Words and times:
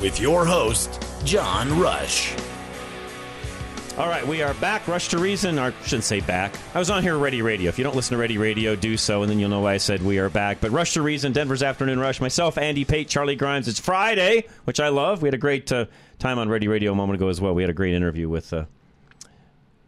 With 0.00 0.18
your 0.20 0.44
host, 0.46 1.02
John 1.24 1.78
Rush. 1.78 2.34
All 3.98 4.08
right, 4.08 4.26
we 4.26 4.40
are 4.42 4.54
back. 4.54 4.88
Rush 4.88 5.08
to 5.08 5.18
Reason, 5.18 5.58
or 5.58 5.62
I 5.78 5.82
shouldn't 5.84 6.04
say 6.04 6.20
back. 6.20 6.54
I 6.74 6.78
was 6.78 6.88
on 6.88 7.02
here 7.02 7.18
Ready 7.18 7.42
Radio. 7.42 7.68
If 7.68 7.76
you 7.76 7.84
don't 7.84 7.94
listen 7.94 8.16
to 8.16 8.20
Ready 8.20 8.38
Radio, 8.38 8.74
do 8.74 8.96
so, 8.96 9.20
and 9.22 9.30
then 9.30 9.38
you'll 9.38 9.50
know 9.50 9.60
why 9.60 9.74
I 9.74 9.76
said 9.76 10.02
we 10.02 10.18
are 10.18 10.30
back. 10.30 10.58
But 10.62 10.70
Rush 10.70 10.94
to 10.94 11.02
Reason, 11.02 11.32
Denver's 11.32 11.62
Afternoon 11.62 11.98
Rush. 12.00 12.18
Myself, 12.18 12.56
Andy 12.56 12.86
Pate, 12.86 13.08
Charlie 13.08 13.36
Grimes. 13.36 13.68
It's 13.68 13.78
Friday, 13.80 14.46
which 14.64 14.80
I 14.80 14.88
love. 14.88 15.20
We 15.20 15.26
had 15.26 15.34
a 15.34 15.38
great 15.38 15.70
uh, 15.70 15.84
time 16.18 16.38
on 16.38 16.48
Ready 16.48 16.66
Radio 16.66 16.92
a 16.92 16.94
moment 16.94 17.16
ago 17.20 17.28
as 17.28 17.40
well. 17.42 17.54
We 17.54 17.62
had 17.62 17.68
a 17.70 17.74
great 17.74 17.92
interview 17.92 18.28
with 18.30 18.54
uh, 18.54 18.64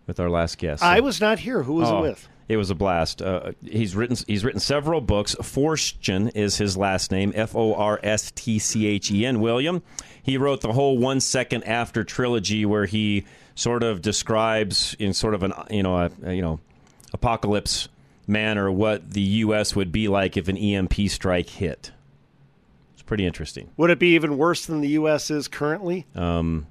with 0.06 0.20
our 0.20 0.28
last 0.28 0.58
guest. 0.58 0.82
I 0.82 1.00
was 1.00 1.22
not 1.22 1.38
here. 1.38 1.62
Who 1.62 1.74
was 1.74 1.88
Oh, 1.88 1.98
it 1.98 2.02
with? 2.02 2.28
It 2.48 2.56
was 2.56 2.70
a 2.70 2.74
blast. 2.74 3.22
Uh, 3.22 3.52
he's 3.62 3.94
written 3.94 4.16
he's 4.26 4.44
written 4.44 4.60
several 4.60 5.00
books. 5.00 5.34
Forstchen 5.36 6.34
is 6.34 6.56
his 6.56 6.76
last 6.76 7.10
name. 7.10 7.32
F 7.34 7.54
O 7.54 7.74
R 7.74 7.98
S 8.02 8.30
T 8.32 8.58
C 8.58 8.86
H 8.86 9.10
E 9.10 9.24
N. 9.24 9.40
William. 9.40 9.82
He 10.22 10.36
wrote 10.36 10.60
the 10.60 10.72
whole 10.72 10.98
One 10.98 11.20
Second 11.20 11.64
After 11.64 12.04
trilogy, 12.04 12.64
where 12.64 12.86
he 12.86 13.24
sort 13.54 13.82
of 13.82 14.02
describes 14.02 14.94
in 14.98 15.12
sort 15.12 15.34
of 15.34 15.42
an 15.42 15.52
you 15.70 15.82
know 15.82 15.96
a, 15.96 16.34
you 16.34 16.42
know 16.42 16.60
apocalypse 17.12 17.88
manner 18.26 18.70
what 18.70 19.12
the 19.12 19.20
U.S. 19.20 19.74
would 19.76 19.92
be 19.92 20.08
like 20.08 20.36
if 20.36 20.48
an 20.48 20.56
EMP 20.56 20.94
strike 21.08 21.48
hit. 21.48 21.92
It's 22.94 23.02
pretty 23.02 23.26
interesting. 23.26 23.70
Would 23.76 23.90
it 23.90 23.98
be 23.98 24.14
even 24.14 24.38
worse 24.38 24.66
than 24.66 24.80
the 24.80 24.88
U.S. 24.90 25.30
is 25.30 25.48
currently? 25.48 26.06
Um, 26.14 26.66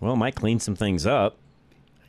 well, 0.00 0.14
it 0.14 0.16
might 0.16 0.34
clean 0.34 0.60
some 0.60 0.76
things 0.76 1.06
up. 1.06 1.36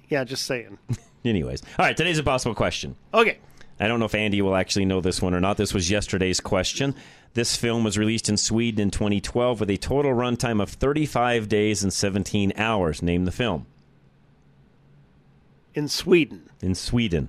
Yeah, 0.09 0.23
just 0.23 0.45
saying. 0.45 0.78
Anyways, 1.25 1.61
all 1.79 1.85
right. 1.85 1.97
Today's 1.97 2.19
impossible 2.19 2.55
question. 2.55 2.95
Okay. 3.13 3.39
I 3.79 3.87
don't 3.87 3.99
know 3.99 4.05
if 4.05 4.15
Andy 4.15 4.41
will 4.41 4.55
actually 4.55 4.85
know 4.85 5.01
this 5.01 5.21
one 5.21 5.33
or 5.33 5.41
not. 5.41 5.57
This 5.57 5.73
was 5.73 5.89
yesterday's 5.91 6.39
question. 6.39 6.95
This 7.33 7.57
film 7.57 7.83
was 7.83 7.97
released 7.97 8.29
in 8.29 8.37
Sweden 8.37 8.79
in 8.79 8.91
2012 8.91 9.59
with 9.59 9.69
a 9.69 9.75
total 9.77 10.13
runtime 10.13 10.61
of 10.61 10.69
35 10.69 11.49
days 11.49 11.83
and 11.83 11.91
17 11.91 12.53
hours. 12.55 13.01
Name 13.01 13.25
the 13.25 13.31
film. 13.31 13.65
In 15.73 15.89
Sweden. 15.89 16.49
In 16.61 16.73
Sweden, 16.73 17.27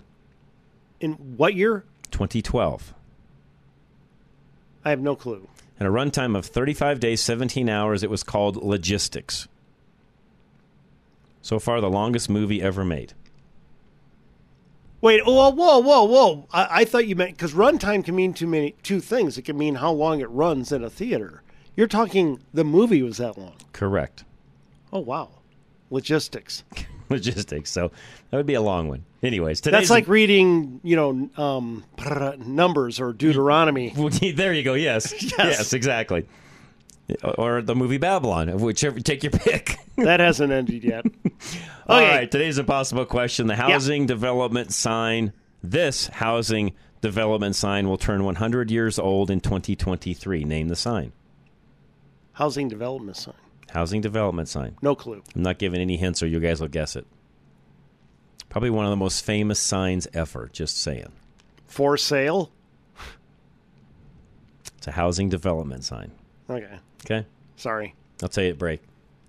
In 1.01 1.13
what 1.37 1.55
year? 1.55 1.85
2012. 2.13 2.95
I 4.85 4.91
have 4.91 5.01
no 5.01 5.17
clue. 5.17 5.49
And 5.81 5.89
a 5.89 5.91
runtime 5.91 6.37
of 6.37 6.47
35 6.47 7.01
days, 7.01 7.21
17 7.21 7.69
hours. 7.69 8.05
It 8.05 8.09
was 8.11 8.23
called 8.23 8.57
Logistics. 8.57 9.49
So 11.43 11.59
far, 11.59 11.81
the 11.81 11.91
longest 11.91 12.31
movie 12.31 12.63
ever 12.63 12.85
made. 12.85 13.15
Wait, 15.01 15.25
whoa, 15.25 15.51
whoa, 15.51 15.79
whoa, 15.79 16.05
whoa! 16.05 16.49
I, 16.53 16.81
I 16.81 16.85
thought 16.85 17.07
you 17.07 17.17
meant 17.17 17.37
because 17.37 17.53
runtime 17.53 18.05
can 18.05 18.17
mean 18.17 18.33
too 18.33 18.47
many 18.47 18.75
two 18.83 19.01
things. 19.01 19.37
It 19.37 19.43
can 19.43 19.59
mean 19.59 19.77
how 19.77 19.93
long 19.93 20.21
it 20.21 20.31
runs 20.31 20.73
in 20.73 20.83
a 20.83 20.91
theater. 20.91 21.43
You're 21.77 21.87
talking 21.87 22.41
the 22.55 22.65
movie 22.65 23.03
was 23.03 23.19
that 23.19 23.37
long. 23.37 23.57
Correct. 23.73 24.25
Oh 24.93 25.01
wow, 25.01 25.31
logistics. 25.91 26.65
Logistics. 27.09 27.71
So 27.71 27.93
that 28.31 28.37
would 28.37 28.47
be 28.47 28.55
a 28.55 28.61
long 28.61 28.89
one. 28.89 29.05
Anyways, 29.23 29.61
today's 29.61 29.83
That's 29.83 29.91
like 29.91 30.09
reading, 30.09 30.81
you 30.83 30.97
know, 30.97 31.31
um, 31.37 31.85
numbers 32.39 32.99
or 32.99 33.13
Deuteronomy. 33.13 33.91
there 34.35 34.53
you 34.53 34.65
go. 34.65 34.75
Yes. 34.75 35.15
yes. 35.39 35.73
exactly. 35.73 36.27
Or 37.39 37.63
the 37.63 37.75
movie 37.77 37.99
Babylon, 37.99 38.49
whichever. 38.59 38.99
Take 39.01 39.23
your 39.23 39.31
pick. 39.33 39.77
that 39.97 40.19
hasn't 40.21 40.53
ended 40.53 40.83
yet. 40.83 41.05
All 41.87 41.99
Okay. 41.99 42.09
right. 42.17 42.31
Today's 42.31 42.59
impossible 42.59 43.05
question: 43.07 43.47
the 43.47 43.55
housing 43.57 44.07
development 44.07 44.73
sign. 44.73 45.33
This 45.63 46.09
housing 46.09 46.73
development 47.01 47.55
sign 47.57 47.89
will 47.89 47.97
turn 47.97 48.25
100 48.25 48.71
years 48.71 48.99
old 48.99 49.31
in 49.31 49.41
2023. 49.41 50.45
Name 50.45 50.69
the 50.69 50.77
sign. 50.77 51.13
Housing 52.33 52.69
development 52.69 53.17
sign. 53.17 53.35
Housing 53.71 54.01
development 54.01 54.49
sign. 54.49 54.77
No 54.83 54.95
clue. 54.95 55.23
I'm 55.35 55.43
not 55.43 55.59
giving 55.59 55.81
any 55.81 55.97
hints, 55.97 56.23
or 56.23 56.27
you 56.27 56.41
guys 56.41 56.61
will 56.61 56.69
guess 56.69 56.97
it. 56.97 57.07
Probably 58.49 58.71
one 58.71 58.85
of 58.85 58.91
the 58.91 58.97
most 58.97 59.25
famous 59.25 59.59
signs 59.61 60.07
ever. 60.13 60.49
Just 60.53 60.79
saying. 60.83 61.13
For 61.67 61.97
sale. 61.97 62.51
It's 64.79 64.87
a 64.89 64.93
housing 64.93 65.29
development 65.29 65.85
sign. 65.85 66.13
Okay. 66.49 66.79
Okay. 67.05 67.27
Sorry. 67.57 67.95
I'll 68.23 68.29
tell 68.29 68.45
you 68.45 68.51
at 68.51 68.59
break. 68.59 68.83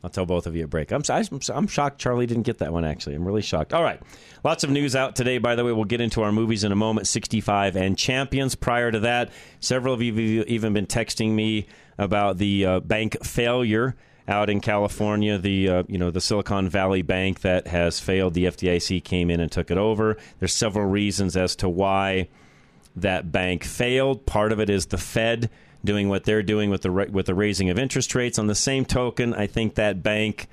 I'll 0.04 0.10
tell 0.10 0.26
both 0.26 0.48
of 0.48 0.56
you 0.56 0.64
at 0.64 0.70
break. 0.70 0.92
I'm, 0.92 1.02
I'm, 1.10 1.40
I'm 1.54 1.68
shocked 1.68 2.00
Charlie 2.00 2.28
didn't 2.28 2.44
get 2.44 2.60
that 2.60 2.72
one, 2.72 2.86
actually. 2.86 3.16
I'm 3.16 3.26
really 3.26 3.42
shocked. 3.42 3.74
All 3.74 3.84
right. 3.84 4.00
Lots 4.44 4.64
of 4.64 4.70
news 4.70 4.96
out 4.96 5.16
today, 5.16 5.38
by 5.38 5.56
the 5.56 5.66
way. 5.66 5.72
We'll 5.72 5.86
get 5.86 6.02
into 6.02 6.22
our 6.22 6.32
movies 6.32 6.64
in 6.64 6.72
a 6.72 6.76
moment 6.76 7.08
65 7.08 7.76
and 7.76 7.98
Champions. 7.98 8.56
Prior 8.56 8.92
to 8.92 9.00
that, 9.02 9.32
several 9.60 9.94
of 9.94 10.02
you 10.02 10.14
have 10.14 10.48
even 10.48 10.74
been 10.74 10.86
texting 10.86 11.32
me 11.32 11.68
about 11.98 12.38
the 12.38 12.66
uh, 12.66 12.80
bank 12.80 13.18
failure 13.24 13.96
out 14.28 14.50
in 14.50 14.60
California, 14.60 15.38
the 15.38 15.70
uh, 15.70 15.84
you 15.88 15.98
know 15.98 16.12
the 16.12 16.20
Silicon 16.20 16.70
Valley 16.70 17.02
Bank 17.02 17.42
that 17.42 17.68
has 17.68 18.00
failed. 18.00 18.34
The 18.34 18.46
FDIC 18.46 19.04
came 19.04 19.30
in 19.30 19.40
and 19.40 19.52
took 19.52 19.72
it 19.72 19.78
over. 19.78 20.18
There's 20.40 20.54
several 20.54 20.86
reasons 20.86 21.38
as 21.38 21.56
to 21.58 21.70
why 21.70 22.28
that 22.96 23.32
bank 23.32 23.64
failed. 23.64 24.26
Part 24.26 24.52
of 24.52 24.60
it 24.60 24.70
is 24.70 24.88
the 24.88 24.98
Fed 24.98 25.50
doing 25.84 26.10
what 26.10 26.24
they're 26.24 26.44
doing 26.44 26.70
with 26.70 26.82
the 26.82 26.92
with 26.92 27.26
the 27.26 27.36
raising 27.36 27.70
of 27.70 27.80
interest 27.80 28.16
rates. 28.16 28.40
On 28.40 28.48
the 28.48 28.56
same 28.56 28.86
token, 28.86 29.34
I 29.34 29.48
think 29.48 29.76
that 29.76 30.04
bank 30.04 30.48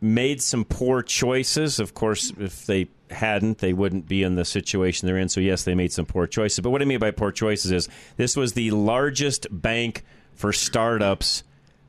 made 0.00 0.42
some 0.42 0.64
poor 0.64 1.02
choices. 1.02 1.78
Of 1.78 1.94
course, 1.94 2.32
if 2.38 2.66
they 2.66 2.88
hadn't, 3.10 3.58
they 3.58 3.72
wouldn't 3.72 4.08
be 4.08 4.22
in 4.22 4.34
the 4.34 4.44
situation 4.44 5.06
they're 5.06 5.18
in. 5.18 5.28
So 5.28 5.40
yes, 5.40 5.64
they 5.64 5.74
made 5.74 5.92
some 5.92 6.06
poor 6.06 6.26
choices. 6.26 6.60
But 6.60 6.70
what 6.70 6.82
I 6.82 6.84
mean 6.84 6.98
by 6.98 7.10
poor 7.10 7.32
choices 7.32 7.70
is 7.70 7.88
this 8.16 8.36
was 8.36 8.52
the 8.52 8.70
largest 8.72 9.46
bank 9.50 10.04
for 10.34 10.52
startups 10.52 11.44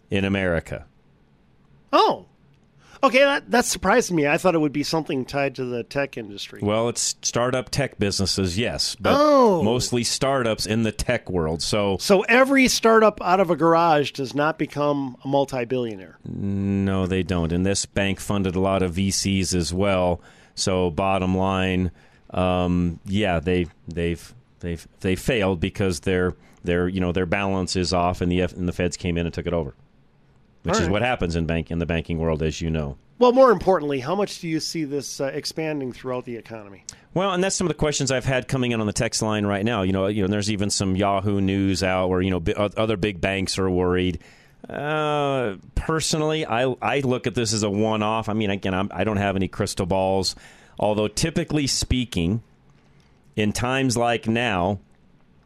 in 0.09 0.25
America. 0.25 0.85
Oh. 1.91 2.27
Okay, 3.07 3.19
that, 3.19 3.50
that 3.51 3.66
surprised 3.66 4.12
me. 4.12 4.28
I 4.28 4.38
thought 4.38 4.56
it 4.56 4.59
would 4.59 4.72
be 4.73 4.84
something 4.84 5.25
tied 5.25 5.56
to 5.56 5.66
the 5.66 5.84
tech 5.84 6.18
industry. 6.18 6.59
Well, 6.62 6.90
it's 6.90 7.16
startup 7.22 7.69
tech 7.69 7.97
businesses, 8.00 8.57
yes, 8.57 8.95
but 9.00 9.13
Oh. 9.18 9.63
mostly 9.63 10.03
startups 10.03 10.66
in 10.66 10.84
the 10.84 10.91
tech 10.91 11.29
world. 11.29 11.62
So 11.62 11.98
So 12.00 12.21
every 12.21 12.68
startup 12.68 13.21
out 13.21 13.39
of 13.39 13.50
a 13.50 13.56
garage 13.56 14.12
does 14.12 14.36
not 14.36 14.57
become 14.57 15.18
a 15.24 15.27
multi-billionaire. 15.27 16.18
No, 16.25 17.06
they 17.07 17.24
don't. 17.24 17.51
And 17.51 17.65
this 17.65 17.86
bank 17.86 18.19
funded 18.19 18.56
a 18.56 18.59
lot 18.59 18.81
of 18.83 18.94
VCs 18.94 19.53
as 19.56 19.74
well. 19.74 20.21
So 20.56 20.89
bottom 20.89 21.36
line, 21.38 21.92
um, 22.31 23.00
yeah, 23.06 23.39
they 23.39 23.68
they've 23.88 24.33
they've 24.60 24.88
they 25.01 25.15
failed 25.15 25.60
because 25.60 26.01
their 26.01 26.33
their 26.63 26.88
you 26.88 27.00
know 27.00 27.12
their 27.12 27.25
balance 27.27 27.75
is 27.75 27.94
off, 27.94 28.21
and 28.21 28.31
the 28.31 28.42
F- 28.42 28.53
and 28.53 28.68
the 28.68 28.74
feds 28.74 28.98
came 28.98 29.18
in 29.18 29.25
and 29.25 29.33
took 29.33 29.45
it 29.48 29.53
over, 29.53 29.75
which 30.68 30.75
All 30.75 30.81
is 30.81 30.88
right. 30.88 30.92
what 30.92 31.02
happens 31.02 31.36
in 31.36 31.46
bank 31.46 31.72
in 31.72 31.80
the 31.80 31.86
banking 31.86 32.18
world, 32.19 32.44
as 32.44 32.62
you 32.62 32.69
know. 32.69 32.98
Well, 33.19 33.31
more 33.31 33.52
importantly, 33.52 34.00
how 34.00 34.14
much 34.14 34.42
do 34.42 34.48
you 34.48 34.60
see 34.60 34.84
this 34.84 35.19
uh, 35.19 35.25
expanding 35.25 35.92
throughout 35.92 36.25
the 36.25 36.36
economy? 36.36 36.84
Well, 37.14 37.31
and 37.34 37.44
that's 37.44 37.56
some 37.56 37.66
of 37.66 37.69
the 37.69 37.78
questions 37.80 38.12
I've 38.12 38.25
had 38.25 38.48
coming 38.48 38.74
in 38.74 38.80
on 38.80 38.86
the 38.86 38.94
text 38.94 39.24
line 39.24 39.46
right 39.46 39.66
now. 39.66 39.81
You 39.81 39.94
know, 39.94 40.06
you 40.08 40.22
know, 40.22 40.28
there's 40.28 40.52
even 40.52 40.69
some 40.69 40.96
Yahoo 40.96 41.42
News 41.42 41.81
out 41.81 42.10
where 42.10 42.22
you 42.22 42.30
know 42.30 42.40
bi- 42.40 42.52
other 42.52 42.98
big 42.98 43.19
banks 43.22 43.58
are 43.58 43.69
worried. 43.69 44.19
Uh, 44.69 45.56
personally, 45.75 46.46
I 46.46 46.75
I 46.81 47.00
look 47.00 47.25
at 47.25 47.34
this 47.34 47.54
as 47.54 47.63
a 47.63 47.70
one-off. 47.70 48.30
I 48.30 48.34
mean, 48.34 48.50
again, 48.50 48.74
I'm, 48.74 48.90
I 48.94 49.04
don't 49.04 49.18
have 49.18 49.36
any 49.36 49.48
crystal 49.48 49.86
balls. 49.86 50.36
Although, 50.80 51.08
typically 51.08 51.66
speaking, 51.66 52.44
in 53.36 53.52
times 53.52 53.98
like 53.98 54.28
now, 54.28 54.80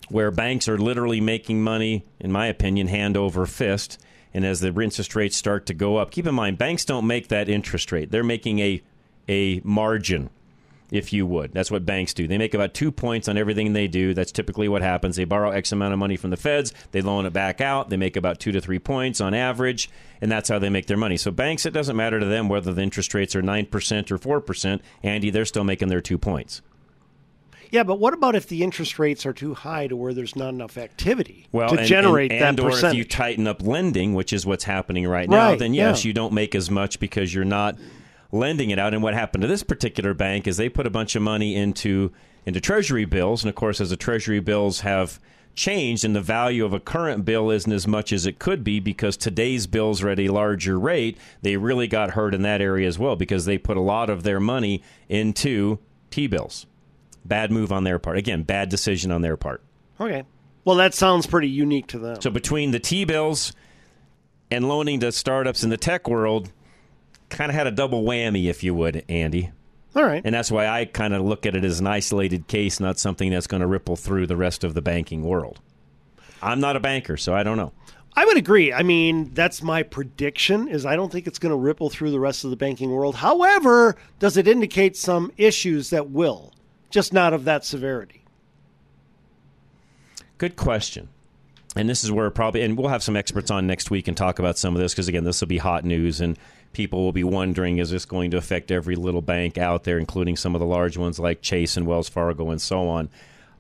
where 0.10 0.32
banks 0.32 0.68
are 0.68 0.78
literally 0.78 1.22
making 1.22 1.64
money, 1.64 2.04
in 2.20 2.32
my 2.34 2.48
opinion, 2.48 2.88
hand 2.88 3.16
over 3.16 3.46
fist, 3.46 3.98
and 4.34 4.46
as 4.46 4.60
the 4.60 4.68
interest 4.68 5.16
rates 5.16 5.38
start 5.38 5.66
to 5.68 5.74
go 5.74 5.98
up, 5.98 6.12
keep 6.12 6.28
in 6.28 6.36
mind 6.36 6.58
banks 6.58 6.86
don't 6.86 7.08
make 7.08 7.28
that 7.30 7.50
interest 7.50 7.92
rate. 7.92 8.12
They're 8.12 8.24
making 8.24 8.60
a 8.60 8.82
a 9.28 9.62
margin 9.64 10.30
if 10.92 11.14
you 11.14 11.26
would. 11.26 11.54
That's 11.54 11.72
what 11.72 11.86
banks 11.86 12.14
do. 12.14 12.28
They 12.28 12.38
make 12.38 12.54
about 12.54 12.74
two 12.74 12.92
points 12.92 13.30
on 13.30 13.38
everything 13.38 13.72
they 13.72 13.88
do. 13.88 14.14
That's 14.14 14.32
typically 14.32 14.68
what 14.68 14.82
happens. 14.82 15.16
They 15.16 15.24
borrow 15.24 15.52
X 15.52 15.72
amount 15.72 15.94
of 15.94 16.00
money 16.00 16.18
from 16.18 16.30
the 16.30 16.38
feds, 16.38 16.74
they 16.92 17.02
loan 17.02 17.26
it 17.26 17.34
back 17.34 17.62
out, 17.62 17.90
they 17.90 17.98
make 17.98 18.18
about 18.18 18.40
two 18.40 18.52
to 18.52 18.62
three 18.62 18.80
points 18.80 19.22
on 19.22 19.34
average, 19.34 19.90
and 20.20 20.32
that's 20.32 20.50
how 20.50 20.60
they 20.60 20.70
make 20.70 20.88
their 20.88 20.98
money. 20.98 21.18
So 21.18 21.32
banks, 21.32 21.66
it 21.66 21.72
doesn't 21.72 21.96
matter 21.96 22.20
to 22.20 22.26
them 22.26 22.50
whether 22.50 22.74
the 22.74 22.82
interest 22.82 23.14
rates 23.14 23.36
are 23.36 23.42
9% 23.42 24.12
or 24.12 24.42
4%. 24.42 24.82
Andy, 25.02 25.30
they're 25.30 25.46
still 25.46 25.64
making 25.64 25.88
their 25.88 26.02
two 26.02 26.18
points. 26.18 26.62
Yeah, 27.72 27.84
but 27.84 28.00
what 28.00 28.14
about 28.14 28.36
if 28.36 28.48
the 28.48 28.64
interest 28.64 29.00
rates 29.00 29.26
are 29.26 29.32
too 29.32 29.54
high 29.54 29.88
to 29.88 29.96
where 29.96 30.14
there's 30.14 30.36
not 30.36 30.50
enough 30.50 30.78
activity 30.78 31.48
well, 31.54 31.70
to 31.70 31.78
and, 31.78 31.88
generate 31.88 32.32
and, 32.32 32.44
and 32.44 32.58
that 32.58 32.64
or 32.64 32.72
percentage? 32.72 32.96
if 32.96 32.98
you 32.98 33.06
tighten 33.06 33.48
up 33.48 33.62
lending, 33.64 34.14
which 34.14 34.34
is 34.34 34.46
what's 34.46 34.66
happening 34.66 35.08
right 35.08 35.30
now, 35.30 35.50
Right, 35.52 35.60
then 35.60 35.74
yes, 35.74 36.04
yeah. 36.04 36.10
you 36.10 36.14
don't 36.14 36.34
make 36.34 36.54
as 36.54 36.70
much 36.70 37.00
because 37.00 37.34
you're 37.34 37.46
not 37.46 37.78
lending 38.32 38.72
it 38.72 38.80
out. 38.80 38.94
And 38.94 39.02
what 39.02 39.14
happened 39.14 39.42
to 39.44 39.48
this 39.48 39.64
particular 39.64 40.14
bank 40.14 40.48
is 40.48 40.58
they 40.58 40.70
put 40.70 40.86
a 40.86 40.90
bunch 40.90 41.16
of 41.16 41.22
money 41.22 41.56
into 41.56 42.12
into 42.46 42.60
treasury 42.60 43.06
bills, 43.06 43.44
and 43.44 43.50
of 43.50 43.56
course, 43.56 43.80
as 43.80 43.92
the 43.92 43.96
treasury 43.96 44.40
bills 44.40 44.82
have 44.82 45.20
changed 45.54 46.04
and 46.04 46.16
the 46.16 46.22
value 46.22 46.66
of 46.66 46.74
a 46.74 46.80
current 46.80 47.24
bill 47.26 47.52
isn't 47.52 47.72
as 47.72 47.88
much 47.88 48.12
as 48.12 48.26
it 48.26 48.40
could 48.40 48.64
be 48.64 48.80
because 48.80 49.16
today's 49.18 49.68
bills 49.68 50.02
are 50.02 50.10
at 50.10 50.20
a 50.20 50.30
larger 50.30 50.80
rate, 50.80 51.18
they 51.42 51.58
really 51.58 51.88
got 51.88 52.12
hurt 52.12 52.34
in 52.34 52.42
that 52.42 52.62
area 52.62 52.88
as 52.88 52.98
well 52.98 53.16
because 53.16 53.46
they 53.46 53.58
put 53.58 53.78
a 53.78 53.82
lot 53.82 54.10
of 54.10 54.24
their 54.24 54.40
money 54.40 54.82
into 55.10 55.78
T 56.10 56.28
bills. 56.28 56.66
Bad 57.26 57.52
move 57.52 57.72
on 57.72 57.84
their 57.84 58.00
part. 58.00 58.18
Again, 58.18 58.44
bad 58.44 58.70
decision 58.70 59.12
on 59.12 59.22
their 59.22 59.38
part. 59.38 59.62
okay. 60.00 60.24
Well, 60.64 60.76
that 60.76 60.94
sounds 60.94 61.26
pretty 61.26 61.50
unique 61.50 61.88
to 61.88 61.98
them. 61.98 62.22
So 62.22 62.30
between 62.30 62.70
the 62.70 62.80
T 62.80 63.04
bills 63.04 63.52
and 64.52 64.68
loaning 64.68 65.00
to 65.00 65.12
startups 65.12 65.64
in 65.64 65.72
the 65.72 65.78
tech 65.78 66.08
world, 66.08 66.52
kind 67.30 67.50
of 67.50 67.56
had 67.56 67.66
a 67.66 67.72
double 67.72 68.04
whammy, 68.04 68.46
if 68.46 68.64
you 68.64 68.76
would, 68.76 69.04
Andy. 69.10 69.50
All 69.96 70.04
right. 70.04 70.22
And 70.24 70.36
that's 70.36 70.52
why 70.52 70.68
I 70.68 70.86
kind 70.86 71.16
of 71.16 71.24
look 71.24 71.48
at 71.48 71.56
it 71.56 71.64
as 71.66 71.80
an 71.80 71.88
isolated 71.88 72.48
case, 72.48 72.80
not 72.80 73.00
something 73.00 73.32
that's 73.32 73.48
going 73.48 73.62
to 73.62 73.68
ripple 73.68 73.96
through 73.96 74.28
the 74.28 74.38
rest 74.38 74.64
of 74.64 74.76
the 74.76 74.84
banking 74.84 75.24
world. 75.24 75.60
I'm 76.44 76.60
not 76.60 76.76
a 76.76 76.80
banker, 76.80 77.18
so 77.18 77.34
I 77.34 77.42
don't 77.42 77.58
know. 77.58 77.74
I 78.16 78.26
would 78.26 78.38
agree. 78.38 78.72
I 78.72 78.84
mean, 78.84 79.34
that's 79.34 79.64
my 79.64 79.82
prediction 79.84 80.68
is 80.68 80.86
I 80.86 80.96
don't 80.96 81.12
think 81.12 81.26
it's 81.26 81.40
going 81.40 81.54
to 81.54 81.58
ripple 81.58 81.90
through 81.90 82.12
the 82.12 82.20
rest 82.20 82.44
of 82.44 82.52
the 82.52 82.56
banking 82.58 82.92
world. 82.92 83.16
However, 83.16 83.96
does 84.20 84.38
it 84.38 84.48
indicate 84.48 84.96
some 84.96 85.32
issues 85.38 85.90
that 85.90 86.12
will, 86.12 86.54
just 86.92 87.14
not 87.14 87.34
of 87.34 87.46
that 87.46 87.66
severity? 87.66 88.24
Good 90.38 90.56
question. 90.56 91.10
And 91.76 91.88
this 91.88 92.04
is 92.04 92.12
where 92.12 92.30
probably, 92.30 92.62
and 92.64 92.78
we'll 92.78 92.90
have 92.90 93.04
some 93.04 93.16
experts 93.16 93.50
on 93.50 93.66
next 93.66 93.90
week 93.90 94.08
and 94.08 94.18
talk 94.18 94.40
about 94.40 94.58
some 94.58 94.76
of 94.76 94.82
this 94.82 94.94
because, 94.94 95.08
again, 95.08 95.24
this 95.24 95.40
will 95.40 95.48
be 95.48 95.58
hot 95.58 95.86
news 95.86 96.20
and 96.20 96.38
people 96.74 97.04
will 97.04 97.12
be 97.12 97.24
wondering 97.24 97.78
is 97.78 97.92
this 97.92 98.06
going 98.06 98.32
to 98.32 98.38
affect 98.38 98.72
every 98.72 98.96
little 98.96 99.22
bank 99.22 99.58
out 99.58 99.84
there, 99.84 99.98
including 99.98 100.36
some 100.36 100.56
of 100.56 100.60
the 100.60 100.66
large 100.66 100.98
ones 100.98 101.20
like 101.20 101.42
Chase 101.42 101.78
and 101.78 101.88
Wells 101.88 102.10
Fargo 102.10 102.50
and 102.50 102.62
so 102.62 102.90
on. 102.90 103.10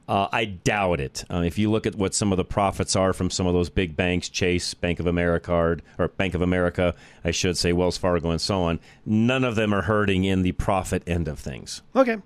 Uh, 0.07 0.27
I 0.31 0.45
doubt 0.45 0.99
it. 0.99 1.23
Uh, 1.29 1.43
if 1.45 1.57
you 1.57 1.71
look 1.71 1.85
at 1.85 1.95
what 1.95 2.13
some 2.13 2.33
of 2.33 2.37
the 2.37 2.43
profits 2.43 2.97
are 2.97 3.13
from 3.13 3.29
some 3.29 3.47
of 3.47 3.53
those 3.53 3.69
big 3.69 3.95
banks, 3.95 4.27
Chase, 4.27 4.73
Bank 4.73 4.99
of 4.99 5.07
America, 5.07 5.53
or, 5.53 5.77
or 5.97 6.09
Bank 6.09 6.33
of 6.33 6.41
America, 6.41 6.95
I 7.23 7.31
should 7.31 7.57
say, 7.57 7.71
Wells 7.71 7.97
Fargo, 7.97 8.29
and 8.29 8.41
so 8.41 8.63
on, 8.63 8.79
none 9.05 9.45
of 9.45 9.55
them 9.55 9.73
are 9.73 9.83
hurting 9.83 10.25
in 10.25 10.41
the 10.41 10.51
profit 10.53 11.03
end 11.07 11.29
of 11.29 11.39
things. 11.39 11.81
Okay. 11.95 12.17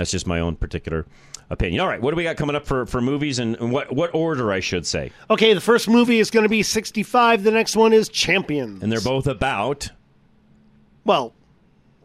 That's 0.00 0.10
just 0.10 0.26
my 0.26 0.40
own 0.40 0.56
particular 0.56 1.04
opinion. 1.50 1.82
All 1.82 1.86
right, 1.86 2.00
what 2.00 2.12
do 2.12 2.16
we 2.16 2.22
got 2.22 2.38
coming 2.38 2.56
up 2.56 2.64
for, 2.64 2.86
for 2.86 3.02
movies 3.02 3.38
and, 3.38 3.54
and 3.56 3.70
what, 3.70 3.92
what 3.94 4.14
order, 4.14 4.50
I 4.50 4.60
should 4.60 4.86
say? 4.86 5.12
Okay, 5.28 5.52
the 5.52 5.60
first 5.60 5.90
movie 5.90 6.20
is 6.20 6.30
going 6.30 6.44
to 6.44 6.48
be 6.48 6.62
65. 6.62 7.42
The 7.42 7.50
next 7.50 7.76
one 7.76 7.92
is 7.92 8.08
Champions. 8.08 8.82
And 8.82 8.90
they're 8.90 9.02
both 9.02 9.26
about, 9.26 9.90
well, 11.04 11.34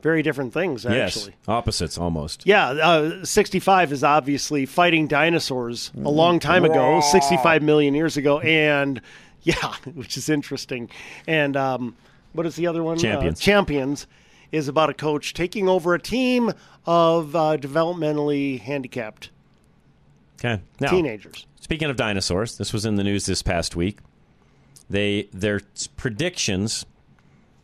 very 0.01 0.23
different 0.23 0.51
things, 0.51 0.85
actually. 0.85 1.31
yes, 1.31 1.47
opposites 1.47 1.97
almost. 1.97 2.45
Yeah, 2.45 2.67
uh, 2.67 3.23
65 3.23 3.93
is 3.93 4.03
obviously 4.03 4.65
fighting 4.65 5.07
dinosaurs 5.07 5.93
a 5.95 6.09
long 6.09 6.41
time 6.41 6.65
ago, 6.65 6.99
65 6.99 7.63
million 7.63 7.95
years 7.95 8.17
ago, 8.17 8.41
and 8.41 8.99
yeah, 9.43 9.73
which 9.93 10.17
is 10.17 10.27
interesting. 10.27 10.89
And 11.27 11.55
um, 11.55 11.95
what 12.33 12.45
is 12.45 12.57
the 12.57 12.67
other 12.67 12.83
one? 12.83 12.97
Champions. 12.97 13.39
Uh, 13.39 13.41
Champions 13.41 14.07
is 14.51 14.67
about 14.67 14.89
a 14.89 14.93
coach 14.93 15.33
taking 15.33 15.67
over 15.67 15.93
a 15.93 15.99
team 15.99 16.51
of 16.85 17.35
uh, 17.35 17.57
developmentally 17.57 18.59
handicapped 18.59 19.29
Okay. 20.39 20.61
Now, 20.79 20.89
teenagers. 20.89 21.45
Speaking 21.59 21.89
of 21.89 21.95
dinosaurs, 21.95 22.57
this 22.57 22.73
was 22.73 22.85
in 22.85 22.95
the 22.95 23.03
news 23.03 23.25
this 23.25 23.41
past 23.41 23.75
week. 23.75 23.99
They 24.89 25.29
their 25.33 25.61
predictions 25.97 26.85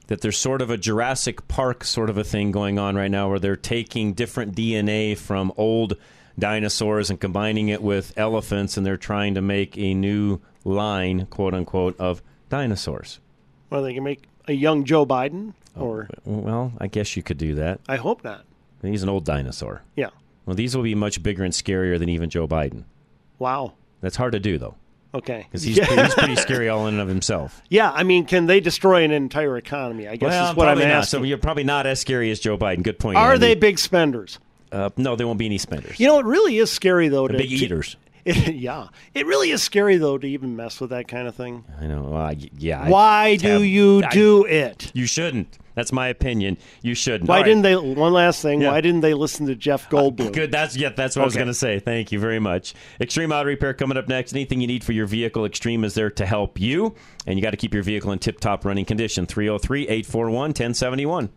that 0.08 0.22
there's 0.22 0.38
sort 0.38 0.62
of 0.62 0.70
a 0.70 0.78
Jurassic 0.78 1.48
Park 1.48 1.84
sort 1.84 2.10
of 2.10 2.18
a 2.18 2.24
thing 2.24 2.52
going 2.52 2.80
on 2.80 2.96
right 2.96 3.12
now 3.12 3.30
where 3.30 3.40
they're 3.40 3.56
taking 3.56 4.14
different 4.14 4.56
DNA 4.56 5.18
from 5.18 5.54
old 5.56 5.96
dinosaurs 6.40 7.10
and 7.10 7.20
combining 7.20 7.70
it 7.70 7.82
with 7.82 8.14
elephants 8.18 8.76
and 8.76 8.86
they're 8.86 8.98
trying 8.98 9.36
to 9.36 9.42
make 9.42 9.78
a 9.78 9.94
new 9.94 10.40
line, 10.64 11.28
quote 11.28 11.54
unquote, 11.54 11.98
of 12.00 12.22
dinosaurs. 12.50 13.20
Well, 13.70 13.84
they 13.84 13.94
can 13.94 14.04
make 14.04 14.24
a 14.48 14.54
young 14.54 14.84
Joe 14.84 15.06
Biden, 15.06 15.54
or 15.76 16.10
Well, 16.26 16.74
I 16.80 16.88
guess 16.88 17.16
you 17.16 17.24
could 17.24 17.38
do 17.38 17.56
that. 17.56 17.80
I 17.88 17.98
hope 17.98 18.24
not. 18.24 18.46
He's 18.82 19.04
an 19.04 19.10
old 19.10 19.26
dinosaur. 19.26 19.84
Yeah. 19.96 20.10
Well, 20.46 20.56
these 20.56 20.76
will 20.76 20.84
be 20.84 20.96
much 20.96 21.22
bigger 21.22 21.44
and 21.44 21.54
scarier 21.54 22.00
than 22.00 22.10
even 22.10 22.30
Joe 22.30 22.48
Biden. 22.48 22.84
Wow. 23.38 23.74
That's 24.02 24.16
hard 24.16 24.34
to 24.34 24.40
do 24.40 24.58
though. 24.58 24.76
Okay. 25.14 25.46
Because 25.50 25.64
he's, 25.64 25.78
yeah. 25.78 25.88
pretty, 25.88 26.04
he's 26.04 26.14
pretty 26.16 26.36
scary 26.38 26.70
all 26.70 26.88
in 26.88 26.96
and 26.96 27.02
of 27.02 27.08
himself. 27.08 27.62
yeah, 27.70 27.92
I 27.92 28.04
mean, 28.04 28.26
can 28.26 28.46
they 28.46 28.60
destroy 28.60 29.04
an 29.04 29.12
entire 29.12 29.58
economy? 29.58 30.08
I 30.08 30.16
guess 30.16 30.30
well, 30.30 30.52
is 30.52 30.56
what 30.56 30.68
I'm 30.70 30.80
not. 30.80 30.88
asking. 30.88 31.20
So 31.20 31.24
you're 31.24 31.38
probably 31.38 31.66
not 31.66 31.86
as 31.86 32.00
scary 32.00 32.32
as 32.32 32.40
Joe 32.40 32.58
Biden. 32.58 32.82
Good 32.84 32.98
point. 32.98 33.18
Are 33.18 33.34
Andy. 33.34 33.48
they 33.48 33.56
big 33.56 33.78
spenders? 33.78 34.40
Uh, 34.72 34.90
no, 34.96 35.18
there 35.18 35.28
won't 35.28 35.40
be 35.40 35.46
any 35.46 35.58
spenders. 35.58 36.00
You 36.00 36.08
know, 36.08 36.20
it 36.20 36.26
really 36.26 36.58
is 36.58 36.72
scary 36.72 37.10
though. 37.10 37.28
To, 37.28 37.38
big 37.38 37.52
eaters. 37.52 37.98
yeah, 38.26 38.88
it 39.14 39.26
really 39.26 39.52
is 39.52 39.64
scary 39.64 39.98
though 39.98 40.18
to 40.18 40.28
even 40.28 40.56
mess 40.56 40.80
with 40.80 40.92
that 40.92 41.08
kind 41.08 41.28
of 41.28 41.36
thing. 41.36 41.66
I 41.80 41.88
know. 41.88 42.14
I- 42.14 42.38
yeah. 42.58 42.84
I- 42.84 42.90
Why 42.90 43.36
do 43.36 43.60
Tab- 43.60 43.62
you 43.62 44.04
I- 44.04 44.10
do 44.10 44.46
it? 44.46 44.92
You 44.94 45.06
shouldn't. 45.06 45.58
That's 45.74 45.94
my 45.94 46.10
opinion. 46.10 46.58
You 46.82 46.94
shouldn't. 46.94 47.30
Why 47.30 47.38
All 47.38 47.42
right. 47.44 47.48
didn't 47.48 47.62
they? 47.64 47.78
One 47.78 48.12
last 48.12 48.42
thing. 48.42 48.60
Yeah. 48.62 48.72
Why 48.72 48.82
didn't 48.82 49.00
they 49.02 49.14
listen 49.14 49.46
to 49.48 49.56
Jeff 49.56 49.88
uh, 49.88 49.92
Goldblum? 49.98 50.34
Good. 50.34 50.52
That's 50.52 50.76
yeah. 50.76 50.90
That's 50.90 51.16
what 51.16 51.22
I 51.22 51.26
was 51.26 51.34
going 51.36 51.48
to 51.48 51.54
say. 51.54 51.80
Thank 51.80 52.12
you 52.12 52.20
very 52.20 52.40
much. 52.40 52.74
Extreme 53.00 53.32
Auto 53.32 53.48
Repair 53.48 53.74
coming 53.74 53.98
up 53.98 54.10
next. 54.10 54.34
Anything 54.34 54.60
you 54.60 54.68
need 54.68 54.84
for 54.84 54.92
your 54.92 55.06
vehicle, 55.08 55.46
Extreme 55.46 55.86
is 55.86 55.94
there 55.94 56.10
to 56.12 56.26
help 56.26 56.60
you. 56.60 56.94
And 57.26 57.40
you 57.40 57.44
got 57.44 57.52
to 57.52 57.58
keep 57.58 57.74
your 57.74 57.84
vehicle 57.84 58.12
in 58.12 58.20
tip-top 58.20 58.66
running 58.66 58.84
condition. 58.84 59.26
303-841-1071. 59.28 61.30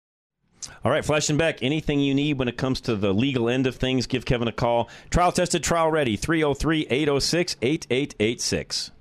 All 0.82 0.90
right, 0.90 1.04
Flesh 1.04 1.28
and 1.28 1.38
Beck, 1.38 1.62
anything 1.62 2.00
you 2.00 2.14
need 2.14 2.38
when 2.38 2.48
it 2.48 2.56
comes 2.56 2.80
to 2.82 2.94
the 2.96 3.12
legal 3.12 3.50
end 3.50 3.66
of 3.66 3.76
things, 3.76 4.06
give 4.06 4.24
Kevin 4.24 4.48
a 4.48 4.52
call. 4.52 4.88
Trial 5.10 5.32
tested, 5.32 5.62
trial 5.62 5.90
ready, 5.90 6.16
303 6.16 6.86
806 6.88 7.56
8886. 7.60 8.92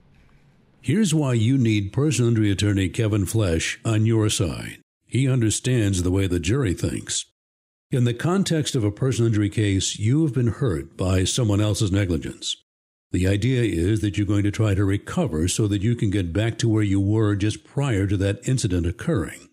Here's 0.82 1.14
why 1.14 1.34
you 1.34 1.58
need 1.58 1.92
personal 1.92 2.30
injury 2.30 2.52
attorney 2.52 2.88
Kevin 2.88 3.26
Flesh 3.26 3.80
on 3.84 4.06
your 4.06 4.30
side. 4.30 4.80
He 5.06 5.28
understands 5.28 6.04
the 6.04 6.12
way 6.12 6.26
the 6.26 6.40
jury 6.40 6.74
thinks. 6.74 7.26
In 7.92 8.06
the 8.06 8.14
context 8.14 8.76
of 8.76 8.86
a 8.86 8.92
personal 8.92 9.28
injury 9.28 9.50
case, 9.50 10.00
you 10.00 10.24
have 10.24 10.34
been 10.34 10.48
hurt 10.48 10.96
by 10.96 11.26
someone 11.26 11.60
else's 11.60 11.92
negligence. 11.92 12.56
The 13.12 13.28
idea 13.28 13.64
is 13.64 14.00
that 14.00 14.18
you're 14.18 14.26
going 14.26 14.44
to 14.44 14.52
try 14.52 14.74
to 14.74 14.86
recover 14.86 15.50
so 15.50 15.68
that 15.68 15.82
you 15.82 15.96
can 15.96 16.12
get 16.12 16.32
back 16.32 16.58
to 16.60 16.70
where 16.70 16.84
you 16.84 17.02
were 17.02 17.36
just 17.36 17.66
prior 17.66 18.08
to 18.08 18.16
that 18.18 18.40
incident 18.48 18.86
occurring. 18.86 19.50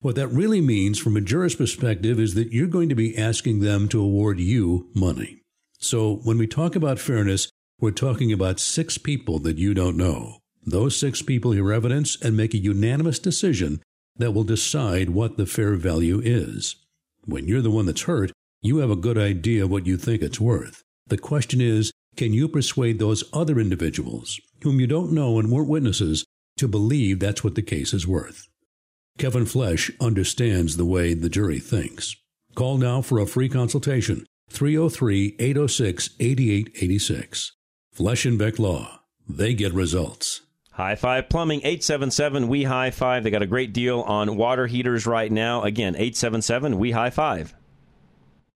What 0.00 0.16
that 0.16 0.28
really 0.28 0.60
means 0.60 0.98
from 0.98 1.16
a 1.16 1.22
juror's 1.22 1.54
perspective 1.54 2.20
is 2.20 2.34
that 2.34 2.52
you're 2.52 2.66
going 2.66 2.90
to 2.90 2.94
be 2.94 3.16
asking 3.16 3.60
them 3.60 3.88
to 3.88 4.02
award 4.02 4.38
you 4.38 4.90
money. 4.94 5.40
So 5.78 6.16
when 6.16 6.36
we 6.36 6.46
talk 6.46 6.76
about 6.76 6.98
fairness, 6.98 7.48
we're 7.80 7.92
talking 7.92 8.30
about 8.30 8.60
six 8.60 8.98
people 8.98 9.38
that 9.38 9.56
you 9.56 9.72
don't 9.72 9.96
know. 9.96 10.40
Those 10.64 10.96
six 10.96 11.22
people 11.22 11.52
hear 11.52 11.72
evidence 11.72 12.20
and 12.20 12.36
make 12.36 12.54
a 12.54 12.58
unanimous 12.58 13.18
decision 13.18 13.80
that 14.16 14.32
will 14.32 14.44
decide 14.44 15.10
what 15.10 15.36
the 15.36 15.46
fair 15.46 15.74
value 15.74 16.20
is. 16.22 16.76
When 17.24 17.48
you're 17.48 17.62
the 17.62 17.70
one 17.70 17.86
that's 17.86 18.02
hurt, 18.02 18.32
you 18.62 18.78
have 18.78 18.90
a 18.90 18.96
good 18.96 19.16
idea 19.16 19.66
what 19.66 19.86
you 19.86 19.96
think 19.96 20.22
it's 20.22 20.40
worth. 20.40 20.82
The 21.06 21.18
question 21.18 21.60
is, 21.60 21.90
can 22.16 22.32
you 22.34 22.48
persuade 22.48 22.98
those 22.98 23.24
other 23.32 23.58
individuals, 23.58 24.38
whom 24.62 24.80
you 24.80 24.86
don't 24.86 25.12
know 25.12 25.38
and 25.38 25.50
weren't 25.50 25.68
witnesses, 25.68 26.24
to 26.58 26.68
believe 26.68 27.18
that's 27.18 27.42
what 27.42 27.54
the 27.54 27.62
case 27.62 27.94
is 27.94 28.06
worth? 28.06 28.46
Kevin 29.16 29.46
Flesh 29.46 29.90
understands 30.00 30.76
the 30.76 30.84
way 30.84 31.14
the 31.14 31.28
jury 31.28 31.58
thinks. 31.58 32.16
Call 32.54 32.78
now 32.78 33.00
for 33.00 33.18
a 33.18 33.26
free 33.26 33.48
consultation 33.48 34.26
303 34.50 35.36
806 35.38 36.10
8886. 36.18 37.52
Flesh 37.92 38.26
and 38.26 38.38
Beck 38.38 38.58
Law. 38.58 39.00
They 39.28 39.54
get 39.54 39.72
results. 39.72 40.42
High 40.80 40.94
Five 40.94 41.28
Plumbing, 41.28 41.58
877 41.58 42.48
We 42.48 42.62
High 42.62 42.90
Five. 42.90 43.22
They 43.22 43.30
got 43.30 43.42
a 43.42 43.46
great 43.46 43.74
deal 43.74 44.00
on 44.00 44.36
water 44.36 44.66
heaters 44.66 45.06
right 45.06 45.30
now. 45.30 45.62
Again, 45.62 45.94
877 45.94 46.78
We 46.78 46.92
High 46.92 47.10
Five. 47.10 47.54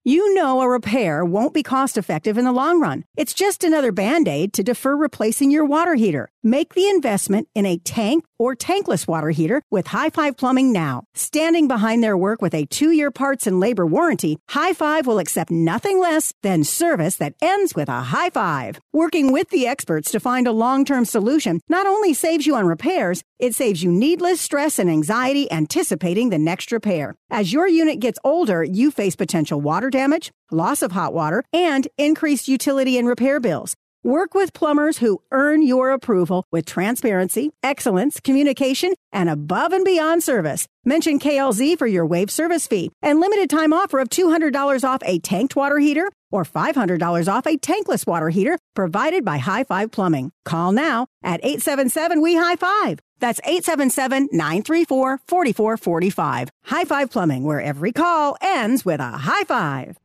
You 0.04 0.32
know 0.32 0.62
a 0.62 0.68
repair 0.68 1.22
won't 1.22 1.52
be 1.52 1.62
cost 1.62 1.98
effective 1.98 2.38
in 2.38 2.46
the 2.46 2.52
long 2.52 2.80
run. 2.80 3.04
It's 3.14 3.34
just 3.34 3.62
another 3.62 3.92
band 3.92 4.26
aid 4.26 4.54
to 4.54 4.62
defer 4.62 4.96
replacing 4.96 5.50
your 5.50 5.66
water 5.66 5.96
heater. 5.96 6.30
Make 6.42 6.72
the 6.72 6.88
investment 6.88 7.48
in 7.54 7.66
a 7.66 7.76
tank 7.76 8.24
or 8.44 8.54
tankless 8.54 9.08
water 9.08 9.30
heater 9.30 9.62
with 9.70 9.86
High 9.86 10.10
Five 10.10 10.36
Plumbing 10.36 10.70
now. 10.70 11.04
Standing 11.14 11.66
behind 11.66 12.02
their 12.02 12.14
work 12.14 12.42
with 12.42 12.52
a 12.52 12.66
two 12.66 12.90
year 12.90 13.10
parts 13.10 13.46
and 13.46 13.58
labor 13.58 13.86
warranty, 13.86 14.36
High 14.50 14.74
Five 14.74 15.06
will 15.06 15.18
accept 15.18 15.50
nothing 15.50 15.98
less 15.98 16.34
than 16.42 16.62
service 16.62 17.16
that 17.16 17.34
ends 17.40 17.74
with 17.74 17.88
a 17.88 18.02
high 18.12 18.28
five. 18.28 18.78
Working 18.92 19.32
with 19.32 19.48
the 19.48 19.66
experts 19.66 20.10
to 20.10 20.20
find 20.20 20.46
a 20.46 20.52
long 20.52 20.84
term 20.84 21.06
solution 21.06 21.60
not 21.70 21.86
only 21.86 22.12
saves 22.12 22.46
you 22.46 22.54
on 22.54 22.66
repairs, 22.66 23.22
it 23.38 23.54
saves 23.54 23.82
you 23.82 23.90
needless 23.90 24.42
stress 24.42 24.78
and 24.78 24.90
anxiety 24.90 25.50
anticipating 25.50 26.28
the 26.28 26.38
next 26.38 26.70
repair. 26.70 27.14
As 27.30 27.50
your 27.50 27.66
unit 27.66 27.98
gets 27.98 28.18
older, 28.24 28.62
you 28.62 28.90
face 28.90 29.16
potential 29.16 29.58
water 29.58 29.88
damage, 29.88 30.30
loss 30.50 30.82
of 30.82 30.92
hot 30.92 31.14
water, 31.14 31.42
and 31.52 31.88
increased 31.96 32.46
utility 32.46 32.98
and 32.98 33.08
repair 33.08 33.40
bills. 33.40 33.74
Work 34.06 34.34
with 34.34 34.52
plumbers 34.52 34.98
who 34.98 35.22
earn 35.32 35.62
your 35.62 35.90
approval 35.92 36.44
with 36.52 36.66
transparency, 36.66 37.52
excellence, 37.62 38.20
communication, 38.20 38.92
and 39.10 39.30
above 39.30 39.72
and 39.72 39.82
beyond 39.82 40.22
service. 40.22 40.68
Mention 40.84 41.18
KLZ 41.18 41.78
for 41.78 41.86
your 41.86 42.04
waive 42.04 42.30
service 42.30 42.66
fee 42.66 42.92
and 43.00 43.18
limited 43.18 43.48
time 43.48 43.72
offer 43.72 44.00
of 44.00 44.10
$200 44.10 44.84
off 44.84 45.00
a 45.06 45.18
tanked 45.20 45.56
water 45.56 45.78
heater 45.78 46.10
or 46.30 46.44
$500 46.44 47.32
off 47.32 47.46
a 47.46 47.56
tankless 47.56 48.06
water 48.06 48.28
heater 48.28 48.58
provided 48.74 49.24
by 49.24 49.38
High 49.38 49.64
Five 49.64 49.90
Plumbing. 49.90 50.32
Call 50.44 50.72
now 50.72 51.06
at 51.22 51.40
877 51.42 52.20
We 52.20 52.36
High 52.36 52.56
Five. 52.56 52.98
That's 53.20 53.40
877 53.42 54.28
934 54.32 55.20
4445. 55.26 56.50
High 56.64 56.84
Five 56.84 57.10
Plumbing, 57.10 57.44
where 57.44 57.62
every 57.62 57.92
call 57.92 58.36
ends 58.42 58.84
with 58.84 59.00
a 59.00 59.12
high 59.12 59.44
five. 59.44 59.96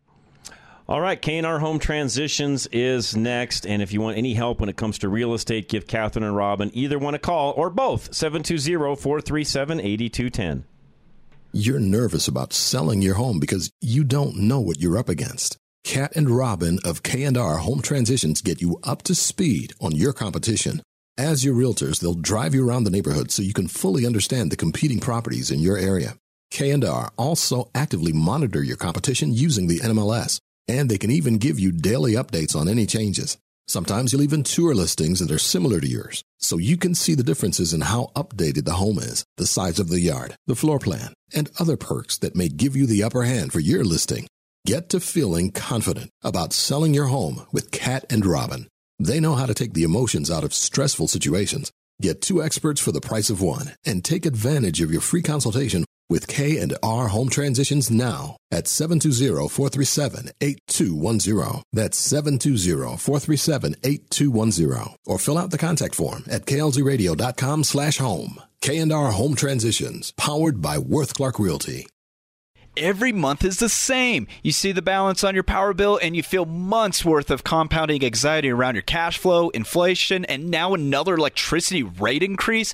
All 0.89 1.00
right, 1.01 1.22
K&R 1.22 1.60
Home 1.60 1.77
Transitions 1.77 2.65
is 2.72 3.15
next. 3.15 3.67
And 3.67 3.84
if 3.84 3.93
you 3.93 4.01
want 4.01 4.17
any 4.17 4.34
help 4.34 4.60
when 4.60 4.69
it 4.69 4.75
comes 4.75 4.98
to 4.98 5.08
real 5.08 5.36
estate, 5.36 5.69
give 5.69 5.86
Catherine 5.86 6.25
and 6.25 6.36
Robin 6.36 6.72
either 6.74 6.98
one 6.98 7.13
a 7.13 7.19
call 7.19 7.53
or 7.55 7.69
both, 7.69 8.10
720-437-8210. 8.10 10.63
You're 11.53 11.79
nervous 11.79 12.27
about 12.27 12.53
selling 12.53 13.03
your 13.03 13.13
home 13.13 13.39
because 13.39 13.69
you 13.81 14.03
don't 14.03 14.38
know 14.38 14.60
what 14.60 14.79
you're 14.79 14.98
up 14.98 15.10
against. 15.10 15.58
Cat 15.84 16.12
and 16.15 16.27
Robin 16.27 16.79
of 16.84 17.03
K&R 17.03 17.58
Home 17.58 17.84
Transitions 17.84 18.41
get 18.41 18.60
you 18.60 18.79
up 18.84 19.03
to 19.03 19.13
speed 19.13 19.74
on 19.79 19.96
your 19.96 20.12
competition. 20.12 20.81
As 21.19 21.46
your 21.46 21.53
realtors, 21.53 22.00
they'll 22.00 22.15
drive 22.15 22.55
you 22.55 22.67
around 22.67 22.86
the 22.86 22.89
neighborhood 22.89 23.29
so 23.29 23.43
you 23.43 23.53
can 23.53 23.67
fully 23.67 24.08
understand 24.08 24.51
the 24.51 24.58
competing 24.58 25.00
properties 25.00 25.51
in 25.51 25.60
your 25.60 25.77
area. 25.77 26.17
K&R 26.50 27.12
also 27.15 27.69
actively 27.75 28.12
monitor 28.12 28.63
your 28.63 28.77
competition 28.77 29.31
using 29.31 29.67
the 29.67 29.81
NMLS 29.81 30.39
and 30.70 30.88
they 30.88 31.00
can 31.00 31.10
even 31.10 31.40
give 31.40 31.60
you 31.60 31.72
daily 31.72 32.14
updates 32.14 32.56
on 32.56 32.70
any 32.70 32.86
changes. 32.86 33.38
Sometimes 33.68 34.14
you'll 34.14 34.22
even 34.22 34.44
tour 34.44 34.74
listings 34.76 35.20
that 35.20 35.32
are 35.32 35.40
similar 35.40 35.80
to 35.80 35.88
yours, 35.88 36.24
so 36.38 36.58
you 36.58 36.78
can 36.78 36.94
see 36.94 37.16
the 37.16 37.24
differences 37.24 37.74
in 37.74 37.82
how 37.82 38.12
updated 38.16 38.66
the 38.66 38.74
home 38.74 39.00
is, 39.00 39.26
the 39.38 39.48
size 39.48 39.80
of 39.80 39.90
the 39.90 40.00
yard, 40.00 40.36
the 40.46 40.56
floor 40.56 40.80
plan, 40.80 41.14
and 41.34 41.50
other 41.60 41.76
perks 41.76 42.18
that 42.20 42.36
may 42.36 42.50
give 42.50 42.76
you 42.76 42.86
the 42.86 43.04
upper 43.04 43.24
hand 43.24 43.52
for 43.52 43.60
your 43.60 43.84
listing. 43.84 44.28
Get 44.66 44.90
to 44.90 45.00
feeling 45.00 45.52
confident 45.52 46.12
about 46.24 46.54
selling 46.54 46.94
your 46.94 47.08
home 47.08 47.48
with 47.52 47.72
Cat 47.72 48.06
and 48.10 48.26
Robin. 48.26 48.68
They 49.00 49.20
know 49.20 49.36
how 49.36 49.48
to 49.48 49.54
take 49.54 49.74
the 49.74 49.84
emotions 49.84 50.30
out 50.30 50.44
of 50.44 50.54
stressful 50.54 51.08
situations. 51.08 51.72
Get 52.02 52.22
two 52.22 52.44
experts 52.44 52.80
for 52.80 52.92
the 52.92 53.02
price 53.02 53.30
of 53.30 53.42
one 53.42 53.72
and 53.86 54.04
take 54.04 54.26
advantage 54.26 54.82
of 54.82 54.92
your 54.92 55.02
free 55.02 55.22
consultation 55.22 55.86
with 56.10 56.28
K 56.28 56.58
and 56.58 56.75
R 56.82 57.10
Home 57.10 57.30
Transitions 57.30 57.92
now 57.92 58.38
at 58.51 58.66
720-437-8210. 58.66 61.62
That's 61.72 62.13
720-437-8210. 62.13 64.96
Or 65.06 65.20
fill 65.20 65.38
out 65.38 65.51
the 65.51 65.58
contact 65.58 65.96
form 65.96 66.24
at 66.30 66.46
klzradio.com 66.46 67.63
slash 67.63 67.98
home. 67.98 68.42
K 68.62 68.78
and 68.78 68.92
R 68.92 69.12
Home 69.12 69.36
Transitions, 69.36 70.12
powered 70.18 70.62
by 70.62 70.78
Worth 70.78 71.13
Clark 71.13 71.39
Realty. 71.39 71.86
Every 72.78 73.12
month 73.12 73.44
is 73.44 73.60
the 73.60 73.68
same. 73.68 74.28
You 74.42 74.54
see 74.54 74.72
the 74.72 74.82
balance 74.82 75.24
on 75.24 75.34
your 75.34 75.44
power 75.44 75.74
bill 75.74 76.00
and 76.01 76.16
you 76.16 76.24
feel 76.24 76.46
months 76.46 77.04
worth 77.04 77.30
of 77.30 77.44
compounding 77.44 78.06
anxiety 78.06 78.50
around 78.50 78.75
your 78.75 78.84
cash 78.84 79.18
flow, 79.18 79.50
inflation, 79.50 80.24
and 80.25 80.50
now 80.50 80.74
another 80.74 81.16
electricity 81.16 81.84
rate 81.84 82.24
increase. 82.24 82.74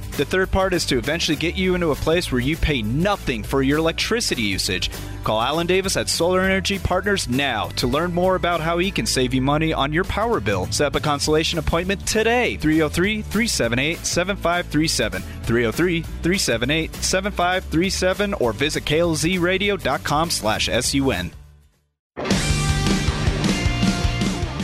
The 0.21 0.25
third 0.25 0.51
part 0.51 0.73
is 0.73 0.85
to 0.85 0.99
eventually 0.99 1.35
get 1.35 1.55
you 1.55 1.73
into 1.73 1.89
a 1.89 1.95
place 1.95 2.31
where 2.31 2.39
you 2.39 2.55
pay 2.55 2.83
nothing 2.83 3.41
for 3.41 3.63
your 3.63 3.79
electricity 3.79 4.43
usage. 4.43 4.91
Call 5.23 5.41
Alan 5.41 5.65
Davis 5.65 5.97
at 5.97 6.09
Solar 6.09 6.41
Energy 6.41 6.77
Partners 6.77 7.27
now 7.27 7.69
to 7.69 7.87
learn 7.87 8.13
more 8.13 8.35
about 8.35 8.61
how 8.61 8.77
he 8.77 8.91
can 8.91 9.07
save 9.07 9.33
you 9.33 9.41
money 9.41 9.73
on 9.73 9.91
your 9.91 10.03
power 10.03 10.39
bill. 10.39 10.67
Set 10.67 10.85
up 10.85 10.95
a 10.95 10.99
consultation 10.99 11.57
appointment 11.57 12.05
today. 12.05 12.55
303 12.57 13.23
378 13.23 14.05
7537. 14.05 15.23
303 15.23 16.01
378 16.03 16.95
7537 16.97 18.33
or 18.35 18.53
visit 18.53 18.85
klzradio.com 18.85 20.29
slash 20.29 20.67
sun. 20.67 21.31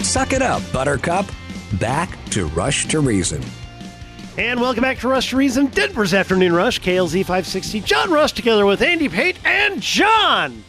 Suck 0.04 0.34
it 0.34 0.44
up, 0.44 0.62
Buttercup. 0.72 1.26
Back 1.80 2.16
to 2.30 2.46
Rush 2.50 2.86
to 2.90 3.00
Reason. 3.00 3.42
And 4.38 4.62
welcome 4.62 4.84
back 4.84 5.00
to 5.00 5.08
Rush 5.08 5.32
to 5.32 5.36
Reason, 5.36 5.66
Denver's 5.66 6.14
Afternoon 6.14 6.54
Rush, 6.54 6.80
KLZ 6.80 7.22
560. 7.22 7.80
John 7.82 8.12
Rush 8.12 8.34
together 8.34 8.68
with 8.68 8.84
Andy 8.84 9.10
Pate 9.10 9.40
and 9.44 9.82
John. 9.82 10.64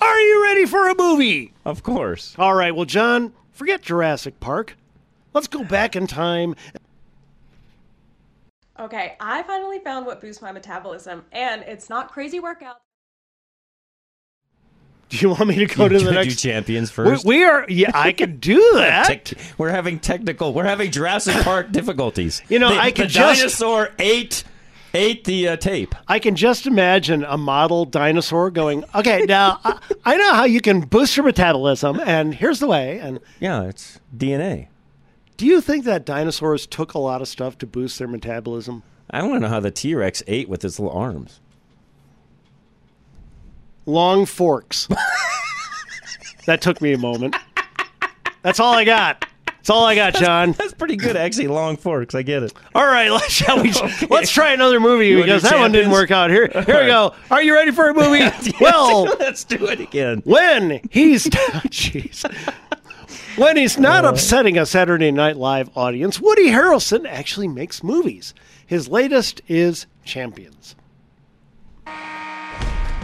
Are 0.00 0.20
you 0.20 0.42
ready 0.42 0.64
for 0.64 0.88
a 0.88 0.94
movie? 0.96 1.52
Of 1.66 1.82
course. 1.82 2.34
All 2.38 2.54
right, 2.54 2.74
well, 2.74 2.86
John, 2.86 3.34
forget 3.52 3.82
Jurassic 3.82 4.40
Park. 4.40 4.74
Let's 5.34 5.48
go 5.48 5.62
back 5.62 5.96
in 5.96 6.06
time. 6.06 6.54
Okay, 8.78 9.16
I 9.20 9.42
finally 9.42 9.80
found 9.80 10.06
what 10.06 10.22
boosts 10.22 10.40
my 10.40 10.50
metabolism, 10.50 11.26
and 11.30 11.60
it's 11.64 11.90
not 11.90 12.10
crazy 12.10 12.40
workout. 12.40 12.80
Do 15.10 15.16
you 15.18 15.28
want 15.30 15.46
me 15.48 15.56
to 15.56 15.66
go 15.66 15.88
to 15.88 15.98
the 15.98 16.04
do 16.04 16.10
next 16.12 16.40
champions 16.40 16.90
first? 16.90 17.24
we 17.26 17.44
are, 17.44 17.66
yeah, 17.68 17.90
I 17.94 18.12
can 18.12 18.38
do 18.38 18.56
that. 18.74 19.32
We're 19.58 19.70
having 19.70 19.98
technical. 19.98 20.54
We're 20.54 20.64
having 20.64 20.90
Jurassic 20.90 21.34
Park 21.42 21.70
difficulties. 21.72 22.40
You 22.48 22.58
know, 22.60 22.70
The- 22.72 22.80
I 22.80 22.90
can 22.92 23.04
the 23.06 23.10
just- 23.10 23.40
dinosaur 23.40 23.90
ate 23.98 24.44
ate 24.94 25.22
the 25.24 25.48
uh, 25.48 25.56
tape. 25.56 25.94
I 26.08 26.18
can 26.18 26.34
just 26.34 26.66
imagine 26.66 27.22
a 27.24 27.36
model 27.38 27.84
dinosaur 27.84 28.50
going, 28.50 28.84
okay, 28.94 29.22
now 29.26 29.60
I, 29.64 29.78
I 30.04 30.16
know 30.16 30.34
how 30.34 30.44
you 30.44 30.60
can 30.60 30.80
boost 30.80 31.16
your 31.16 31.24
metabolism, 31.26 32.00
and 32.04 32.34
here's 32.34 32.58
the 32.58 32.66
way. 32.66 32.98
And 32.98 33.20
Yeah, 33.38 33.64
it's 33.64 34.00
DNA. 34.16 34.66
Do 35.36 35.46
you 35.46 35.60
think 35.60 35.84
that 35.84 36.04
dinosaurs 36.04 36.66
took 36.66 36.94
a 36.94 36.98
lot 36.98 37.20
of 37.22 37.28
stuff 37.28 37.56
to 37.58 37.66
boost 37.66 37.98
their 37.98 38.08
metabolism? 38.08 38.82
I 39.10 39.22
want 39.22 39.34
to 39.34 39.40
know 39.40 39.48
how 39.48 39.60
the 39.60 39.70
T 39.70 39.94
Rex 39.94 40.22
ate 40.26 40.48
with 40.48 40.64
its 40.64 40.78
little 40.78 40.96
arms. 40.96 41.40
Long 43.86 44.26
forks. 44.26 44.88
that 46.46 46.60
took 46.60 46.80
me 46.80 46.92
a 46.92 46.98
moment. 46.98 47.36
That's 48.42 48.60
all 48.60 48.74
I 48.74 48.84
got. 48.84 49.26
That's 49.60 49.68
all 49.68 49.84
I 49.84 49.94
got, 49.94 50.14
John. 50.14 50.52
That's 50.52 50.72
pretty 50.72 50.96
good, 50.96 51.16
actually. 51.16 51.48
Long 51.48 51.76
forks. 51.76 52.14
I 52.14 52.22
get 52.22 52.42
it. 52.42 52.54
All 52.74 52.86
right, 52.86 53.10
let's, 53.12 53.30
shall 53.30 53.62
we? 53.62 53.72
Let's 54.08 54.30
try 54.30 54.52
another 54.52 54.80
movie 54.80 55.08
You 55.08 55.18
because 55.18 55.42
that 55.42 55.58
one 55.58 55.70
didn't 55.70 55.90
work 55.92 56.10
out. 56.10 56.30
Here, 56.30 56.48
here 56.48 56.76
All 56.76 56.80
we 56.82 56.86
go. 56.86 57.14
Are 57.30 57.42
you 57.42 57.52
ready 57.54 57.70
for 57.70 57.90
a 57.90 57.94
movie? 57.94 58.24
well, 58.60 59.04
let's 59.20 59.44
do 59.44 59.66
it 59.66 59.80
again. 59.80 60.22
when 60.24 60.80
he's 60.90 61.26
jeez, 61.26 62.24
when 63.36 63.58
he's 63.58 63.78
not 63.78 64.06
upsetting 64.06 64.56
a 64.56 64.64
Saturday 64.64 65.10
Night 65.10 65.36
Live 65.36 65.70
audience, 65.76 66.20
Woody 66.20 66.48
Harrelson 66.48 67.06
actually 67.06 67.48
makes 67.48 67.82
movies. 67.82 68.32
His 68.66 68.88
latest 68.88 69.42
is 69.46 69.86
Champions. 70.04 70.74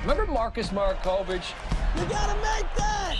Remember 0.06 0.32
Marcus 0.32 0.68
Marakovich? 0.68 1.52
You 1.96 2.04
gotta 2.04 2.36
make 2.36 2.72
that! 2.76 3.16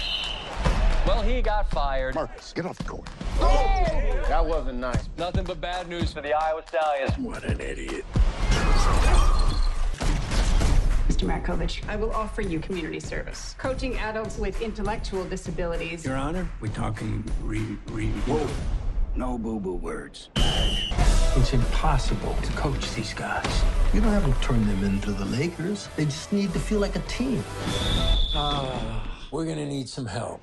Well, 1.04 1.20
he 1.20 1.42
got 1.42 1.68
fired. 1.68 2.14
Marcus, 2.14 2.52
get 2.52 2.64
off 2.64 2.78
the 2.78 2.84
court. 2.84 3.08
Oh! 3.40 4.24
That 4.28 4.46
wasn't 4.46 4.78
nice. 4.78 5.08
Nothing 5.18 5.42
but 5.42 5.60
bad 5.60 5.88
news 5.88 6.12
for 6.12 6.20
the 6.20 6.32
Iowa 6.32 6.62
Stallions. 6.64 7.18
What 7.18 7.42
an 7.42 7.60
idiot. 7.60 8.04
Mr. 11.08 11.26
Marakovich, 11.26 11.82
I 11.88 11.96
will 11.96 12.12
offer 12.12 12.42
you 12.42 12.60
community 12.60 13.00
service. 13.00 13.56
Coaching 13.58 13.98
adults 13.98 14.38
with 14.38 14.62
intellectual 14.62 15.24
disabilities. 15.24 16.04
Your 16.04 16.14
Honor, 16.14 16.48
we're 16.60 16.68
talking 16.68 17.24
re 17.42 17.66
re. 17.86 18.10
Whoa. 18.28 18.46
No 19.16 19.38
boo 19.38 19.58
boo 19.58 19.74
words. 19.74 20.28
It's 21.38 21.52
impossible 21.52 22.34
to 22.42 22.52
coach 22.52 22.94
these 22.94 23.12
guys. 23.12 23.62
You 23.92 24.00
don't 24.00 24.10
have 24.10 24.24
to 24.24 24.46
turn 24.46 24.66
them 24.66 24.82
into 24.82 25.12
the 25.12 25.26
Lakers. 25.26 25.88
They 25.94 26.06
just 26.06 26.32
need 26.32 26.52
to 26.54 26.58
feel 26.58 26.80
like 26.80 26.96
a 26.96 27.00
team. 27.00 27.44
Ah, 28.34 29.04
we're 29.30 29.44
gonna 29.44 29.66
need 29.66 29.86
some 29.86 30.06
help. 30.06 30.40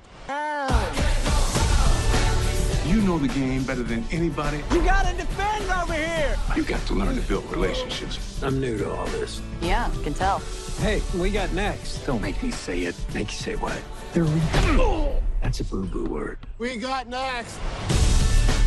You 2.86 3.00
know 3.02 3.18
the 3.18 3.28
game 3.28 3.64
better 3.64 3.82
than 3.82 4.04
anybody. 4.12 4.58
You 4.72 4.82
gotta 4.84 5.16
defend 5.16 5.64
over 5.70 5.94
here! 5.94 6.36
You 6.54 6.62
got 6.62 6.86
to 6.86 6.94
learn 6.94 7.16
to 7.16 7.22
build 7.22 7.50
relationships. 7.50 8.40
I'm 8.42 8.60
new 8.60 8.78
to 8.78 8.92
all 8.94 9.06
this. 9.06 9.42
Yeah, 9.60 9.90
can 10.04 10.14
tell. 10.14 10.40
Hey, 10.78 11.02
we 11.16 11.30
got 11.30 11.52
next. 11.52 12.06
Don't 12.06 12.22
make 12.22 12.40
me 12.40 12.52
say 12.52 12.82
it. 12.82 12.94
Make 13.12 13.32
you 13.32 13.38
say 13.38 13.56
what? 13.56 13.80
They're 14.12 14.24
re- 14.24 15.20
That's 15.42 15.58
a 15.58 15.64
boo 15.64 15.86
boo 15.86 16.04
word. 16.04 16.38
We 16.58 16.76
got 16.76 17.08
next! 17.08 17.58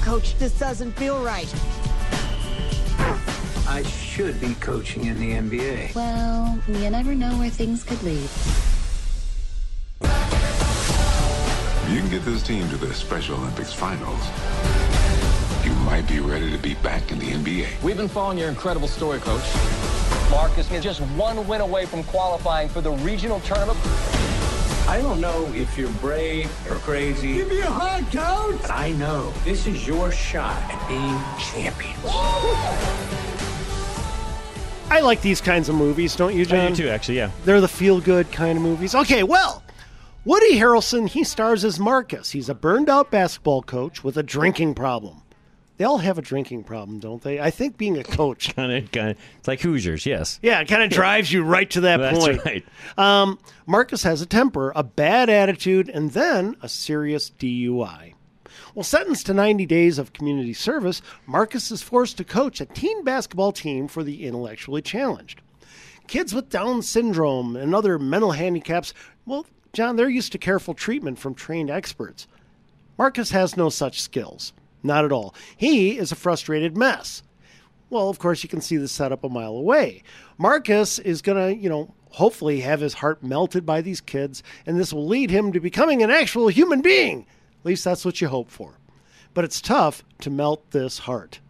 Coach, 0.02 0.38
this 0.38 0.58
doesn't 0.60 0.92
feel 0.94 1.24
right. 1.24 1.54
I 3.68 3.84
should 3.84 4.40
be 4.40 4.56
coaching 4.56 5.06
in 5.06 5.20
the 5.20 5.34
NBA. 5.34 5.94
Well, 5.94 6.58
you 6.68 6.90
never 6.90 7.14
know 7.14 7.38
where 7.38 7.50
things 7.50 7.84
could 7.84 8.02
lead. 8.02 8.30
You 11.92 12.00
can 12.00 12.10
get 12.10 12.24
this 12.24 12.44
team 12.44 12.68
to 12.70 12.78
the 12.78 12.94
Special 12.94 13.36
Olympics 13.36 13.74
finals, 13.74 14.22
you 15.66 15.74
might 15.84 16.08
be 16.08 16.22
ready 16.22 16.50
to 16.50 16.58
be 16.58 16.76
back 16.76 17.12
in 17.12 17.20
the 17.20 17.26
NBA. 17.26 17.84
We've 17.84 17.98
been 17.98 18.08
following 18.08 18.38
your 18.38 18.48
incredible 18.48 18.88
story, 18.88 19.20
Coach. 19.20 19.44
Marcus 20.32 20.72
is 20.72 20.82
just 20.82 21.02
one 21.02 21.46
win 21.46 21.60
away 21.60 21.86
from 21.86 22.04
qualifying 22.06 22.70
for 22.70 22.80
the 22.80 22.92
regional 22.92 23.42
tournament. 23.42 23.78
I 24.88 25.02
don't 25.02 25.20
know 25.20 25.46
if 25.54 25.78
you're 25.78 25.92
brave 25.94 26.50
or 26.72 26.76
crazy. 26.76 27.34
Give 27.34 27.50
me 27.50 27.60
a 27.60 27.66
hug, 27.66 28.06
Coach! 28.12 28.62
But 28.62 28.72
I 28.72 28.92
know 28.92 29.34
this 29.44 29.68
is 29.68 29.86
your 29.86 30.10
shot 30.14 30.62
at 30.72 30.88
being 30.88 31.20
champions. 31.38 33.27
I 34.90 35.02
like 35.02 35.22
these 35.22 35.42
kinds 35.42 35.70
of 35.70 35.76
movies, 35.76 36.16
don't 36.16 36.34
you, 36.36 36.46
John? 36.46 36.60
I 36.60 36.70
do 36.70 36.76
too, 36.76 36.90
actually, 36.90 37.18
yeah. 37.18 37.32
They're 37.46 37.62
the 37.62 37.68
feel 37.68 38.00
good 38.00 38.32
kind 38.32 38.58
of 38.58 38.64
movies. 38.64 38.96
Okay, 38.96 39.22
well, 39.24 39.64
Woody 40.26 40.56
Harrelson, 40.58 41.08
he 41.10 41.24
stars 41.24 41.66
as 41.66 41.80
Marcus. 41.80 42.32
He's 42.32 42.50
a 42.50 42.56
burned 42.56 42.90
out 42.90 43.12
basketball 43.12 43.62
coach 43.62 44.04
with 44.04 44.18
a 44.18 44.24
drinking 44.24 44.76
problem. 44.76 45.22
They 45.78 45.84
all 45.86 46.00
have 46.00 46.18
a 46.18 46.22
drinking 46.24 46.64
problem, 46.64 47.00
don't 47.00 47.22
they? 47.22 47.40
I 47.40 47.52
think 47.52 47.78
being 47.78 47.98
a 47.98 48.04
coach. 48.04 48.56
kind 48.56 48.72
of, 48.72 48.92
kind 48.92 49.12
of. 49.12 49.18
It's 49.38 49.48
like 49.48 49.62
Hoosiers, 49.62 50.06
yes. 50.08 50.40
Yeah, 50.42 50.60
it 50.62 50.68
kind 50.68 50.82
of 50.82 50.90
drives 50.90 51.32
you 51.32 51.44
right 51.44 51.70
to 51.72 51.82
that 51.82 51.98
That's 52.02 52.18
point. 52.18 52.44
right. 52.46 52.66
Um, 52.98 53.38
Marcus 53.68 54.02
has 54.04 54.22
a 54.22 54.26
temper, 54.26 54.72
a 54.76 54.84
bad 54.84 55.30
attitude, 55.30 55.90
and 55.90 56.12
then 56.12 56.56
a 56.64 56.70
serious 56.70 57.30
DUI. 57.30 58.14
Well, 58.78 58.84
sentenced 58.84 59.26
to 59.26 59.34
90 59.34 59.66
days 59.66 59.98
of 59.98 60.14
community 60.14 60.54
service, 60.54 61.02
Marcus 61.26 61.72
is 61.72 61.82
forced 61.82 62.18
to 62.18 62.24
coach 62.24 62.62
a 62.62 62.66
teen 62.68 63.04
basketball 63.04 63.52
team 63.52 63.88
for 63.88 64.04
the 64.04 64.24
intellectually 64.24 64.84
challenged. 64.84 65.42
Kids 66.06 66.32
with 66.32 66.52
Down 66.52 66.84
syndrome 66.84 67.56
and 67.56 67.74
other 67.74 67.98
mental 67.98 68.34
handicaps, 68.34 68.94
well, 69.26 69.48
John, 69.74 69.96
they're 69.96 70.08
used 70.08 70.32
to 70.34 70.38
careful 70.38 70.76
treatment 70.76 71.18
from 71.18 71.34
trained 71.34 71.72
experts. 71.72 72.28
Marcus 73.00 73.32
has 73.32 73.58
no 73.58 73.70
such 73.70 74.00
skills. 74.00 74.54
Not 74.84 75.06
at 75.06 75.12
all. 75.12 75.34
He 75.58 75.98
is 75.98 76.12
a 76.12 76.16
frustrated 76.16 76.78
mess. 76.78 77.24
Well, 77.90 78.10
of 78.10 78.20
course, 78.20 78.44
you 78.44 78.50
can 78.50 78.62
see 78.62 78.78
the 78.78 78.88
setup 78.88 79.24
a 79.24 79.30
mile 79.30 79.56
away. 79.56 80.04
Marcus 80.38 81.00
is 81.00 81.24
going 81.24 81.44
to, 81.44 81.60
you 81.60 81.68
know, 81.68 81.96
hopefully 82.12 82.60
have 82.60 82.82
his 82.82 82.94
heart 82.94 83.24
melted 83.24 83.66
by 83.66 83.82
these 83.82 84.02
kids, 84.02 84.44
and 84.68 84.80
this 84.80 84.94
will 84.94 85.08
lead 85.08 85.32
him 85.32 85.52
to 85.54 85.60
becoming 85.60 86.04
an 86.04 86.12
actual 86.12 86.48
human 86.48 86.82
being. 86.82 87.26
Least 87.68 87.84
that's 87.84 88.06
what 88.06 88.22
you 88.22 88.30
hope 88.30 88.50
for. 88.50 88.76
But 89.34 89.44
it's 89.44 89.60
tough 89.60 90.02
to 90.22 90.30
melt 90.30 90.72
this 90.72 91.00
heart. 91.00 91.42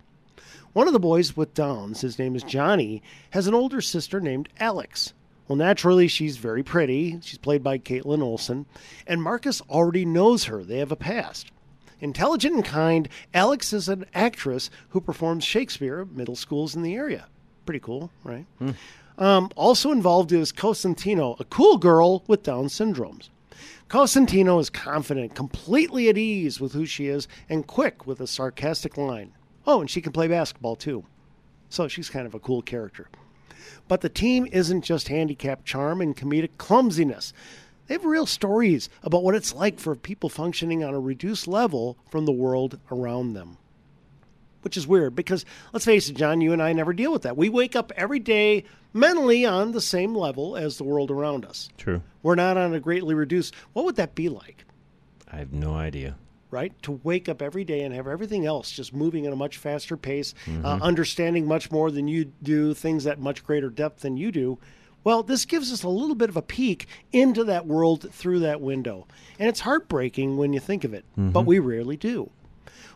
One 0.73 0.87
of 0.87 0.93
the 0.93 0.99
boys 0.99 1.37
with 1.37 1.53
Downs, 1.53 2.01
his 2.01 2.17
name 2.17 2.35
is 2.35 2.41
Johnny, 2.41 3.03
has 3.29 3.45
an 3.45 3.53
older 3.53 3.81
sister 3.81 4.19
named 4.19 4.49
Alex. 4.59 5.13
Well, 5.47 5.57
naturally, 5.57 6.07
she's 6.07 6.37
very 6.37 6.63
pretty. 6.63 7.19
She's 7.21 7.37
played 7.37 7.61
by 7.61 7.77
Kaitlin 7.77 8.23
Olson, 8.23 8.65
and 9.05 9.21
Marcus 9.21 9.61
already 9.69 10.05
knows 10.05 10.45
her. 10.45 10.63
They 10.63 10.79
have 10.79 10.91
a 10.91 10.95
past. 10.95 11.51
Intelligent 11.99 12.55
and 12.55 12.65
kind, 12.65 13.07
Alex 13.35 13.71
is 13.71 13.87
an 13.87 14.07
actress 14.15 14.71
who 14.89 14.99
performs 14.99 15.43
Shakespeare 15.43 16.01
at 16.01 16.09
middle 16.09 16.35
schools 16.35 16.75
in 16.75 16.81
the 16.81 16.95
area. 16.95 17.27
Pretty 17.67 17.79
cool, 17.79 18.09
right? 18.23 18.47
Um, 19.19 19.51
also 19.55 19.91
involved 19.91 20.31
is 20.31 20.51
Consentino, 20.51 21.35
a 21.39 21.45
cool 21.45 21.77
girl 21.77 22.23
with 22.25 22.41
Down 22.41 22.65
syndromes. 22.69 23.29
Consentino 23.89 24.59
is 24.59 24.69
confident, 24.69 25.33
completely 25.33 26.09
at 26.09 26.17
ease 26.17 26.59
with 26.59 26.73
who 26.73 26.85
she 26.85 27.07
is, 27.07 27.27
and 27.47 27.65
quick 27.65 28.05
with 28.05 28.19
a 28.19 28.27
sarcastic 28.27 28.97
line. 28.97 29.31
Oh, 29.65 29.79
and 29.79 29.89
she 29.89 30.01
can 30.01 30.11
play 30.11 30.27
basketball 30.27 30.75
too. 30.75 31.05
So 31.69 31.87
she's 31.87 32.09
kind 32.09 32.27
of 32.27 32.33
a 32.33 32.39
cool 32.39 32.61
character. 32.61 33.07
But 33.87 34.01
the 34.01 34.09
team 34.09 34.47
isn't 34.51 34.83
just 34.83 35.07
handicapped 35.07 35.65
charm 35.65 36.01
and 36.01 36.15
comedic 36.15 36.51
clumsiness. 36.57 37.31
They 37.87 37.93
have 37.95 38.03
real 38.03 38.25
stories 38.25 38.89
about 39.03 39.23
what 39.23 39.35
it's 39.35 39.53
like 39.53 39.79
for 39.79 39.95
people 39.95 40.29
functioning 40.29 40.83
on 40.83 40.93
a 40.93 40.99
reduced 40.99 41.47
level 41.47 41.97
from 42.09 42.25
the 42.25 42.33
world 42.33 42.79
around 42.91 43.33
them. 43.33 43.57
Which 44.61 44.75
is 44.75 44.87
weird 44.87 45.15
because, 45.15 45.45
let's 45.71 45.85
face 45.85 46.09
it, 46.09 46.17
John, 46.17 46.41
you 46.41 46.51
and 46.51 46.61
I 46.61 46.73
never 46.73 46.91
deal 46.91 47.13
with 47.13 47.21
that. 47.21 47.37
We 47.37 47.47
wake 47.47 47.75
up 47.75 47.93
every 47.95 48.19
day 48.19 48.65
mentally 48.97 49.45
on 49.45 49.71
the 49.71 49.81
same 49.81 50.13
level 50.15 50.55
as 50.57 50.77
the 50.77 50.83
world 50.83 51.11
around 51.11 51.45
us. 51.45 51.69
True. 51.77 52.01
We're 52.23 52.35
not 52.35 52.57
on 52.57 52.73
a 52.73 52.79
greatly 52.79 53.15
reduced. 53.15 53.55
What 53.73 53.85
would 53.85 53.95
that 53.97 54.15
be 54.15 54.27
like, 54.29 54.65
I 55.31 55.37
have 55.37 55.53
no 55.53 55.75
idea. 55.75 56.15
right? 56.49 56.71
To 56.83 56.93
wake 57.03 57.27
up 57.27 57.41
every 57.41 57.65
day 57.65 57.81
and 57.81 57.93
have 57.93 58.07
everything 58.07 58.45
else 58.45 58.71
just 58.71 58.93
moving 58.93 59.25
at 59.27 59.33
a 59.33 59.35
much 59.35 59.57
faster 59.57 59.97
pace, 59.97 60.33
uh, 60.47 60.77
Mhm. 60.77 60.81
understanding 60.81 61.45
much 61.45 61.69
more 61.71 61.91
than 61.91 62.07
you 62.07 62.31
do, 62.41 62.73
things 62.73 63.05
at 63.05 63.19
much 63.19 63.43
greater 63.45 63.69
depth 63.69 63.99
than 64.01 64.15
you 64.15 64.31
do. 64.31 64.57
Well, 65.03 65.23
this 65.23 65.43
gives 65.43 65.73
us 65.73 65.83
a 65.83 65.89
little 65.89 66.15
bit 66.15 66.29
of 66.29 66.37
a 66.37 66.41
peek 66.41 66.87
into 67.11 67.43
that 67.43 67.67
world 67.67 68.07
through 68.13 68.39
that 68.39 68.61
window. 68.61 69.07
And 69.37 69.49
it's 69.49 69.59
heartbreaking 69.59 70.37
when 70.37 70.53
you 70.53 70.61
think 70.61 70.85
of 70.85 70.93
it, 70.93 71.03
but 71.17 71.43
Mhm. 71.43 71.45
we 71.47 71.59
rarely 71.59 71.97
do. 71.97 72.29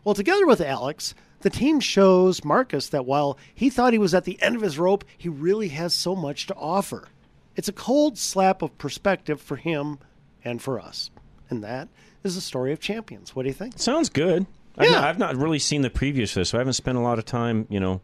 Well, 0.05 0.15
together 0.15 0.47
with 0.47 0.61
Alex, 0.61 1.13
the 1.41 1.49
team 1.49 1.79
shows 1.79 2.43
Marcus 2.43 2.89
that 2.89 3.05
while 3.05 3.37
he 3.53 3.69
thought 3.69 3.93
he 3.93 3.99
was 3.99 4.13
at 4.13 4.23
the 4.25 4.41
end 4.41 4.55
of 4.55 4.61
his 4.61 4.77
rope, 4.79 5.03
he 5.17 5.29
really 5.29 5.69
has 5.69 5.93
so 5.93 6.15
much 6.15 6.47
to 6.47 6.55
offer. 6.55 7.07
It's 7.55 7.67
a 7.67 7.73
cold 7.73 8.17
slap 8.17 8.61
of 8.61 8.77
perspective 8.77 9.41
for 9.41 9.55
him 9.57 9.99
and 10.43 10.61
for 10.61 10.79
us. 10.79 11.11
And 11.49 11.63
that 11.63 11.89
is 12.23 12.35
the 12.35 12.41
story 12.41 12.71
of 12.71 12.79
champions. 12.79 13.35
What 13.35 13.43
do 13.43 13.49
you 13.49 13.53
think? 13.53 13.73
Sounds 13.77 14.09
good. 14.09 14.45
I've, 14.77 14.85
Yeah. 14.89 14.91
not, 14.95 15.03
I've 15.03 15.19
not 15.19 15.35
really 15.35 15.59
seen 15.59 15.81
the 15.81 15.89
previews 15.89 16.31
for 16.31 16.39
this, 16.39 16.49
so 16.49 16.57
I 16.57 16.61
haven't 16.61 16.73
spent 16.73 16.97
a 16.97 17.01
lot 17.01 17.19
of 17.19 17.25
time, 17.25 17.67
you 17.69 17.79
know, 17.79 17.99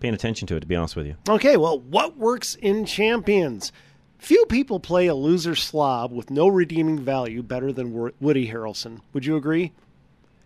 paying 0.00 0.12
attention 0.14 0.46
to 0.48 0.56
it, 0.56 0.60
to 0.60 0.66
be 0.66 0.76
honest 0.76 0.96
with 0.96 1.06
you. 1.06 1.16
Okay, 1.28 1.56
well, 1.56 1.78
what 1.78 2.16
works 2.18 2.54
in 2.56 2.84
champions? 2.84 3.72
Few 4.18 4.44
people 4.46 4.80
play 4.80 5.06
a 5.06 5.14
loser 5.14 5.54
slob 5.54 6.12
with 6.12 6.30
no 6.30 6.46
redeeming 6.46 6.98
value 6.98 7.42
better 7.42 7.72
than 7.72 8.12
Woody 8.20 8.48
Harrelson. 8.50 9.00
Would 9.14 9.24
you 9.24 9.36
agree? 9.36 9.72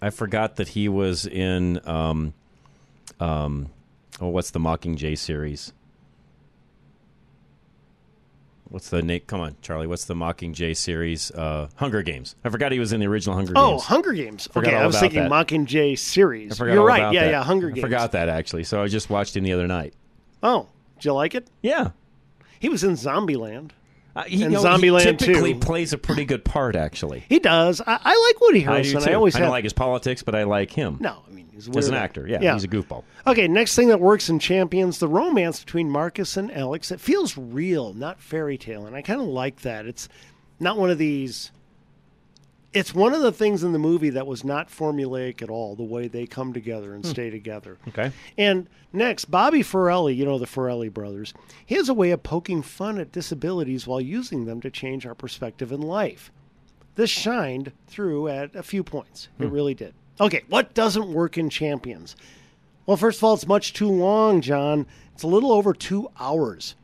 I 0.04 0.10
forgot 0.10 0.56
that 0.56 0.68
he 0.68 0.88
was 0.88 1.26
in, 1.26 1.80
um, 1.88 2.34
um, 3.20 3.70
oh, 4.20 4.28
what's 4.28 4.50
the 4.50 4.60
Mockingjay 4.60 5.16
series? 5.16 5.72
what's 8.68 8.88
the 8.90 9.00
Nate? 9.02 9.26
Come 9.28 9.40
on, 9.40 9.54
Charlie. 9.62 9.86
What's 9.86 10.04
the 10.06 10.14
Mockingjay 10.14 10.76
series? 10.76 11.30
Uh, 11.30 11.68
Hunger 11.76 12.02
Games. 12.02 12.34
I 12.44 12.48
forgot 12.48 12.72
he 12.72 12.80
was 12.80 12.92
in 12.92 12.98
the 12.98 13.06
original 13.06 13.36
Hunger 13.36 13.52
Oh, 13.56 13.70
Games. 13.70 13.82
Oh, 13.82 13.84
Hunger 13.86 14.12
Games. 14.12 14.48
Forgot 14.48 14.74
okay, 14.74 14.82
I 14.82 14.86
was 14.86 14.98
thinking 14.98 15.22
that. 15.22 15.30
Mockingjay 15.30 15.96
series. 15.96 16.52
I 16.52 16.56
forgot 16.56 16.72
You're 16.74 16.84
right. 16.84 17.12
Yeah, 17.14 17.24
that. 17.24 17.30
yeah, 17.30 17.42
Hunger 17.44 17.68
I 17.68 17.70
Games. 17.70 17.80
forgot 17.82 18.12
that 18.12 18.28
actually. 18.28 18.64
So 18.64 18.82
I 18.82 18.88
just 18.88 19.08
watched 19.08 19.36
him 19.36 19.44
the 19.44 19.52
other 19.52 19.68
night. 19.68 19.94
Oh, 20.42 20.66
did 20.98 21.04
you 21.04 21.12
like 21.14 21.34
it? 21.36 21.46
Yeah. 21.62 21.90
He 22.58 22.68
was 22.68 22.82
in 22.82 22.92
Zombieland. 22.92 23.70
Uh, 24.16 24.22
he, 24.24 24.42
and 24.44 24.52
you 24.52 24.60
know, 24.62 24.76
he 24.76 24.82
Zombieland 24.88 25.18
typically 25.18 25.54
2. 25.54 25.60
plays 25.60 25.92
a 25.92 25.98
pretty 25.98 26.24
good 26.24 26.44
part, 26.44 26.76
actually. 26.76 27.24
He 27.28 27.38
does. 27.40 27.80
I, 27.80 27.98
I 28.04 28.26
like 28.32 28.40
Woody 28.40 28.66
I 28.66 28.82
do 28.82 28.88
Harrelson. 28.94 29.04
too. 29.04 29.10
I, 29.10 29.14
always 29.14 29.34
I 29.34 29.38
have. 29.38 29.46
don't 29.46 29.52
like 29.52 29.64
his 29.64 29.72
politics, 29.72 30.22
but 30.22 30.34
I 30.34 30.44
like 30.44 30.70
him. 30.70 30.98
No, 31.00 31.22
I 31.26 31.30
mean 31.32 31.48
he's 31.52 31.66
a 31.68 31.76
as 31.76 31.88
an 31.88 31.94
actor. 31.94 32.26
Yeah, 32.28 32.38
Yeah. 32.40 32.52
he's 32.54 32.64
a 32.64 32.68
goofball. 32.68 33.02
Okay, 33.26 33.48
next 33.48 33.74
thing 33.74 33.88
that 33.88 34.00
works 34.00 34.28
in 34.28 34.38
Champions, 34.38 34.98
the 35.00 35.08
romance 35.08 35.60
between 35.64 35.90
Marcus 35.90 36.36
and 36.36 36.52
Alex. 36.52 36.90
It 36.92 37.00
feels 37.00 37.36
real, 37.36 37.92
not 37.92 38.20
fairy 38.20 38.56
tale, 38.56 38.86
and 38.86 38.94
I 38.94 39.02
kind 39.02 39.20
of 39.20 39.26
like 39.26 39.62
that. 39.62 39.86
It's 39.86 40.08
not 40.60 40.78
one 40.78 40.90
of 40.90 40.98
these. 40.98 41.50
It's 42.74 42.92
one 42.92 43.14
of 43.14 43.22
the 43.22 43.30
things 43.32 43.62
in 43.62 43.72
the 43.72 43.78
movie 43.78 44.10
that 44.10 44.26
was 44.26 44.42
not 44.44 44.68
formulaic 44.68 45.40
at 45.42 45.48
all. 45.48 45.76
The 45.76 45.84
way 45.84 46.08
they 46.08 46.26
come 46.26 46.52
together 46.52 46.92
and 46.94 47.04
Hmm. 47.04 47.10
stay 47.10 47.30
together. 47.30 47.78
Okay. 47.88 48.10
And 48.36 48.68
next, 48.92 49.26
Bobby 49.30 49.60
Farrelly, 49.62 50.16
you 50.16 50.24
know 50.24 50.38
the 50.38 50.46
Farrelly 50.46 50.92
brothers, 50.92 51.32
he 51.64 51.76
has 51.76 51.88
a 51.88 51.94
way 51.94 52.10
of 52.10 52.22
poking 52.24 52.62
fun 52.62 52.98
at 52.98 53.12
disabilities 53.12 53.86
while 53.86 54.00
using 54.00 54.44
them 54.44 54.60
to 54.60 54.70
change 54.70 55.06
our 55.06 55.14
perspective 55.14 55.70
in 55.70 55.80
life. 55.80 56.32
This 56.96 57.10
shined 57.10 57.72
through 57.86 58.28
at 58.28 58.54
a 58.56 58.62
few 58.62 58.82
points. 58.82 59.28
It 59.38 59.46
really 59.50 59.74
did. 59.74 59.94
Okay, 60.20 60.42
what 60.48 60.74
doesn't 60.74 61.12
work 61.12 61.38
in 61.38 61.50
Champions? 61.50 62.14
Well, 62.86 62.96
first 62.96 63.18
of 63.18 63.24
all, 63.24 63.34
it's 63.34 63.46
much 63.48 63.72
too 63.72 63.88
long, 63.88 64.40
John. 64.40 64.86
It's 65.14 65.22
a 65.22 65.28
little 65.28 65.52
over 65.52 65.72
two 65.72 66.08
hours. 66.20 66.74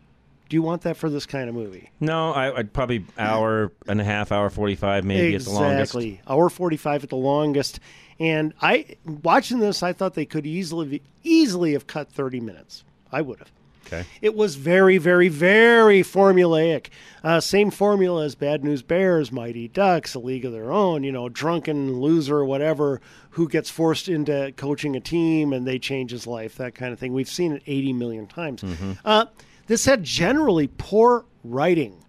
Do 0.51 0.57
you 0.57 0.63
want 0.63 0.83
that 0.83 0.97
for 0.97 1.09
this 1.09 1.27
kind 1.27 1.49
of 1.49 1.55
movie? 1.55 1.91
No, 2.01 2.33
I, 2.33 2.59
I'd 2.59 2.73
probably 2.73 3.07
hour 3.17 3.71
and 3.87 4.01
a 4.01 4.05
half, 4.05 4.33
hour 4.33 4.51
forty-five, 4.51 5.05
maybe 5.05 5.37
at 5.37 5.43
the 5.43 5.51
longest. 5.51 5.95
Exactly. 5.95 6.21
Hour 6.27 6.51
45 6.51 7.05
at 7.05 7.11
the 7.11 7.17
longest. 7.17 7.79
And 8.19 8.53
I 8.61 8.97
watching 9.07 9.61
this, 9.61 9.85
I 9.85 9.93
thought 9.93 10.15
they 10.15 10.27
could 10.27 10.47
easily 10.47 11.03
easily 11.23 11.75
have 11.75 11.87
cut 11.87 12.11
30 12.11 12.41
minutes. 12.41 12.83
I 13.13 13.21
would 13.23 13.39
have. 13.39 13.53
Okay. 13.87 14.05
It 14.21 14.35
was 14.35 14.57
very, 14.57 14.99
very, 14.99 15.29
very 15.29 16.03
formulaic. 16.03 16.89
Uh, 17.23 17.39
same 17.39 17.71
formula 17.71 18.25
as 18.25 18.35
Bad 18.35 18.65
News 18.65 18.83
Bears, 18.83 19.31
Mighty 19.31 19.69
Ducks, 19.69 20.15
A 20.15 20.19
League 20.19 20.45
of 20.45 20.53
Their 20.53 20.73
Own, 20.73 21.05
you 21.05 21.13
know, 21.13 21.29
drunken 21.29 22.01
loser 22.01 22.39
or 22.39 22.45
whatever 22.45 23.01
who 23.31 23.49
gets 23.49 23.71
forced 23.71 24.09
into 24.09 24.53
coaching 24.57 24.97
a 24.97 25.01
team 25.01 25.53
and 25.53 25.65
they 25.67 25.79
change 25.79 26.11
his 26.11 26.27
life, 26.27 26.57
that 26.57 26.75
kind 26.75 26.93
of 26.93 26.99
thing. 26.99 27.13
We've 27.13 27.29
seen 27.29 27.53
it 27.53 27.63
80 27.67 27.93
million 27.93 28.27
times. 28.27 28.65
Uh, 29.05 29.27
this 29.71 29.85
had 29.85 30.03
generally 30.03 30.69
poor 30.79 31.25
writing. 31.45 32.05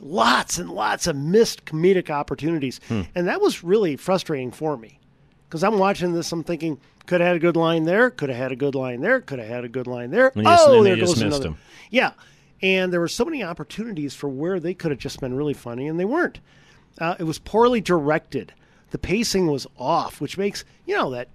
Lots 0.00 0.56
and 0.56 0.70
lots 0.70 1.06
of 1.06 1.14
missed 1.14 1.66
comedic 1.66 2.08
opportunities. 2.08 2.80
And 3.14 3.28
that 3.28 3.42
was 3.42 3.62
really 3.62 3.96
frustrating 3.96 4.50
for 4.50 4.78
me 4.78 4.98
because 5.46 5.62
I'm 5.62 5.78
watching 5.78 6.14
this, 6.14 6.32
I'm 6.32 6.42
thinking, 6.42 6.80
could 7.04 7.20
have 7.20 7.28
had 7.28 7.36
a 7.36 7.40
good 7.40 7.56
line 7.56 7.84
there, 7.84 8.08
could 8.08 8.30
have 8.30 8.38
had 8.38 8.52
a 8.52 8.56
good 8.56 8.74
line 8.74 9.02
there, 9.02 9.20
could 9.20 9.38
have 9.38 9.48
had 9.48 9.66
a 9.66 9.68
good 9.68 9.86
line 9.86 10.12
there. 10.12 10.32
And 10.34 10.46
oh, 10.48 10.82
they 10.82 10.90
there 10.90 10.96
just 10.96 11.16
goes 11.16 11.24
missed 11.24 11.36
another. 11.36 11.50
them. 11.50 11.58
Yeah. 11.90 12.12
And 12.62 12.90
there 12.90 13.00
were 13.00 13.08
so 13.08 13.26
many 13.26 13.42
opportunities 13.44 14.14
for 14.14 14.30
where 14.30 14.58
they 14.58 14.72
could 14.72 14.90
have 14.90 14.98
just 14.98 15.20
been 15.20 15.34
really 15.34 15.52
funny, 15.52 15.86
and 15.88 16.00
they 16.00 16.06
weren't. 16.06 16.40
Uh, 16.98 17.16
it 17.18 17.24
was 17.24 17.38
poorly 17.38 17.82
directed. 17.82 18.54
The 18.92 18.98
pacing 18.98 19.46
was 19.46 19.66
off, 19.76 20.22
which 20.22 20.38
makes, 20.38 20.64
you 20.86 20.96
know, 20.96 21.10
that 21.10 21.28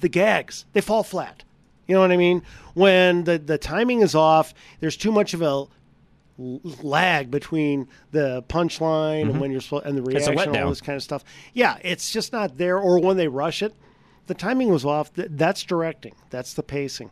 the 0.00 0.08
gags, 0.08 0.64
they 0.72 0.80
fall 0.80 1.04
flat. 1.04 1.44
You 1.88 1.94
know 1.94 2.00
what 2.00 2.12
I 2.12 2.16
mean? 2.16 2.42
When 2.74 3.24
the, 3.24 3.38
the 3.38 3.58
timing 3.58 4.02
is 4.02 4.14
off, 4.14 4.54
there's 4.80 4.96
too 4.96 5.10
much 5.10 5.34
of 5.34 5.42
a 5.42 5.64
lag 6.38 7.30
between 7.30 7.88
the 8.12 8.42
punchline 8.48 9.22
and 9.22 9.34
Mhm. 9.34 9.38
when 9.40 9.50
you're 9.50 9.60
supposed 9.60 9.86
and 9.86 9.96
the 9.98 10.02
reaction, 10.02 10.38
and 10.38 10.56
all 10.58 10.68
this 10.68 10.80
kind 10.80 10.96
of 10.96 11.02
stuff. 11.02 11.24
Yeah, 11.52 11.78
it's 11.82 12.12
just 12.12 12.32
not 12.32 12.58
there. 12.58 12.78
Or 12.78 13.00
when 13.00 13.16
they 13.16 13.26
rush 13.26 13.62
it, 13.62 13.74
the 14.26 14.34
timing 14.34 14.68
was 14.70 14.84
off. 14.84 15.10
That's 15.14 15.62
directing. 15.64 16.14
That's 16.30 16.54
the 16.54 16.62
pacing. 16.62 17.10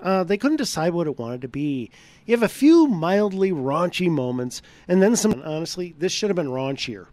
Uh, 0.00 0.22
they 0.24 0.36
couldn't 0.38 0.56
decide 0.58 0.92
what 0.94 1.06
it 1.06 1.18
wanted 1.18 1.42
to 1.42 1.48
be. 1.48 1.90
You 2.26 2.34
have 2.34 2.42
a 2.42 2.48
few 2.48 2.86
mildly 2.86 3.50
raunchy 3.50 4.08
moments, 4.08 4.62
and 4.86 5.02
then 5.02 5.16
some. 5.16 5.42
Honestly, 5.44 5.94
this 5.98 6.12
should 6.12 6.30
have 6.30 6.36
been 6.36 6.48
raunchier, 6.48 7.06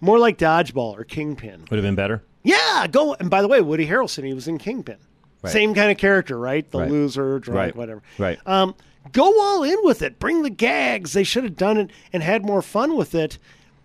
more 0.00 0.18
like 0.18 0.38
Dodgeball 0.38 0.96
or 0.98 1.04
Kingpin. 1.04 1.66
Would 1.70 1.76
have 1.76 1.82
been 1.82 1.94
better. 1.96 2.22
Yeah, 2.42 2.86
go. 2.90 3.14
And 3.14 3.28
by 3.30 3.42
the 3.42 3.48
way, 3.48 3.60
Woody 3.60 3.86
Harrelson, 3.88 4.24
he 4.24 4.32
was 4.34 4.46
in 4.46 4.58
Kingpin. 4.58 4.98
Right. 5.44 5.52
Same 5.52 5.74
kind 5.74 5.90
of 5.90 5.98
character, 5.98 6.38
right? 6.38 6.68
The 6.70 6.80
Right. 6.80 6.90
loser, 6.90 7.38
drunk, 7.38 7.56
Right. 7.56 7.76
whatever. 7.76 8.02
Right. 8.18 8.38
Um, 8.46 8.74
go 9.12 9.40
all 9.40 9.62
in 9.62 9.76
with 9.82 10.02
it. 10.02 10.18
Bring 10.18 10.42
the 10.42 10.50
gags. 10.50 11.12
They 11.12 11.24
should 11.24 11.44
have 11.44 11.56
done 11.56 11.76
it 11.76 11.90
and 12.12 12.22
had 12.22 12.44
more 12.44 12.62
fun 12.62 12.96
with 12.96 13.14
it. 13.14 13.38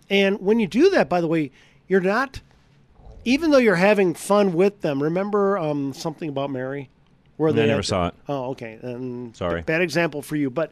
And 0.10 0.40
when 0.40 0.60
you 0.60 0.68
do 0.68 0.90
that, 0.92 1.10
by 1.10 1.22
the 1.22 1.28
way, 1.28 1.52
you're 1.88 2.02
not. 2.02 2.42
Even 3.26 3.52
though 3.52 3.58
you're 3.58 3.76
having 3.76 4.14
fun 4.14 4.54
with 4.54 4.82
them, 4.82 5.04
remember 5.04 5.58
um, 5.58 5.94
something 5.94 6.30
about 6.30 6.50
Mary, 6.50 6.90
where 7.38 7.50
I 7.50 7.54
they 7.54 7.68
never 7.68 7.80
had- 7.80 7.86
saw 7.86 8.08
it. 8.08 8.14
Oh, 8.30 8.52
okay. 8.52 8.80
Um, 8.82 9.34
Sorry. 9.36 9.62
Bad 9.62 9.82
example 9.82 10.22
for 10.22 10.38
you, 10.38 10.50
but 10.50 10.72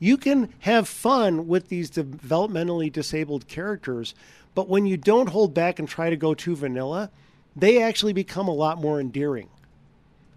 you 0.00 0.16
can 0.16 0.48
have 0.60 0.88
fun 0.88 1.46
with 1.46 1.68
these 1.68 1.90
developmentally 1.90 2.92
disabled 2.92 3.46
characters, 3.46 4.14
but 4.56 4.68
when 4.68 4.86
you 4.86 4.96
don't 4.96 5.28
hold 5.28 5.54
back 5.54 5.78
and 5.78 5.88
try 5.88 6.10
to 6.10 6.16
go 6.16 6.34
too 6.34 6.56
vanilla, 6.56 7.10
they 7.54 7.80
actually 7.80 8.12
become 8.12 8.48
a 8.48 8.52
lot 8.54 8.80
more 8.80 8.98
endearing. 9.00 9.48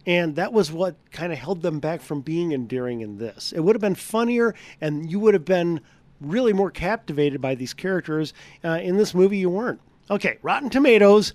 And 0.07 0.37
that 0.37 0.53
was 0.53 0.71
what 0.71 0.95
kind 1.11 1.31
of 1.33 1.37
held 1.37 1.61
them 1.61 1.79
back 1.79 2.01
from 2.01 2.21
being 2.21 2.53
endearing 2.53 3.01
in 3.01 3.17
this. 3.17 3.51
It 3.51 3.59
would 3.59 3.75
have 3.75 3.81
been 3.81 3.93
funnier, 3.93 4.55
and 4.81 5.11
you 5.11 5.19
would 5.19 5.33
have 5.35 5.45
been 5.45 5.81
really 6.21 6.53
more 6.53 6.71
captivated 6.71 7.41
by 7.41 7.53
these 7.55 7.73
characters. 7.73 8.33
Uh, 8.63 8.79
in 8.81 8.95
this 8.97 9.13
movie, 9.13 9.37
you 9.37 9.49
weren't. 9.49 9.81
Okay, 10.09 10.37
Rotten 10.41 10.69
Tomatoes, 10.69 11.33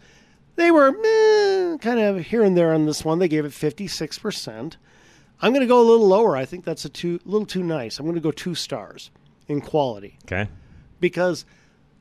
they 0.56 0.70
were 0.70 0.90
meh, 0.90 1.76
kind 1.78 2.00
of 2.00 2.24
here 2.24 2.42
and 2.42 2.56
there 2.56 2.72
on 2.72 2.86
this 2.86 3.04
one. 3.04 3.18
They 3.18 3.28
gave 3.28 3.44
it 3.44 3.52
56%. 3.52 4.76
I'm 5.42 5.52
going 5.52 5.60
to 5.60 5.66
go 5.66 5.80
a 5.80 5.88
little 5.88 6.08
lower. 6.08 6.34
I 6.36 6.46
think 6.46 6.64
that's 6.64 6.84
a 6.86 6.88
too, 6.88 7.20
little 7.26 7.46
too 7.46 7.62
nice. 7.62 7.98
I'm 7.98 8.06
going 8.06 8.14
to 8.14 8.20
go 8.22 8.30
two 8.30 8.54
stars 8.54 9.10
in 9.48 9.60
quality 9.60 10.16
Okay. 10.24 10.48
because 10.98 11.44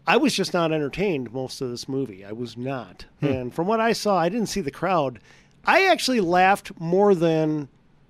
I 0.07 0.15
was 0.17 0.33
just 0.33 0.53
not 0.53 0.71
entertained 0.71 1.33
most 1.33 1.59
of 1.59 1.69
this 1.69 1.89
movie. 1.89 2.23
I 2.23 2.31
was 2.31 2.55
not. 2.55 3.05
Hmm. 3.19 3.25
And 3.25 3.53
from 3.53 3.67
what 3.67 3.81
I 3.81 3.91
saw, 3.93 4.17
I 4.17 4.29
didn't 4.29 4.47
see 4.47 4.61
the 4.61 4.71
crowd. 4.71 5.19
I 5.65 5.87
actually 5.87 6.19
laughed 6.21 6.71
more 6.79 7.13
than 7.15 7.69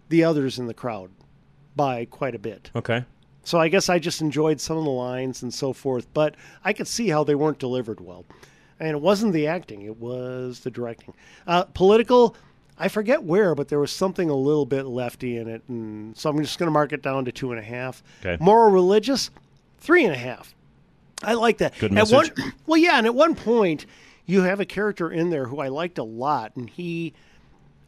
the 0.10 0.24
others 0.24 0.60
in 0.60 0.68
the 0.68 0.74
crowd 0.74 1.12
by 1.76 2.06
quite 2.06 2.36
a 2.36 2.40
bit. 2.40 2.72
Okay. 2.76 3.06
So 3.44 3.60
I 3.60 3.70
guess 3.70 3.90
I 3.90 3.98
just 4.00 4.22
enjoyed 4.22 4.62
some 4.62 4.78
of 4.78 4.84
the 4.84 4.90
lines 4.92 5.42
and 5.42 5.54
so 5.54 5.74
forth, 5.74 6.08
but 6.14 6.36
I 6.64 6.74
could 6.74 6.88
see 6.88 7.10
how 7.10 7.24
they 7.24 7.36
weren't 7.36 7.60
delivered 7.60 8.00
well. 8.00 8.26
And 8.80 8.90
it 8.90 9.02
wasn't 9.02 9.34
the 9.34 9.48
acting, 9.48 9.84
it 9.84 9.98
was 9.98 10.62
the 10.62 10.72
directing. 10.72 11.14
Uh, 11.46 11.64
political, 11.66 12.36
I 12.78 12.88
forget 12.88 13.24
where, 13.24 13.54
but 13.56 13.68
there 13.68 13.80
was 13.80 13.92
something 13.92 14.30
a 14.30 14.36
little 14.36 14.66
bit 14.66 14.86
lefty 14.86 15.38
in 15.38 15.48
it. 15.48 15.64
And 15.68 16.18
so 16.18 16.30
I'm 16.30 16.42
just 16.42 16.58
going 16.60 16.68
to 16.68 16.72
mark 16.72 16.94
it 16.94 17.02
down 17.02 17.26
to 17.26 17.32
two 17.32 17.52
and 17.52 17.60
a 17.60 17.64
half. 17.64 18.04
Okay. 18.26 18.44
Moral 18.44 18.72
religious, 18.72 19.30
three 19.80 20.04
and 20.04 20.14
a 20.14 20.18
half. 20.18 20.56
I 21.24 21.34
like 21.34 21.60
that. 21.60 21.78
Good 21.80 21.96
At 21.96 22.10
one, 22.10 22.28
message. 22.28 22.54
well, 22.66 22.80
yeah, 22.80 22.98
and 22.98 23.06
at 23.06 23.14
one 23.14 23.36
point, 23.36 23.86
you 24.26 24.42
have 24.42 24.60
a 24.60 24.66
character 24.66 25.12
in 25.12 25.30
there 25.30 25.46
who 25.46 25.60
I 25.60 25.68
liked 25.68 25.98
a 25.98 26.04
lot, 26.04 26.56
and 26.56 26.70
he 26.70 27.14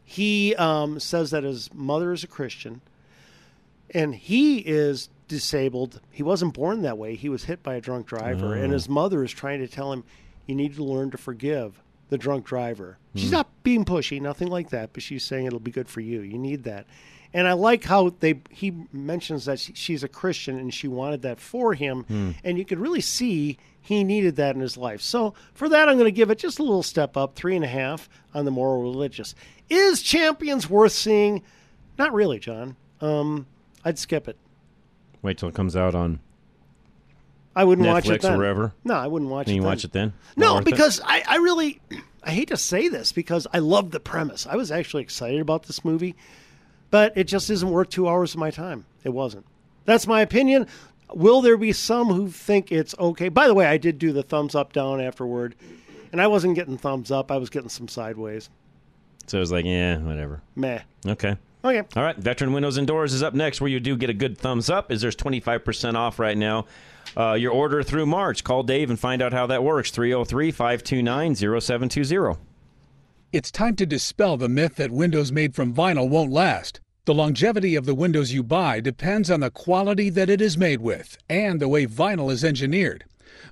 he 0.04 0.54
um, 0.56 1.00
says 1.00 1.30
that 1.30 1.42
his 1.44 1.72
mother 1.72 2.12
is 2.12 2.22
a 2.24 2.26
Christian, 2.28 2.80
and 3.90 4.14
he 4.14 4.58
is 4.58 5.08
disabled. 5.28 6.00
He 6.10 6.22
wasn't 6.22 6.54
born 6.54 6.82
that 6.82 6.98
way. 6.98 7.14
He 7.14 7.28
was 7.28 7.44
hit 7.44 7.62
by 7.62 7.74
a 7.76 7.80
drunk 7.80 8.06
driver, 8.06 8.54
and 8.54 8.70
Oh. 8.70 8.74
his 8.74 8.88
mother 8.88 9.24
is 9.24 9.30
trying 9.32 9.60
to 9.60 9.68
tell 9.68 9.92
him, 9.92 10.04
"You 10.46 10.54
need 10.54 10.74
to 10.76 10.84
learn 10.84 11.10
to 11.12 11.16
forgive 11.18 11.80
the 12.10 12.18
drunk 12.18 12.44
driver." 12.44 12.98
She's 13.14 13.30
Hmm. 13.30 13.36
not 13.36 13.62
being 13.62 13.84
pushy, 13.84 14.20
nothing 14.20 14.48
like 14.48 14.70
that, 14.70 14.90
but 14.92 15.02
she's 15.02 15.24
saying 15.24 15.46
it'll 15.46 15.58
be 15.60 15.70
good 15.70 15.88
for 15.88 16.00
you. 16.00 16.20
You 16.20 16.38
need 16.38 16.64
that. 16.64 16.86
And 17.34 17.46
I 17.48 17.52
like 17.54 17.82
how 17.84 18.14
they 18.20 18.40
he 18.50 18.72
mentions 18.92 19.44
that 19.46 19.58
she- 19.58 19.74
she's 19.74 20.02
a 20.04 20.08
Christian 20.08 20.56
and 20.56 20.72
she 20.72 20.86
wanted 20.88 21.20
that 21.22 21.40
for 21.40 21.74
him, 21.74 22.04
Hmm. 22.04 22.30
and 22.44 22.56
you 22.56 22.64
could 22.64 22.78
really 22.78 23.00
see 23.00 23.58
he 23.80 24.02
needed 24.04 24.36
that 24.36 24.54
in 24.54 24.60
his 24.62 24.76
life. 24.78 25.02
So 25.02 25.34
for 25.52 25.68
that, 25.68 25.88
I'm 25.88 25.96
going 25.96 26.06
to 26.06 26.12
give 26.12 26.30
it 26.30 26.38
just 26.38 26.58
a 26.58 26.62
little 26.62 26.82
step 26.84 27.16
up, 27.18 27.34
three 27.34 27.54
and 27.56 27.64
a 27.64 27.68
half 27.68 28.08
on 28.32 28.44
the 28.46 28.50
moral 28.50 28.80
religious. 28.82 29.34
Is 29.68 30.00
Champions 30.00 30.70
worth 30.70 30.92
seeing? 30.92 31.42
Not 31.98 32.14
really, 32.14 32.38
John. 32.38 32.76
Um, 33.02 33.46
I'd 33.84 33.98
skip 33.98 34.26
it. 34.28 34.38
Wait 35.20 35.36
till 35.36 35.48
it 35.50 35.54
comes 35.54 35.74
out 35.76 35.94
on 35.94 36.20
I 37.56 37.64
wouldn't 37.64 37.86
Netflix 37.86 37.92
watch 37.92 38.08
it 38.10 38.22
then. 38.22 38.32
or 38.34 38.38
wherever. 38.38 38.72
No, 38.84 38.94
I 38.94 39.06
wouldn't 39.06 39.30
watch 39.30 39.46
Then 39.46 39.52
it. 39.54 39.56
you 39.56 39.62
then. 39.62 39.68
watch 39.70 39.84
it 39.84 39.92
then? 39.92 40.12
Not 40.36 40.54
No, 40.54 40.60
because 40.62 41.00
I, 41.04 41.22
I 41.26 41.36
really, 41.36 41.80
I 42.22 42.30
hate 42.30 42.48
to 42.48 42.56
say 42.56 42.88
this 42.88 43.12
because 43.12 43.46
I 43.52 43.58
love 43.58 43.90
the 43.90 44.00
premise. 44.00 44.46
I 44.46 44.56
was 44.56 44.70
actually 44.72 45.02
excited 45.02 45.40
about 45.40 45.64
this 45.64 45.84
movie, 45.84 46.14
but 46.94 47.12
it 47.16 47.24
just 47.24 47.50
isn't 47.50 47.70
worth 47.70 47.88
two 47.88 48.08
hours 48.08 48.34
of 48.34 48.38
my 48.38 48.52
time. 48.52 48.86
It 49.02 49.08
wasn't. 49.08 49.44
That's 49.84 50.06
my 50.06 50.20
opinion. 50.20 50.68
Will 51.12 51.40
there 51.40 51.56
be 51.56 51.72
some 51.72 52.06
who 52.06 52.28
think 52.28 52.70
it's 52.70 52.94
okay? 52.96 53.28
By 53.28 53.48
the 53.48 53.54
way, 53.54 53.66
I 53.66 53.78
did 53.78 53.98
do 53.98 54.12
the 54.12 54.22
thumbs 54.22 54.54
up 54.54 54.72
down 54.72 55.00
afterward, 55.00 55.56
and 56.12 56.22
I 56.22 56.28
wasn't 56.28 56.54
getting 56.54 56.78
thumbs 56.78 57.10
up. 57.10 57.32
I 57.32 57.36
was 57.38 57.50
getting 57.50 57.68
some 57.68 57.88
sideways. 57.88 58.48
So 59.26 59.38
it 59.38 59.40
was 59.40 59.50
like, 59.50 59.64
yeah, 59.64 59.98
whatever. 59.98 60.40
Meh. 60.54 60.82
Okay. 61.04 61.36
Okay. 61.64 61.82
All 61.96 62.02
right. 62.04 62.16
Veteran 62.16 62.52
Windows 62.52 62.76
and 62.76 62.86
Doors 62.86 63.12
is 63.12 63.24
up 63.24 63.34
next, 63.34 63.60
where 63.60 63.68
you 63.68 63.80
do 63.80 63.96
get 63.96 64.08
a 64.08 64.14
good 64.14 64.38
thumbs 64.38 64.70
up. 64.70 64.92
Is 64.92 65.00
there's 65.00 65.16
25% 65.16 65.96
off 65.96 66.20
right 66.20 66.38
now. 66.38 66.66
Uh, 67.16 67.32
your 67.32 67.50
order 67.50 67.82
through 67.82 68.06
March. 68.06 68.44
Call 68.44 68.62
Dave 68.62 68.88
and 68.88 69.00
find 69.00 69.20
out 69.20 69.32
how 69.32 69.48
that 69.48 69.64
works. 69.64 69.90
303 69.90 70.52
529 70.52 71.34
0720. 71.34 72.38
It's 73.32 73.50
time 73.50 73.74
to 73.74 73.84
dispel 73.84 74.36
the 74.36 74.48
myth 74.48 74.76
that 74.76 74.92
windows 74.92 75.32
made 75.32 75.56
from 75.56 75.74
vinyl 75.74 76.08
won't 76.08 76.30
last. 76.30 76.78
The 77.06 77.12
longevity 77.12 77.74
of 77.74 77.84
the 77.84 77.94
windows 77.94 78.32
you 78.32 78.42
buy 78.42 78.80
depends 78.80 79.30
on 79.30 79.40
the 79.40 79.50
quality 79.50 80.08
that 80.08 80.30
it 80.30 80.40
is 80.40 80.56
made 80.56 80.80
with 80.80 81.18
and 81.28 81.60
the 81.60 81.68
way 81.68 81.86
vinyl 81.86 82.32
is 82.32 82.42
engineered. 82.42 83.04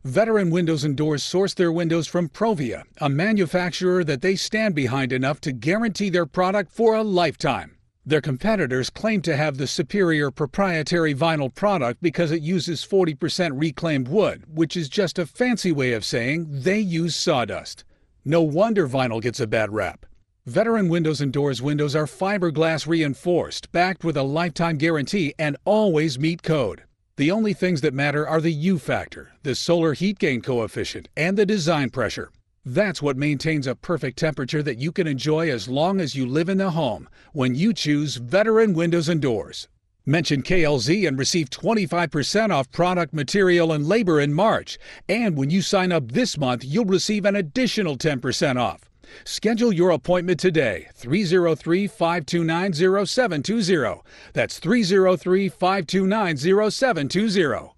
Veteran 0.04 0.48
Windows 0.48 0.84
and 0.84 0.96
Doors 0.96 1.22
source 1.22 1.52
their 1.52 1.70
windows 1.70 2.06
from 2.06 2.30
Provia, 2.30 2.84
a 2.96 3.10
manufacturer 3.10 4.04
that 4.04 4.22
they 4.22 4.36
stand 4.36 4.74
behind 4.74 5.12
enough 5.12 5.38
to 5.42 5.52
guarantee 5.52 6.08
their 6.08 6.24
product 6.24 6.72
for 6.72 6.94
a 6.94 7.02
lifetime. 7.02 7.76
Their 8.06 8.22
competitors 8.22 8.88
claim 8.88 9.20
to 9.20 9.36
have 9.36 9.58
the 9.58 9.66
superior 9.66 10.30
proprietary 10.30 11.14
vinyl 11.14 11.54
product 11.54 12.00
because 12.00 12.30
it 12.30 12.40
uses 12.40 12.86
40% 12.86 13.60
reclaimed 13.60 14.08
wood, 14.08 14.44
which 14.48 14.78
is 14.78 14.88
just 14.88 15.18
a 15.18 15.26
fancy 15.26 15.72
way 15.72 15.92
of 15.92 16.06
saying 16.06 16.46
they 16.48 16.80
use 16.80 17.14
sawdust. 17.14 17.84
No 18.24 18.40
wonder 18.40 18.88
vinyl 18.88 19.20
gets 19.20 19.40
a 19.40 19.46
bad 19.46 19.74
rap. 19.74 20.06
Veteran 20.46 20.88
Windows 20.88 21.20
and 21.20 21.32
Doors 21.32 21.62
windows 21.62 21.94
are 21.94 22.06
fiberglass 22.06 22.84
reinforced, 22.84 23.70
backed 23.70 24.02
with 24.02 24.16
a 24.16 24.24
lifetime 24.24 24.76
guarantee, 24.76 25.32
and 25.38 25.56
always 25.64 26.18
meet 26.18 26.42
code. 26.42 26.82
The 27.14 27.30
only 27.30 27.54
things 27.54 27.80
that 27.82 27.94
matter 27.94 28.26
are 28.26 28.40
the 28.40 28.52
U 28.52 28.80
factor, 28.80 29.30
the 29.44 29.54
solar 29.54 29.92
heat 29.92 30.18
gain 30.18 30.42
coefficient, 30.42 31.08
and 31.16 31.38
the 31.38 31.46
design 31.46 31.90
pressure. 31.90 32.32
That's 32.64 33.00
what 33.00 33.16
maintains 33.16 33.68
a 33.68 33.76
perfect 33.76 34.18
temperature 34.18 34.64
that 34.64 34.78
you 34.78 34.90
can 34.90 35.06
enjoy 35.06 35.48
as 35.48 35.68
long 35.68 36.00
as 36.00 36.16
you 36.16 36.26
live 36.26 36.48
in 36.48 36.58
the 36.58 36.72
home 36.72 37.08
when 37.32 37.54
you 37.54 37.72
choose 37.72 38.16
Veteran 38.16 38.74
Windows 38.74 39.08
and 39.08 39.22
Doors. 39.22 39.68
Mention 40.04 40.42
KLZ 40.42 41.06
and 41.06 41.16
receive 41.16 41.50
25% 41.50 42.50
off 42.50 42.68
product, 42.72 43.14
material, 43.14 43.70
and 43.70 43.86
labor 43.86 44.18
in 44.18 44.34
March. 44.34 44.76
And 45.08 45.36
when 45.36 45.50
you 45.50 45.62
sign 45.62 45.92
up 45.92 46.10
this 46.10 46.36
month, 46.36 46.64
you'll 46.64 46.84
receive 46.84 47.26
an 47.26 47.36
additional 47.36 47.96
10% 47.96 48.60
off. 48.60 48.90
Schedule 49.24 49.72
your 49.72 49.90
appointment 49.90 50.40
today, 50.40 50.88
303 50.94 51.86
529 51.86 53.06
0720. 53.06 54.02
That's 54.32 54.58
303 54.58 55.48
529 55.48 56.36
0720. 56.70 57.72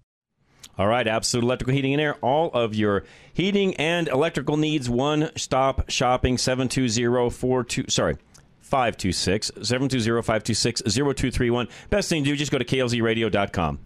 All 0.77 0.87
right, 0.87 1.07
Absolute 1.07 1.43
Electrical 1.43 1.73
Heating 1.73 1.93
and 1.93 2.01
Air. 2.01 2.15
All 2.21 2.51
of 2.51 2.75
your 2.75 3.05
heating 3.33 3.75
and 3.75 4.07
electrical 4.09 4.57
needs. 4.57 4.89
One 4.89 5.31
stop 5.37 5.89
shopping. 5.89 6.37
Seven 6.37 6.67
two 6.67 6.89
zero 6.89 7.29
four 7.29 7.63
two. 7.63 7.85
Sorry. 7.87 8.17
526 8.61 9.51
720 9.61 10.21
526 10.23 10.81
0231. 10.81 11.67
Best 11.91 12.09
thing 12.09 12.23
to 12.23 12.31
do, 12.31 12.35
just 12.35 12.51
go 12.51 12.57
to 12.57 12.65
klzradio.com. 12.65 13.79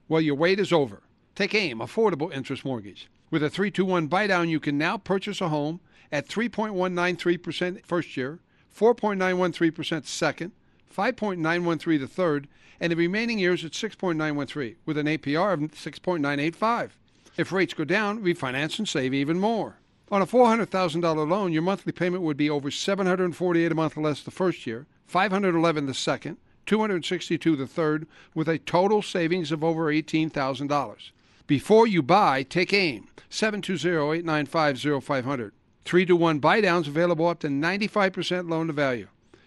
Well, 0.09 0.19
your 0.19 0.35
wait 0.35 0.59
is 0.59 0.73
over. 0.73 1.03
Take 1.33 1.55
AIM, 1.55 1.79
Affordable 1.79 2.33
Interest 2.33 2.65
Mortgage. 2.65 3.09
With 3.31 3.41
a 3.41 3.49
321 3.49 4.07
buy 4.07 4.27
down, 4.27 4.49
you 4.49 4.59
can 4.59 4.77
now 4.77 4.97
purchase 4.97 5.39
a 5.39 5.47
home 5.47 5.79
at 6.11 6.27
3.193% 6.27 7.85
first 7.85 8.17
year, 8.17 8.39
4.913% 8.77 10.05
second, 10.05 10.51
5.913 10.93 11.99
the 11.99 12.07
third, 12.07 12.47
and 12.79 12.91
the 12.91 12.95
remaining 12.95 13.39
years 13.39 13.65
at 13.65 13.71
6.913 13.71 14.75
with 14.85 14.97
an 14.97 15.07
APR 15.07 15.53
of 15.53 15.59
6.985. 15.59 16.91
If 17.37 17.51
rates 17.51 17.73
go 17.73 17.83
down, 17.83 18.21
refinance 18.21 18.77
and 18.77 18.87
save 18.87 19.13
even 19.13 19.39
more. 19.39 19.77
On 20.11 20.21
a 20.21 20.27
$400,000 20.27 21.27
loan, 21.27 21.51
your 21.51 21.63
monthly 21.63 21.91
payment 21.91 22.23
would 22.23 22.37
be 22.37 22.49
over 22.49 22.69
748 22.69 23.71
a 23.71 23.75
month 23.75 23.97
less 23.97 24.21
the 24.21 24.31
first 24.31 24.67
year, 24.67 24.85
511 25.07 25.85
the 25.85 25.93
second, 25.93 26.37
262 26.65 27.55
the 27.55 27.65
third, 27.65 28.05
with 28.35 28.47
a 28.47 28.59
total 28.59 29.01
savings 29.01 29.51
of 29.51 29.63
over 29.63 29.85
$18,000. 29.85 31.11
Before 31.47 31.87
you 31.87 32.03
buy, 32.03 32.43
take 32.43 32.73
AIM 32.73 33.07
720-895-0500. 33.29 35.51
3 35.85 36.05
to 36.05 36.15
1 36.15 36.39
buy 36.39 36.61
downs 36.61 36.87
available 36.87 37.27
up 37.27 37.39
to 37.39 37.47
95% 37.47 38.49
loan 38.49 38.67
to 38.67 38.73
value. 38.73 39.07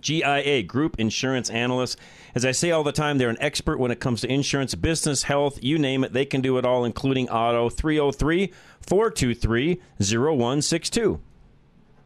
GIA, 0.00 0.62
Group 0.62 0.98
Insurance 0.98 1.50
Analyst. 1.50 1.98
As 2.34 2.44
I 2.44 2.52
say 2.52 2.70
all 2.70 2.82
the 2.82 2.92
time, 2.92 3.18
they're 3.18 3.30
an 3.30 3.36
expert 3.40 3.78
when 3.78 3.90
it 3.90 4.00
comes 4.00 4.22
to 4.22 4.32
insurance, 4.32 4.74
business, 4.74 5.24
health, 5.24 5.62
you 5.62 5.78
name 5.78 6.04
it. 6.04 6.12
They 6.12 6.24
can 6.24 6.40
do 6.40 6.58
it 6.58 6.64
all, 6.64 6.84
including 6.84 7.28
auto. 7.28 7.68
303 7.68 8.52
423 8.80 9.80
0162. 9.98 11.20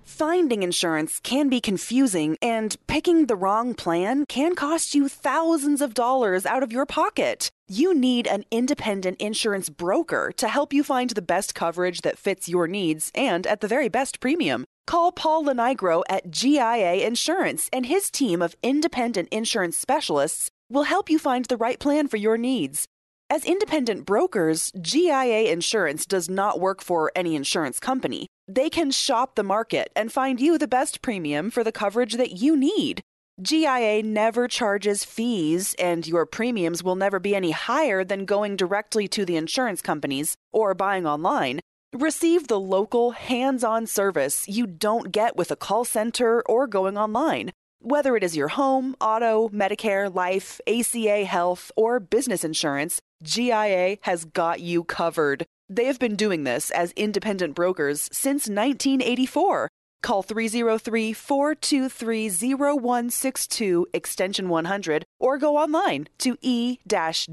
Finding 0.09 0.63
insurance 0.63 1.21
can 1.23 1.51
be 1.51 1.61
confusing, 1.61 2.39
and 2.41 2.75
picking 2.87 3.27
the 3.27 3.37
wrong 3.37 3.75
plan 3.75 4.25
can 4.27 4.55
cost 4.55 4.95
you 4.95 5.07
thousands 5.07 5.83
of 5.83 5.93
dollars 5.93 6.47
out 6.47 6.63
of 6.63 6.73
your 6.73 6.87
pocket. 6.87 7.51
You 7.69 7.95
need 7.95 8.27
an 8.27 8.45
independent 8.51 9.21
insurance 9.21 9.69
broker 9.69 10.33
to 10.39 10.49
help 10.49 10.73
you 10.73 10.83
find 10.83 11.11
the 11.11 11.21
best 11.21 11.55
coverage 11.55 12.01
that 12.01 12.19
fits 12.19 12.49
your 12.49 12.67
needs 12.67 13.13
and 13.15 13.47
at 13.47 13.61
the 13.61 13.69
very 13.69 13.91
best 13.91 14.19
premium. 14.19 14.65
Call 14.89 15.13
Paul 15.13 15.45
Lenigro 15.45 16.03
at 16.09 16.31
GIA 16.31 17.07
Insurance, 17.07 17.69
and 17.75 17.85
his 17.85 18.11
team 18.11 18.41
of 18.41 18.57
independent 18.63 19.29
insurance 19.29 19.77
specialists 19.77 20.49
will 20.71 20.85
help 20.85 21.11
you 21.11 21.19
find 21.19 21.45
the 21.45 21.59
right 21.59 21.79
plan 21.79 22.09
for 22.09 22.17
your 22.17 22.39
needs. 22.39 22.87
As 23.29 23.45
independent 23.45 24.07
brokers, 24.07 24.73
GIA 24.81 25.53
Insurance 25.53 26.07
does 26.07 26.31
not 26.31 26.59
work 26.59 26.81
for 26.81 27.13
any 27.15 27.37
insurance 27.37 27.79
company. 27.79 28.29
They 28.49 28.71
can 28.71 28.91
shop 28.91 29.35
the 29.35 29.43
market 29.43 29.91
and 29.95 30.11
find 30.11 30.41
you 30.41 30.57
the 30.57 30.67
best 30.67 31.03
premium 31.03 31.51
for 31.51 31.63
the 31.63 31.71
coverage 31.71 32.15
that 32.15 32.41
you 32.41 32.57
need. 32.57 33.03
GIA 33.43 34.03
never 34.03 34.49
charges 34.49 35.05
fees, 35.05 35.75
and 35.79 36.07
your 36.07 36.25
premiums 36.25 36.83
will 36.83 36.97
never 36.97 37.19
be 37.19 37.37
any 37.37 37.51
higher 37.51 38.05
than 38.05 38.25
going 38.25 38.57
directly 38.57 39.07
to 39.09 39.27
the 39.27 39.37
insurance 39.37 39.83
companies 39.83 40.35
or 40.51 40.73
buying 40.73 41.07
online. 41.07 41.61
Receive 41.95 42.49
the 42.49 42.61
local, 42.61 43.13
hands 43.13 43.65
on 43.65 43.87
service 43.87 44.47
you 44.47 44.67
don't 44.67 45.11
get 45.11 45.37
with 45.37 45.51
a 45.51 45.57
call 45.57 45.87
center 45.87 46.43
or 46.43 46.67
going 46.67 46.99
online. 46.99 47.51
Whether 47.81 48.15
it 48.15 48.23
is 48.23 48.37
your 48.37 48.49
home, 48.49 48.95
auto, 49.01 49.49
Medicare, 49.49 50.15
life, 50.15 50.61
ACA, 50.67 51.25
health, 51.25 51.73
or 51.77 51.99
business 51.99 52.45
insurance, 52.45 53.01
GIA 53.23 53.97
has 54.03 54.27
got 54.27 54.61
you 54.61 54.85
covered. 54.85 55.47
They 55.71 55.87
have 55.87 55.99
been 55.99 56.15
doing 56.15 56.45
this 56.45 56.71
as 56.73 56.93
independent 56.93 57.55
brokers 57.55 58.11
since 58.13 58.51
1984. 58.51 59.71
Call 60.03 60.23
303 60.23 61.15
423 61.15 62.29
0162 62.29 63.87
extension 63.95 64.51
100 64.51 65.05
or 65.19 65.39
go 65.39 65.57
online 65.57 66.09
to 66.19 66.37
e 66.43 66.81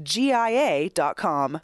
GIA.com. 0.02 1.60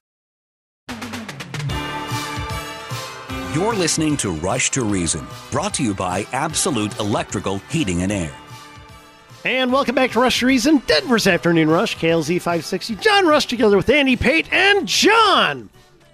You're 3.54 3.74
listening 3.74 4.16
to 4.16 4.30
Rush 4.30 4.70
to 4.70 4.82
Reason, 4.82 5.26
brought 5.50 5.74
to 5.74 5.82
you 5.82 5.92
by 5.92 6.26
Absolute 6.32 6.98
Electrical 6.98 7.58
Heating 7.68 8.02
and 8.02 8.10
Air. 8.10 8.32
And 9.44 9.70
welcome 9.70 9.94
back 9.94 10.12
to 10.12 10.20
Rush 10.20 10.40
to 10.40 10.46
Reason, 10.46 10.78
Denver's 10.86 11.26
Afternoon 11.26 11.68
Rush, 11.68 11.98
KLZ 11.98 12.36
560. 12.38 12.94
John 12.96 13.26
Rush 13.26 13.44
together 13.44 13.76
with 13.76 13.90
Andy 13.90 14.16
Pate. 14.16 14.50
And 14.50 14.88
John, 14.88 15.68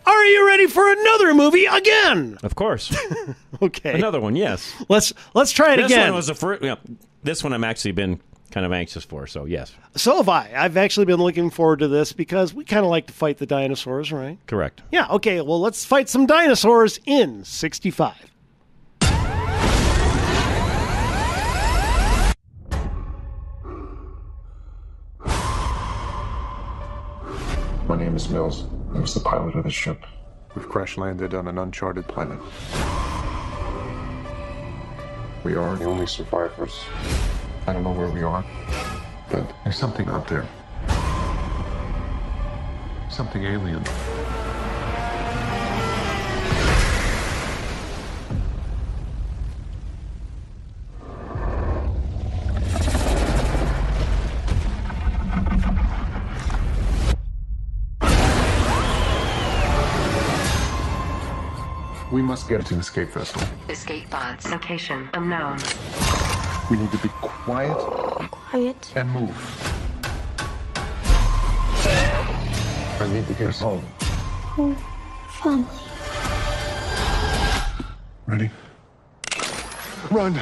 are 0.05 0.25
you 0.25 0.49
ready 0.49 0.67
for 0.67 0.91
another 0.91 1.33
movie 1.33 1.67
again? 1.67 2.39
Of 2.43 2.57
course. 2.57 2.93
okay. 3.63 3.95
Another 3.95 4.21
one, 4.21 4.35
yes. 4.35 4.75
Let's 4.89 5.13
let's 5.33 5.53
try 5.53 5.75
it 5.75 5.77
this 5.77 5.93
again. 5.93 6.09
one 6.09 6.17
was 6.17 6.27
the 6.27 6.35
first. 6.35 6.65
Yeah, 6.65 6.75
this 7.23 7.45
one 7.45 7.53
I'm 7.53 7.63
actually 7.63 7.93
been 7.93 8.19
kind 8.51 8.65
of 8.67 8.73
anxious 8.73 9.05
for. 9.05 9.27
So 9.27 9.45
yes, 9.45 9.75
so 9.97 10.17
have 10.17 10.29
I. 10.29 10.51
I've 10.55 10.77
actually 10.77 11.07
been 11.07 11.21
looking 11.21 11.51
forward 11.51 11.81
to 11.81 11.89
this 11.89 12.13
because 12.13 12.55
we 12.55 12.65
kind 12.65 12.85
of 12.85 12.91
like 12.91 13.07
to 13.09 13.13
fight 13.13 13.39
the 13.39 13.47
dinosaurs, 13.47 14.13
right? 14.13 14.39
correct. 14.47 14.83
Yeah, 14.91 15.09
okay, 15.11 15.41
well, 15.41 15.61
let's 15.61 15.85
fight 15.85 16.09
some 16.09 16.27
dinosaurs 16.27 16.99
in 17.07 17.45
65. 17.45 18.15
My 27.89 27.97
name 27.97 28.17
is 28.17 28.29
Mills. 28.29 28.67
I 28.95 29.01
was 29.01 29.15
the 29.15 29.21
pilot 29.21 29.55
of 29.55 29.65
the 29.65 29.71
ship. 29.71 30.05
We've 30.55 30.69
crash 30.69 30.99
landed 30.99 31.35
on 31.35 31.49
an 31.49 31.57
uncharted 31.57 32.07
planet. 32.07 32.39
We 35.45 35.55
are 35.55 35.77
the 35.77 35.85
only 35.85 36.07
survivors. 36.07 36.83
I 37.69 37.73
don't 37.75 37.85
know 37.85 37.93
where 37.93 38.09
we 38.09 38.23
are, 38.23 38.43
but 39.31 39.45
there's 39.63 39.77
something 39.77 40.09
out 40.09 40.27
there. 40.27 40.49
Something 43.11 43.45
alien. 43.45 43.85
We 62.11 62.23
must 62.23 62.49
get 62.49 62.65
to 62.65 62.73
an 62.73 62.81
escape 62.81 63.11
vessel. 63.11 63.43
Escape 63.69 64.09
pods. 64.09 64.51
Location 64.51 65.11
unknown. 65.13 65.59
We 66.71 66.77
need 66.77 66.91
to 66.93 66.99
be 66.99 67.09
quiet 67.21 67.77
Quiet. 68.31 68.93
and 68.95 69.11
move. 69.11 69.75
I 73.01 73.09
need 73.13 73.27
to 73.27 73.35
get 73.35 73.49
us 73.49 73.61
home. 73.61 73.85
Family. 75.43 75.67
Ready? 78.27 78.51
Run! 80.11 80.35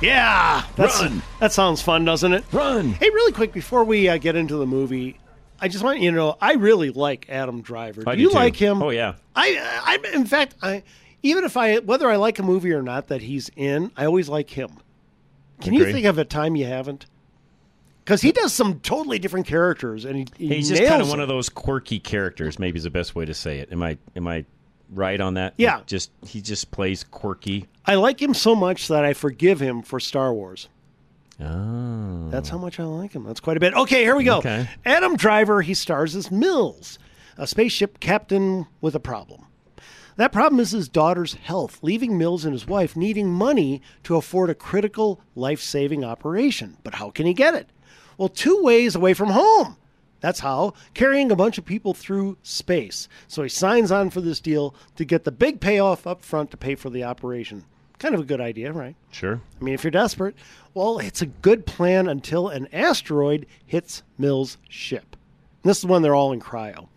Yeah, 0.00 0.64
that's, 0.76 1.02
Run. 1.02 1.22
that 1.40 1.52
sounds 1.52 1.82
fun, 1.82 2.04
doesn't 2.04 2.32
it? 2.32 2.44
Run. 2.52 2.92
Hey, 2.92 3.10
really 3.10 3.32
quick 3.32 3.52
before 3.52 3.84
we 3.84 4.08
uh, 4.08 4.16
get 4.18 4.36
into 4.36 4.56
the 4.56 4.66
movie, 4.66 5.18
I 5.60 5.68
just 5.68 5.82
want 5.84 6.00
you 6.00 6.10
to 6.10 6.16
know 6.16 6.36
I 6.40 6.54
really 6.54 6.90
like 6.90 7.26
Adam 7.28 7.60
Driver. 7.62 8.04
I 8.06 8.12
do 8.12 8.16
do 8.18 8.22
you 8.22 8.28
too. 8.30 8.34
like 8.34 8.56
him? 8.56 8.82
Oh 8.82 8.90
yeah. 8.90 9.14
I, 9.34 9.58
I, 9.84 10.14
in 10.14 10.24
fact, 10.24 10.54
I 10.62 10.82
even 11.22 11.44
if 11.44 11.56
I 11.56 11.78
whether 11.78 12.10
I 12.10 12.16
like 12.16 12.38
a 12.38 12.42
movie 12.42 12.72
or 12.72 12.82
not 12.82 13.08
that 13.08 13.22
he's 13.22 13.50
in, 13.56 13.90
I 13.96 14.06
always 14.06 14.28
like 14.28 14.50
him. 14.50 14.78
Can 15.60 15.74
you 15.74 15.84
think 15.84 16.06
of 16.06 16.18
a 16.18 16.24
time 16.24 16.56
you 16.56 16.66
haven't? 16.66 17.06
Because 18.04 18.22
he 18.22 18.32
does 18.32 18.52
some 18.52 18.80
totally 18.80 19.18
different 19.18 19.46
characters, 19.46 20.04
and 20.04 20.16
he, 20.16 20.26
he 20.36 20.54
He's 20.56 20.70
just 20.70 20.84
kind 20.84 21.02
of 21.02 21.08
one 21.10 21.20
of 21.20 21.28
those 21.28 21.48
quirky 21.48 22.00
characters. 22.00 22.58
Maybe 22.58 22.78
is 22.78 22.84
the 22.84 22.90
best 22.90 23.14
way 23.14 23.24
to 23.24 23.34
say 23.34 23.58
it. 23.58 23.70
Am 23.70 23.82
I 23.82 23.98
am 24.16 24.26
I 24.26 24.44
right 24.90 25.20
on 25.20 25.34
that? 25.34 25.54
Yeah. 25.58 25.82
Just 25.86 26.10
he 26.26 26.40
just 26.40 26.70
plays 26.70 27.04
quirky. 27.04 27.66
I 27.86 27.96
like 27.96 28.20
him 28.20 28.34
so 28.34 28.54
much 28.54 28.88
that 28.88 29.04
I 29.04 29.12
forgive 29.12 29.60
him 29.60 29.82
for 29.82 30.00
Star 30.00 30.32
Wars. 30.32 30.68
Oh. 31.40 32.28
That's 32.30 32.48
how 32.48 32.58
much 32.58 32.78
I 32.78 32.84
like 32.84 33.12
him. 33.12 33.24
That's 33.24 33.40
quite 33.40 33.56
a 33.56 33.60
bit. 33.60 33.74
Okay, 33.74 34.02
here 34.02 34.14
we 34.14 34.24
go. 34.24 34.38
Okay. 34.38 34.68
Adam 34.84 35.16
Driver, 35.16 35.62
he 35.62 35.72
stars 35.74 36.14
as 36.14 36.30
Mills, 36.30 36.98
a 37.38 37.46
spaceship 37.46 37.98
captain 38.00 38.66
with 38.80 38.94
a 38.94 39.00
problem. 39.00 39.46
That 40.20 40.32
problem 40.32 40.60
is 40.60 40.72
his 40.72 40.90
daughter's 40.90 41.32
health, 41.32 41.78
leaving 41.80 42.18
Mills 42.18 42.44
and 42.44 42.52
his 42.52 42.66
wife 42.66 42.94
needing 42.94 43.32
money 43.32 43.80
to 44.02 44.16
afford 44.16 44.50
a 44.50 44.54
critical 44.54 45.18
life 45.34 45.62
saving 45.62 46.04
operation. 46.04 46.76
But 46.84 46.96
how 46.96 47.08
can 47.08 47.24
he 47.24 47.32
get 47.32 47.54
it? 47.54 47.70
Well, 48.18 48.28
two 48.28 48.62
ways 48.62 48.94
away 48.94 49.14
from 49.14 49.30
home. 49.30 49.78
That's 50.20 50.40
how, 50.40 50.74
carrying 50.92 51.32
a 51.32 51.36
bunch 51.36 51.56
of 51.56 51.64
people 51.64 51.94
through 51.94 52.36
space. 52.42 53.08
So 53.28 53.42
he 53.42 53.48
signs 53.48 53.90
on 53.90 54.10
for 54.10 54.20
this 54.20 54.40
deal 54.40 54.74
to 54.96 55.06
get 55.06 55.24
the 55.24 55.32
big 55.32 55.58
payoff 55.58 56.06
up 56.06 56.20
front 56.20 56.50
to 56.50 56.58
pay 56.58 56.74
for 56.74 56.90
the 56.90 57.02
operation. 57.02 57.64
Kind 57.98 58.14
of 58.14 58.20
a 58.20 58.26
good 58.26 58.42
idea, 58.42 58.74
right? 58.74 58.96
Sure. 59.10 59.40
I 59.58 59.64
mean, 59.64 59.72
if 59.72 59.84
you're 59.84 59.90
desperate, 59.90 60.36
well, 60.74 60.98
it's 60.98 61.22
a 61.22 61.26
good 61.26 61.64
plan 61.64 62.10
until 62.10 62.48
an 62.48 62.68
asteroid 62.74 63.46
hits 63.64 64.02
Mills' 64.18 64.58
ship. 64.68 65.16
This 65.62 65.78
is 65.78 65.86
when 65.86 66.02
they're 66.02 66.14
all 66.14 66.32
in 66.32 66.40
cryo. 66.40 66.88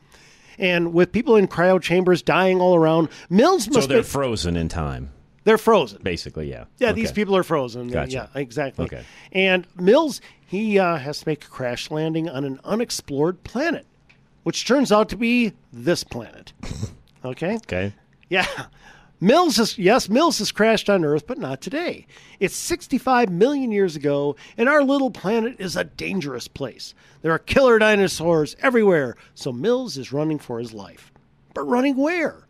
And 0.60 0.94
with 0.94 1.12
people 1.12 1.36
in 1.36 1.48
cryo 1.48 1.82
chambers 1.82 2.22
dying 2.22 2.62
all 2.62 2.76
around, 2.76 3.10
Mills 3.30 3.68
must. 3.70 3.82
So 3.82 3.88
they're 3.88 3.98
be, 4.00 4.04
frozen 4.08 4.56
in 4.56 4.70
time. 4.70 5.12
they're 5.44 5.58
frozen. 5.58 6.02
Basically, 6.04 6.50
yeah. 6.50 6.66
Yeah, 6.78 6.89
Okay. 6.89 7.02
these 7.02 7.12
people 7.12 7.36
are 7.36 7.44
frozen. 7.44 7.88
Gotcha. 7.89 8.12
Yeah, 8.12 8.28
exactly. 8.39 8.86
Okay. 8.86 9.04
And 9.32 9.68
Mills, 9.80 10.22
he 10.46 10.78
uh, 10.80 10.98
has 10.98 11.20
to 11.22 11.28
make 11.30 11.46
a 11.46 11.48
crash 11.48 11.89
landing 11.92 12.30
on 12.30 12.44
an 12.46 12.60
unexplored 12.63 13.44
planet, 13.44 13.86
which 14.44 14.66
turns 14.68 14.92
out 14.92 15.10
to 15.10 15.18
be 15.18 15.54
this 15.72 16.04
planet. 16.04 16.54
okay? 17.26 17.56
Okay. 17.56 17.94
Yeah. 18.30 18.46
Mills 19.24 19.56
has 19.56 19.78
yes, 19.78 20.10
Mills 20.10 20.40
has 20.40 20.52
crashed 20.52 20.90
on 20.90 21.06
Earth, 21.06 21.26
but 21.26 21.38
not 21.38 21.62
today. 21.62 22.06
It's 22.42 22.58
65 22.58 23.30
million 23.30 23.72
years 23.72 23.96
ago, 23.96 24.36
and 24.58 24.68
our 24.68 24.84
little 24.84 25.12
planet 25.12 25.56
is 25.60 25.78
a 25.78 25.86
dangerous 25.86 26.50
place. 26.50 26.94
There 27.22 27.32
are 27.32 27.40
killer 27.40 27.80
dinosaurs 27.80 28.58
everywhere, 28.60 29.16
so 29.34 29.54
Mills 29.54 29.98
is 29.98 30.12
running 30.12 30.40
for 30.40 30.60
his 30.60 30.74
life. 30.74 31.14
But 31.54 31.64
running 31.64 31.96
where? 31.96 32.50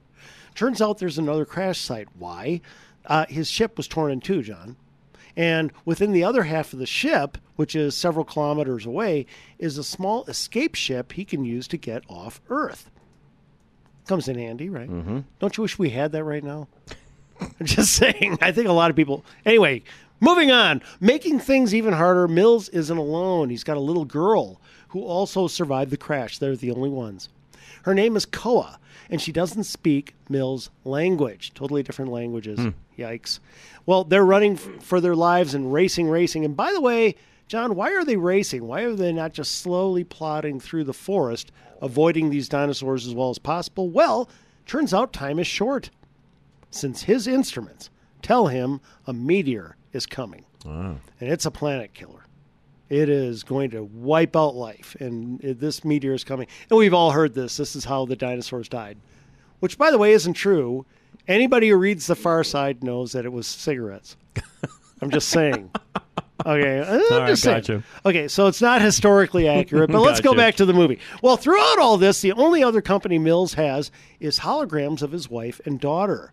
Turns 0.55 0.81
out 0.81 0.97
there's 0.97 1.19
another 1.19 1.45
crash 1.45 1.79
site. 1.79 2.07
Why? 2.17 2.61
Uh, 3.05 3.27
his 3.29 3.51
ship 3.51 3.77
was 3.77 3.87
torn 3.87 4.11
in 4.11 4.19
two, 4.19 4.41
John. 4.41 4.75
And 5.37 5.71
within 5.85 6.11
the 6.11 6.23
other 6.23 6.41
half 6.41 6.73
of 6.73 6.79
the 6.79 6.87
ship, 6.87 7.37
which 7.55 7.75
is 7.75 7.95
several 7.95 8.25
kilometers 8.25 8.87
away, 8.87 9.27
is 9.59 9.77
a 9.77 9.83
small 9.83 10.23
escape 10.25 10.73
ship 10.73 11.11
he 11.11 11.23
can 11.23 11.45
use 11.45 11.67
to 11.67 11.77
get 11.77 12.01
off 12.09 12.41
Earth. 12.49 12.89
Comes 14.07 14.27
in 14.27 14.37
handy, 14.37 14.69
right? 14.69 14.89
Mm-hmm. 14.89 15.19
Don't 15.39 15.57
you 15.57 15.61
wish 15.61 15.79
we 15.79 15.89
had 15.89 16.11
that 16.11 16.23
right 16.23 16.43
now? 16.43 16.67
I'm 17.41 17.65
just 17.65 17.93
saying. 17.93 18.37
I 18.41 18.51
think 18.51 18.67
a 18.67 18.73
lot 18.73 18.89
of 18.89 18.95
people. 18.95 19.23
Anyway, 19.45 19.83
moving 20.19 20.51
on. 20.51 20.81
Making 20.99 21.39
things 21.39 21.73
even 21.73 21.93
harder, 21.93 22.27
Mills 22.27 22.69
isn't 22.69 22.97
alone. 22.97 23.49
He's 23.49 23.63
got 23.63 23.77
a 23.77 23.81
little 23.81 24.05
girl 24.05 24.59
who 24.89 25.03
also 25.03 25.47
survived 25.47 25.91
the 25.91 25.97
crash. 25.97 26.37
They're 26.37 26.55
the 26.55 26.71
only 26.71 26.89
ones. 26.89 27.29
Her 27.83 27.93
name 27.93 28.15
is 28.15 28.25
Koa, 28.25 28.77
and 29.09 29.21
she 29.21 29.31
doesn't 29.31 29.63
speak 29.65 30.15
Mills' 30.29 30.69
language. 30.85 31.53
Totally 31.53 31.83
different 31.83 32.11
languages. 32.11 32.59
Yikes. 32.97 33.39
Well, 33.85 34.03
they're 34.03 34.25
running 34.25 34.53
f- 34.53 34.69
for 34.81 35.01
their 35.01 35.15
lives 35.15 35.53
and 35.53 35.73
racing, 35.73 36.07
racing. 36.09 36.45
And 36.45 36.55
by 36.55 36.71
the 36.71 36.79
way, 36.81 37.15
John, 37.47 37.75
why 37.75 37.91
are 37.91 38.05
they 38.05 38.17
racing? 38.17 38.65
Why 38.65 38.81
are 38.81 38.93
they 38.95 39.11
not 39.11 39.33
just 39.33 39.59
slowly 39.59 40.03
plodding 40.03 40.59
through 40.59 40.85
the 40.85 40.93
forest, 40.93 41.51
avoiding 41.81 42.29
these 42.29 42.49
dinosaurs 42.49 43.05
as 43.07 43.13
well 43.13 43.29
as 43.29 43.39
possible? 43.39 43.89
Well, 43.89 44.29
turns 44.65 44.93
out 44.93 45.13
time 45.13 45.39
is 45.39 45.47
short 45.47 45.89
since 46.71 47.03
his 47.03 47.27
instruments 47.27 47.89
tell 48.21 48.47
him 48.47 48.81
a 49.05 49.13
meteor 49.13 49.75
is 49.91 50.05
coming. 50.05 50.45
Wow. 50.65 50.97
And 51.19 51.29
it's 51.29 51.45
a 51.45 51.51
planet 51.51 51.93
killer. 51.93 52.25
It 52.89 53.09
is 53.09 53.43
going 53.43 53.71
to 53.71 53.83
wipe 53.83 54.35
out 54.35 54.55
life. 54.55 54.95
And 54.99 55.39
this 55.39 55.83
meteor 55.83 56.13
is 56.13 56.23
coming. 56.23 56.47
And 56.69 56.77
we've 56.77 56.93
all 56.93 57.11
heard 57.11 57.33
this. 57.33 57.57
This 57.57 57.75
is 57.75 57.85
how 57.85 58.05
the 58.05 58.15
dinosaurs 58.15 58.69
died. 58.69 58.97
Which, 59.59 59.77
by 59.77 59.91
the 59.91 59.97
way, 59.97 60.13
isn't 60.13 60.33
true. 60.33 60.85
Anybody 61.27 61.69
who 61.69 61.77
reads 61.77 62.07
The 62.07 62.15
Far 62.15 62.43
Side 62.43 62.83
knows 62.83 63.13
that 63.13 63.25
it 63.25 63.31
was 63.31 63.47
cigarettes. 63.47 64.17
I'm 65.01 65.11
just 65.11 65.29
saying. 65.29 65.71
Okay, 66.45 66.81
I'm 67.11 67.19
right, 67.21 67.27
just 67.27 67.43
saying. 67.43 67.57
gotcha. 67.57 67.83
Okay, 68.05 68.27
so 68.27 68.47
it's 68.47 68.61
not 68.61 68.81
historically 68.81 69.47
accurate, 69.47 69.91
but 69.91 70.01
let's 70.01 70.21
go 70.21 70.33
back 70.33 70.55
to 70.55 70.65
the 70.65 70.73
movie. 70.73 70.99
Well, 71.21 71.37
throughout 71.37 71.79
all 71.79 71.97
this, 71.97 72.21
the 72.21 72.33
only 72.33 72.63
other 72.63 72.81
company 72.81 73.17
Mills 73.17 73.53
has 73.53 73.91
is 74.19 74.39
holograms 74.39 75.01
of 75.01 75.11
his 75.11 75.29
wife 75.29 75.61
and 75.65 75.79
daughter. 75.79 76.31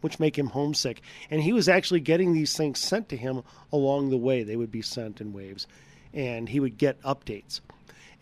which 0.00 0.20
make 0.20 0.38
him 0.38 0.46
homesick. 0.48 1.00
And 1.28 1.42
he 1.42 1.52
was 1.52 1.68
actually 1.68 1.98
getting 2.00 2.32
these 2.32 2.56
things 2.56 2.78
sent 2.78 3.08
to 3.08 3.16
him 3.16 3.42
along 3.72 4.10
the 4.10 4.16
way. 4.16 4.44
They 4.44 4.54
would 4.56 4.70
be 4.70 4.82
sent 4.82 5.20
in 5.20 5.32
waves, 5.32 5.66
and 6.14 6.48
he 6.48 6.60
would 6.60 6.78
get 6.78 7.02
updates. 7.02 7.60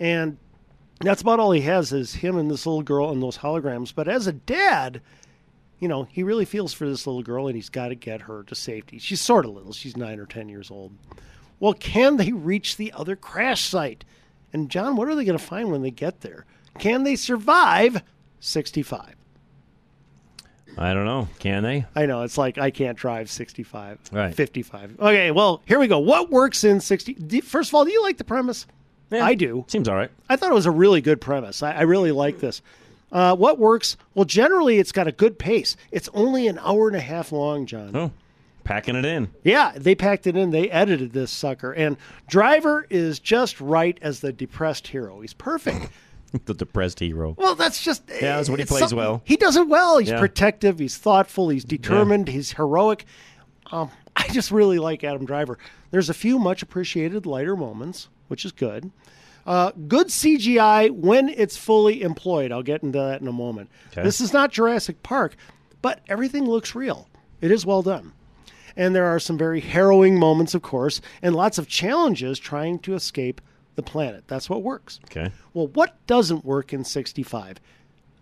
And 0.00 0.38
that's 1.00 1.20
about 1.20 1.38
all 1.38 1.52
he 1.52 1.60
has 1.62 1.92
is 1.92 2.14
him 2.14 2.38
and 2.38 2.50
this 2.50 2.64
little 2.64 2.82
girl 2.82 3.10
and 3.10 3.22
those 3.22 3.36
holograms. 3.38 3.94
But 3.94 4.08
as 4.08 4.26
a 4.26 4.32
dad, 4.32 5.02
you 5.78 5.88
know, 5.88 6.04
he 6.04 6.22
really 6.22 6.44
feels 6.44 6.72
for 6.72 6.88
this 6.88 7.06
little 7.06 7.22
girl 7.22 7.46
and 7.48 7.56
he's 7.56 7.68
got 7.68 7.88
to 7.88 7.94
get 7.94 8.22
her 8.22 8.42
to 8.44 8.54
safety. 8.54 8.98
She's 8.98 9.20
sort 9.20 9.44
of 9.44 9.52
little, 9.52 9.72
she's 9.72 9.96
nine 9.96 10.18
or 10.18 10.26
10 10.26 10.48
years 10.48 10.70
old. 10.70 10.92
Well, 11.60 11.74
can 11.74 12.16
they 12.16 12.32
reach 12.32 12.76
the 12.76 12.92
other 12.92 13.16
crash 13.16 13.62
site? 13.64 14.04
And, 14.52 14.70
John, 14.70 14.96
what 14.96 15.08
are 15.08 15.14
they 15.14 15.24
going 15.24 15.38
to 15.38 15.44
find 15.44 15.70
when 15.70 15.82
they 15.82 15.90
get 15.90 16.20
there? 16.20 16.44
Can 16.78 17.02
they 17.04 17.16
survive 17.16 18.02
65? 18.40 19.14
I 20.78 20.92
don't 20.92 21.06
know. 21.06 21.28
Can 21.38 21.62
they? 21.62 21.86
I 21.94 22.04
know. 22.04 22.22
It's 22.22 22.36
like 22.36 22.58
I 22.58 22.70
can't 22.70 22.98
drive 22.98 23.30
65, 23.30 23.98
Right. 24.12 24.34
55. 24.34 25.00
Okay, 25.00 25.30
well, 25.30 25.62
here 25.66 25.78
we 25.78 25.88
go. 25.88 25.98
What 25.98 26.30
works 26.30 26.64
in 26.64 26.80
60? 26.80 27.40
First 27.40 27.70
of 27.70 27.74
all, 27.74 27.84
do 27.86 27.90
you 27.92 28.02
like 28.02 28.18
the 28.18 28.24
premise? 28.24 28.66
I 29.10 29.34
do. 29.34 29.64
Seems 29.68 29.88
all 29.88 29.94
right. 29.94 30.10
I 30.28 30.36
thought 30.36 30.50
it 30.50 30.54
was 30.54 30.66
a 30.66 30.70
really 30.70 31.00
good 31.00 31.20
premise. 31.20 31.62
I, 31.62 31.72
I 31.72 31.82
really 31.82 32.12
like 32.12 32.40
this. 32.40 32.60
Uh, 33.12 33.36
what 33.36 33.58
works? 33.58 33.96
Well, 34.14 34.24
generally, 34.24 34.78
it's 34.78 34.92
got 34.92 35.06
a 35.06 35.12
good 35.12 35.38
pace. 35.38 35.76
It's 35.92 36.08
only 36.12 36.48
an 36.48 36.58
hour 36.58 36.88
and 36.88 36.96
a 36.96 37.00
half 37.00 37.30
long, 37.32 37.64
John. 37.66 37.94
Oh, 37.94 38.10
packing 38.64 38.96
it 38.96 39.04
in. 39.04 39.28
Yeah, 39.44 39.72
they 39.76 39.94
packed 39.94 40.26
it 40.26 40.36
in. 40.36 40.50
They 40.50 40.70
edited 40.70 41.12
this 41.12 41.30
sucker. 41.30 41.72
And 41.72 41.96
Driver 42.28 42.86
is 42.90 43.18
just 43.20 43.60
right 43.60 43.96
as 44.02 44.20
the 44.20 44.32
depressed 44.32 44.88
hero. 44.88 45.20
He's 45.20 45.34
perfect. 45.34 45.88
the 46.46 46.52
depressed 46.54 46.98
hero. 47.00 47.34
Well, 47.38 47.54
that's 47.54 47.82
just 47.82 48.02
Yeah, 48.08 48.36
that's 48.36 48.50
what 48.50 48.58
he 48.58 48.64
plays 48.64 48.80
something- 48.80 48.98
well. 48.98 49.22
He 49.24 49.36
does 49.36 49.56
it 49.56 49.68
well. 49.68 49.98
He's 49.98 50.10
Yeah. 50.10 50.18
protective. 50.18 50.78
He's 50.80 50.98
thoughtful. 50.98 51.48
He's 51.48 51.64
determined. 51.64 52.28
He's 52.28 52.52
heroic. 52.54 53.06
Um, 53.70 53.90
I 54.16 54.26
just 54.28 54.50
really 54.50 54.78
like 54.80 55.04
Adam 55.04 55.24
Driver. 55.24 55.58
There's 55.92 56.10
a 56.10 56.14
few 56.14 56.38
much 56.40 56.60
appreciated 56.62 57.24
lighter 57.24 57.56
moments, 57.56 58.08
which 58.28 58.44
is 58.44 58.50
good. 58.52 58.90
Uh, 59.46 59.70
good 59.86 60.08
CGI 60.08 60.90
when 60.90 61.28
it's 61.28 61.56
fully 61.56 62.02
employed. 62.02 62.50
I'll 62.50 62.62
get 62.64 62.82
into 62.82 62.98
that 62.98 63.20
in 63.20 63.28
a 63.28 63.32
moment. 63.32 63.70
Okay. 63.92 64.02
This 64.02 64.20
is 64.20 64.32
not 64.32 64.50
Jurassic 64.50 65.02
Park, 65.02 65.36
but 65.80 66.00
everything 66.08 66.44
looks 66.44 66.74
real. 66.74 67.08
It 67.40 67.50
is 67.52 67.64
well 67.64 67.82
done. 67.82 68.12
And 68.76 68.94
there 68.94 69.06
are 69.06 69.20
some 69.20 69.38
very 69.38 69.60
harrowing 69.60 70.18
moments, 70.18 70.54
of 70.54 70.62
course, 70.62 71.00
and 71.22 71.34
lots 71.34 71.58
of 71.58 71.68
challenges 71.68 72.38
trying 72.38 72.80
to 72.80 72.94
escape 72.94 73.40
the 73.76 73.82
planet. 73.82 74.24
That's 74.26 74.50
what 74.50 74.62
works. 74.62 74.98
Okay. 75.04 75.30
Well, 75.54 75.68
what 75.68 75.96
doesn't 76.06 76.44
work 76.44 76.72
in 76.72 76.84
65? 76.84 77.58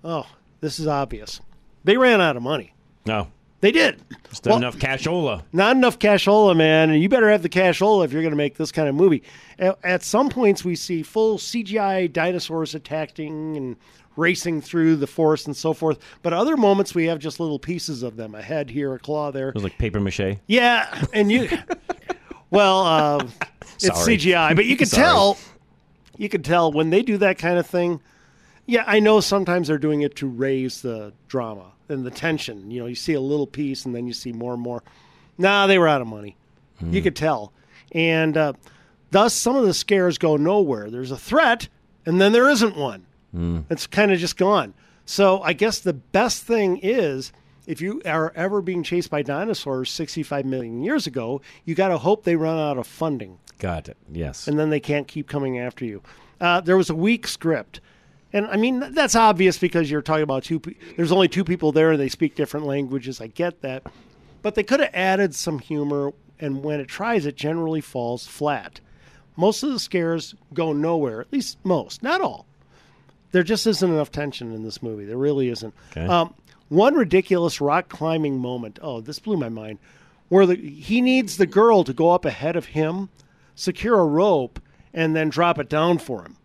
Oh, 0.05 0.27
this 0.61 0.79
is 0.79 0.87
obvious. 0.87 1.41
They 1.83 1.97
ran 1.97 2.21
out 2.21 2.37
of 2.37 2.43
money. 2.43 2.75
No. 3.07 3.29
They 3.65 3.73
did. 3.73 3.99
Just 4.29 4.45
not 4.45 4.59
enough 4.59 4.77
cashola. 4.77 5.43
Not 5.55 5.75
enough 5.75 5.99
cashola, 5.99 6.55
man. 6.55 6.91
And 6.91 7.03
you 7.03 7.09
better 7.09 7.31
have 7.31 7.41
the 7.41 7.49
cashola 7.49 8.05
if 8.05 8.13
you're 8.13 8.21
going 8.21 8.33
to 8.33 8.37
make 8.37 8.59
this 8.59 8.71
kind 8.71 8.91
of 8.91 8.95
movie. 8.95 9.23
At, 9.59 9.79
at 9.83 10.03
some 10.03 10.29
points, 10.29 10.67
we 10.67 10.77
see 10.77 11.03
full 11.03 11.39
CGI 11.39 12.13
dinosaurs 12.13 12.75
attacking 12.75 13.57
and 13.57 13.77
racing 14.17 14.61
through 14.61 14.97
the 14.97 15.07
forest 15.07 15.47
and 15.47 15.57
so 15.57 15.73
forth. 15.73 15.99
But 16.21 16.35
other 16.35 16.59
moments, 16.59 16.95
we 16.95 17.07
have 17.07 17.19
just 17.19 17.41
little 17.41 17.59
pieces 17.59 18.03
of 18.03 18.17
them 18.17 18.35
a 18.35 18.43
head 18.43 18.69
here, 18.69 18.93
a 18.93 18.99
claw 18.99 19.33
there. 19.33 19.49
It 19.49 19.55
was 19.55 19.65
like 19.65 19.79
paper 19.79 19.99
mache. 19.99 20.37
Yeah, 20.47 21.03
and 21.15 21.33
you. 21.33 21.49
well, 22.51 22.81
uh, 22.81 23.27
it's 23.77 23.89
CGI, 23.89 24.55
but 24.55 24.67
you 24.67 24.77
can 24.77 24.89
tell. 24.91 25.39
You 26.19 26.29
can 26.29 26.43
tell 26.43 26.71
when 26.71 26.91
they 26.91 27.01
do 27.01 27.17
that 27.17 27.39
kind 27.39 27.59
of 27.59 27.67
thing. 27.67 28.03
Yeah, 28.67 28.85
I 28.87 28.99
know 29.01 29.21
sometimes 29.21 29.69
they're 29.69 29.79
doing 29.79 30.03
it 30.03 30.17
to 30.17 30.27
raise 30.27 30.83
the 30.83 31.13
drama 31.29 31.73
and 31.89 32.05
the 32.05 32.11
tension. 32.11 32.71
You 32.71 32.81
know, 32.81 32.87
you 32.87 32.95
see 32.95 33.13
a 33.13 33.21
little 33.21 33.47
piece 33.47 33.85
and 33.85 33.95
then 33.95 34.07
you 34.07 34.13
see 34.15 34.33
more 34.33 34.55
and 34.55 34.63
more. 34.63 34.83
Nah, 35.37 35.67
they 35.67 35.79
were 35.79 35.89
out 35.89 36.01
of 36.01 36.07
money. 36.07 36.37
You 36.81 37.01
could 37.03 37.17
tell, 37.17 37.53
and 37.93 38.37
uh, 38.37 38.53
thus 39.11 39.33
some 39.33 39.55
of 39.57 39.65
the 39.65 39.73
scares 39.73 40.19
go 40.19 40.37
nowhere. 40.37 40.91
There's 40.91 41.13
a 41.13 41.17
threat, 41.17 41.69
and 42.05 42.21
then 42.21 42.33
there 42.33 42.49
isn't 42.51 42.77
one. 42.77 43.07
It's 43.71 43.87
kind 43.87 44.13
of 44.13 44.19
just 44.19 44.37
gone. 44.37 44.75
So 45.07 45.41
I 45.43 45.53
guess 45.55 45.79
the 45.79 45.93
best 45.95 46.43
thing 46.45 46.79
is 46.83 47.33
if 47.67 47.81
you 47.81 48.03
are 48.05 48.33
ever 48.37 48.61
being 48.61 48.83
chased 48.83 49.09
by 49.11 49.23
dinosaurs 49.23 49.91
65 49.91 50.45
million 50.45 50.83
years 50.83 51.07
ago, 51.07 51.41
you 51.65 51.75
got 51.75 51.89
to 51.89 51.99
hope 51.99 52.25
they 52.25 52.37
run 52.37 52.59
out 52.59 52.77
of 52.79 52.87
funding 52.87 53.39
Got 53.59 53.89
it. 53.89 53.97
Yes. 54.13 54.47
and 54.47 54.59
then 54.59 54.71
they 54.71 54.81
can't 54.81 55.09
keep 55.09 55.29
coming 55.29 55.59
after 55.59 55.85
you. 55.85 56.03
Uh, 56.41 56.61
there 56.61 56.77
was 56.77 56.91
a 56.91 56.95
weak 56.95 57.27
script. 57.27 57.81
And 58.35 58.49
I 58.49 58.57
mean, 58.57 58.93
that's 58.93 59.15
obvious 59.15 59.59
because 59.59 59.89
you're 59.89 60.03
talking 60.03 60.25
about 60.25 60.43
two, 60.43 60.59
pe- 60.59 60.75
there's 60.97 61.13
only 61.13 61.29
two 61.29 61.45
people 61.45 61.71
there 61.71 61.93
and 61.93 62.01
they 62.01 62.09
speak 62.09 62.35
different 62.35 62.67
languages. 62.67 63.21
I 63.21 63.29
get 63.29 63.63
that. 63.63 63.85
But 64.43 64.57
they 64.57 64.65
could 64.65 64.81
have 64.81 64.91
added 64.93 65.37
some 65.37 65.61
humor, 65.61 66.13
and 66.41 66.65
when 66.65 66.81
it 66.81 66.89
tries, 66.89 67.27
it 67.27 67.37
generally 67.37 67.81
falls 67.81 68.27
flat. 68.27 68.81
Most 69.37 69.63
of 69.63 69.71
the 69.71 69.79
scares 69.79 70.35
go 70.53 70.73
nowhere, 70.73 71.21
at 71.21 71.33
least 71.33 71.59
most, 71.65 72.03
not 72.03 72.21
all. 72.21 72.47
There 73.31 73.45
just 73.45 73.67
isn't 73.69 73.91
enough 73.91 74.11
tension 74.11 74.53
in 74.53 74.65
this 74.65 74.83
movie. 74.83 75.05
There 75.05 75.17
really 75.17 75.49
isn't. 75.49 75.73
Okay. 75.93 76.05
Um, 76.05 76.35
one 76.69 76.95
ridiculous 76.95 77.61
rock 77.61 77.89
climbing 77.89 78.39
moment. 78.39 78.81
Oh, 78.83 79.01
this 79.01 79.21
blew 79.21 79.37
my 79.37 79.49
mind. 79.49 79.79
Where 80.29 80.45
the, 80.45 80.57
he 80.57 81.01
needs 81.01 81.37
the 81.37 81.47
girl 81.47 81.85
to 81.85 81.93
go 81.93 82.11
up 82.11 82.25
ahead 82.25 82.57
of 82.57 82.67
him, 82.67 83.11
secure 83.55 84.01
a 84.01 84.05
rope, 84.05 84.61
and 84.93 85.15
then 85.15 85.29
drop 85.29 85.59
it 85.61 85.69
down 85.69 85.99
for 85.99 86.23
him. 86.23 86.37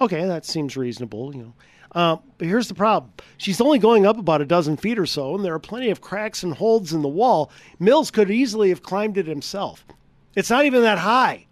Okay, 0.00 0.24
that 0.24 0.44
seems 0.44 0.76
reasonable, 0.76 1.34
you 1.34 1.42
know. 1.42 1.54
Uh, 1.92 2.16
but 2.36 2.46
here's 2.46 2.68
the 2.68 2.74
problem: 2.74 3.12
she's 3.36 3.60
only 3.60 3.78
going 3.78 4.06
up 4.06 4.18
about 4.18 4.40
a 4.40 4.46
dozen 4.46 4.76
feet 4.76 4.98
or 4.98 5.06
so, 5.06 5.34
and 5.34 5.44
there 5.44 5.54
are 5.54 5.58
plenty 5.58 5.90
of 5.90 6.00
cracks 6.00 6.42
and 6.42 6.54
holds 6.54 6.92
in 6.92 7.02
the 7.02 7.08
wall. 7.08 7.50
Mills 7.78 8.10
could 8.10 8.30
easily 8.30 8.68
have 8.68 8.82
climbed 8.82 9.16
it 9.16 9.26
himself. 9.26 9.84
It's 10.34 10.50
not 10.50 10.64
even 10.66 10.82
that 10.82 10.98
high 10.98 11.46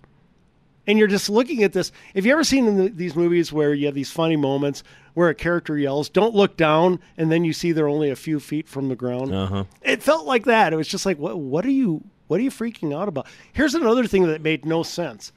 and 0.87 0.99
you're 0.99 1.09
just 1.09 1.29
looking 1.29 1.63
at 1.63 1.73
this. 1.73 1.93
Have 2.15 2.25
you 2.25 2.33
ever 2.33 2.45
seen 2.45 2.67
in 2.67 2.77
the, 2.77 2.89
these 2.89 3.17
movies 3.17 3.53
where 3.53 3.75
you 3.75 3.87
have 3.87 3.95
these 3.95 4.11
funny 4.11 4.37
moments 4.37 4.83
where 5.15 5.29
a 5.29 5.35
character 5.35 5.77
yells, 5.77 6.09
"Don't 6.09 6.35
look 6.35 6.57
down," 6.57 7.01
and 7.17 7.31
then 7.31 7.45
you 7.45 7.53
see 7.53 7.73
they're 7.73 7.89
only 7.89 8.11
a 8.11 8.17
few 8.17 8.39
feet 8.41 8.69
from 8.69 8.89
the 8.89 8.97
ground? 8.97 9.35
Uh 9.35 9.47
huh. 9.47 9.65
It 9.83 10.03
felt 10.03 10.27
like 10.27 10.45
that. 10.45 10.73
It 10.73 10.77
was 10.77 10.89
just 10.89 11.07
like, 11.07 11.19
what? 11.19 11.39
What 11.39 11.65
are 11.67 11.71
you? 11.71 12.05
What 12.29 12.41
are 12.41 12.43
you 12.43 12.51
freaking 12.51 12.95
out 12.97 13.09
about? 13.09 13.27
Here's 13.53 13.75
another 13.75 14.07
thing 14.07 14.27
that 14.27 14.41
made 14.41 14.65
no 14.65 14.83
sense. 14.83 15.33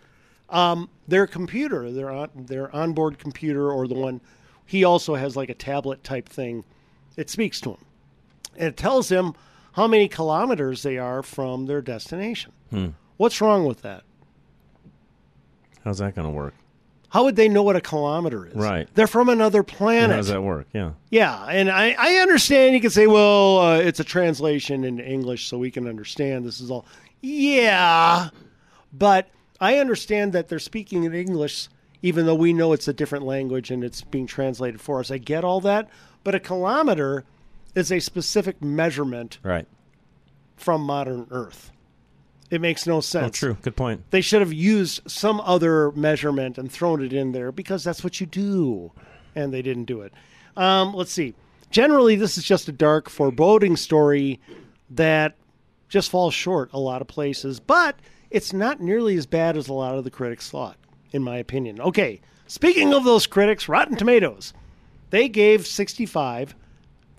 Um, 0.49 0.89
their 1.07 1.27
computer, 1.27 1.91
their 1.91 2.09
on, 2.09 2.29
their 2.35 2.75
onboard 2.75 3.19
computer, 3.19 3.71
or 3.71 3.87
the 3.87 3.95
one 3.95 4.21
he 4.65 4.83
also 4.83 5.15
has 5.15 5.35
like 5.35 5.49
a 5.49 5.53
tablet 5.53 6.03
type 6.03 6.27
thing. 6.27 6.63
It 7.17 7.29
speaks 7.29 7.59
to 7.61 7.71
him, 7.71 7.85
and 8.55 8.67
it 8.69 8.77
tells 8.77 9.09
him 9.09 9.33
how 9.73 9.87
many 9.87 10.07
kilometers 10.07 10.83
they 10.83 10.97
are 10.97 11.21
from 11.21 11.65
their 11.65 11.81
destination. 11.81 12.51
Hmm. 12.69 12.87
What's 13.17 13.41
wrong 13.41 13.65
with 13.65 13.81
that? 13.81 14.03
How's 15.83 15.99
that 15.99 16.15
going 16.15 16.27
to 16.27 16.33
work? 16.33 16.53
How 17.09 17.23
would 17.23 17.35
they 17.35 17.49
know 17.49 17.63
what 17.63 17.75
a 17.75 17.81
kilometer 17.81 18.45
is? 18.45 18.53
Right. 18.53 18.87
They're 18.93 19.07
from 19.07 19.29
another 19.29 19.63
planet. 19.63 20.11
How 20.11 20.17
does 20.17 20.27
that 20.27 20.43
work? 20.43 20.67
Yeah. 20.73 20.91
Yeah, 21.09 21.43
and 21.45 21.69
I, 21.71 21.95
I 21.97 22.15
understand 22.17 22.75
you 22.75 22.81
can 22.81 22.91
say, 22.91 23.07
well, 23.07 23.59
uh, 23.59 23.79
it's 23.79 23.99
a 23.99 24.03
translation 24.03 24.83
into 24.83 25.03
English 25.03 25.47
so 25.47 25.57
we 25.57 25.71
can 25.71 25.87
understand 25.87 26.45
this 26.45 26.61
is 26.61 26.69
all. 26.69 26.85
Yeah, 27.21 28.29
but 28.93 29.27
I 29.61 29.77
understand 29.77 30.33
that 30.33 30.47
they're 30.47 30.59
speaking 30.59 31.03
in 31.03 31.13
English 31.13 31.67
even 32.01 32.25
though 32.25 32.35
we 32.35 32.53
know 32.53 32.71
it's 32.71 32.87
a 32.87 32.93
different 32.93 33.25
language 33.25 33.69
and 33.71 33.83
it's 33.83 34.01
being 34.03 34.25
translated 34.25 34.79
for 34.79 35.01
us. 35.01 35.11
I 35.11 35.17
get 35.17 35.43
all 35.43 35.59
that, 35.61 35.89
but 36.23 36.33
a 36.33 36.39
kilometer 36.39 37.25
is 37.75 37.91
a 37.91 37.99
specific 37.99 38.61
measurement 38.63 39.37
Right. 39.43 39.67
from 40.55 40.81
modern 40.81 41.27
Earth. 41.29 41.71
It 42.49 42.61
makes 42.61 42.87
no 42.87 43.01
sense. 43.01 43.27
Oh, 43.27 43.29
true. 43.47 43.57
Good 43.61 43.75
point. 43.75 44.09
They 44.11 44.21
should 44.21 44.39
have 44.41 44.53
used 44.53 45.01
some 45.11 45.41
other 45.41 45.91
measurement 45.91 46.57
and 46.57 46.71
thrown 46.71 47.03
it 47.03 47.11
in 47.11 47.33
there 47.33 47.51
because 47.51 47.83
that's 47.83 48.01
what 48.03 48.19
you 48.21 48.25
do. 48.25 48.91
And 49.35 49.53
they 49.53 49.61
didn't 49.61 49.83
do 49.85 50.01
it. 50.01 50.13
Um, 50.55 50.93
let's 50.95 51.11
see. 51.11 51.35
Generally, 51.69 52.15
this 52.15 52.37
is 52.37 52.45
just 52.45 52.67
a 52.69 52.71
dark, 52.71 53.09
foreboding 53.09 53.75
story 53.75 54.39
that 54.89 55.35
just 55.89 56.09
falls 56.09 56.33
short 56.33 56.69
a 56.73 56.79
lot 56.79 57.01
of 57.01 57.07
places, 57.09 57.59
but 57.59 57.95
it's 58.31 58.53
not 58.53 58.79
nearly 58.79 59.15
as 59.15 59.25
bad 59.25 59.57
as 59.57 59.67
a 59.67 59.73
lot 59.73 59.95
of 59.97 60.03
the 60.03 60.11
critics 60.11 60.49
thought, 60.49 60.77
in 61.11 61.23
my 61.23 61.37
opinion. 61.37 61.81
Okay, 61.81 62.21
speaking 62.47 62.93
of 62.93 63.03
those 63.03 63.27
critics, 63.27 63.67
Rotten 63.69 63.95
Tomatoes, 63.95 64.53
they 65.09 65.27
gave 65.29 65.65
65 65.65 66.55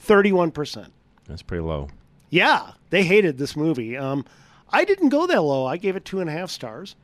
31%. 0.05 0.89
That's 1.27 1.43
pretty 1.43 1.63
low. 1.63 1.89
Yeah, 2.31 2.73
they 2.91 3.05
hated 3.05 3.39
this 3.39 3.57
movie. 3.57 3.97
Um, 3.97 4.25
I 4.71 4.85
didn't 4.85 5.11
go 5.11 5.27
that 5.27 5.43
low. 5.43 5.67
I 5.67 5.77
gave 5.77 5.97
it 5.97 6.05
two 6.05 6.21
and 6.21 6.31
a 6.31 6.33
half 6.33 6.51
stars. 6.51 6.97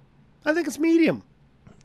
I 0.44 0.54
think 0.54 0.66
it's 0.66 0.78
medium. 0.78 1.22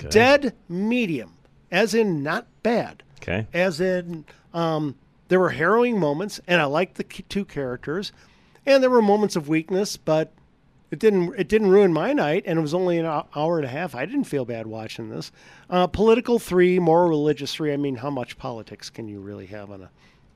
Dead 0.09 0.55
medium, 0.67 1.34
as 1.72 1.93
in 1.93 2.24
not 2.24 2.47
bad. 2.63 3.03
Okay. 3.22 3.47
As 3.53 3.80
in, 3.80 4.26
um, 4.53 4.95
there 5.28 5.39
were 5.39 5.51
harrowing 5.51 5.99
moments, 5.99 6.39
and 6.47 6.59
I 6.59 6.65
liked 6.65 6.95
the 6.95 7.03
two 7.03 7.45
characters, 7.45 8.11
and 8.65 8.82
there 8.82 8.89
were 8.89 9.01
moments 9.01 9.36
of 9.36 9.47
weakness, 9.47 9.97
but 9.97 10.34
it 10.91 10.99
didn't 10.99 11.33
it 11.37 11.47
didn't 11.47 11.69
ruin 11.69 11.91
my 11.93 12.13
night, 12.13 12.43
and 12.45 12.59
it 12.59 12.61
was 12.61 12.73
only 12.73 12.97
an 12.99 13.05
hour 13.05 13.57
and 13.57 13.65
a 13.65 13.69
half. 13.69 13.95
I 13.95 14.05
didn't 14.05 14.25
feel 14.25 14.45
bad 14.45 14.67
watching 14.67 15.09
this. 15.09 15.31
Uh, 15.69 15.87
political 15.87 16.37
three, 16.37 16.77
more 16.79 17.07
religious 17.07 17.53
three. 17.53 17.73
I 17.73 17.77
mean, 17.77 17.95
how 17.95 18.09
much 18.09 18.37
politics 18.37 18.89
can 18.89 19.07
you 19.07 19.19
really 19.19 19.47
have 19.47 19.71
on 19.71 19.83
a 19.83 19.89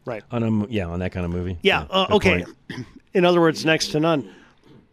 Right. 0.05 0.23
On 0.31 0.43
a 0.43 0.67
yeah, 0.67 0.85
on 0.85 0.99
that 0.99 1.11
kind 1.11 1.25
of 1.25 1.31
movie. 1.31 1.57
Yeah. 1.63 1.85
uh, 1.89 2.07
okay. 2.11 2.43
point. 2.69 2.85
In 3.13 3.25
other 3.25 3.41
words, 3.41 3.65
next 3.65 3.87
to 3.89 3.99
none. 3.99 4.31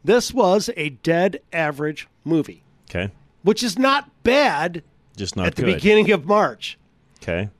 This 0.05 0.33
was 0.33 0.71
a 0.77 0.89
dead 0.91 1.41
average 1.53 2.09
movie, 2.25 2.65
Okay. 2.91 3.13
which 3.43 3.63
is 3.63 3.79
not 3.79 4.11
bad 4.25 4.83
Just 5.17 5.37
not 5.37 5.47
at 5.47 5.55
the 5.55 5.65
beginning 5.65 6.11
of 6.11 6.25
March. 6.25 6.79
Okay. 7.23 7.51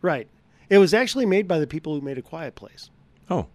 Right. 0.00 0.26
It 0.68 0.78
was 0.78 0.94
actually 0.94 1.26
made 1.26 1.46
by 1.46 1.58
the 1.58 1.66
people 1.66 1.94
who 1.94 2.00
made 2.00 2.18
A 2.18 2.22
Quiet 2.22 2.54
Place. 2.54 2.90
Oh. 3.30 3.46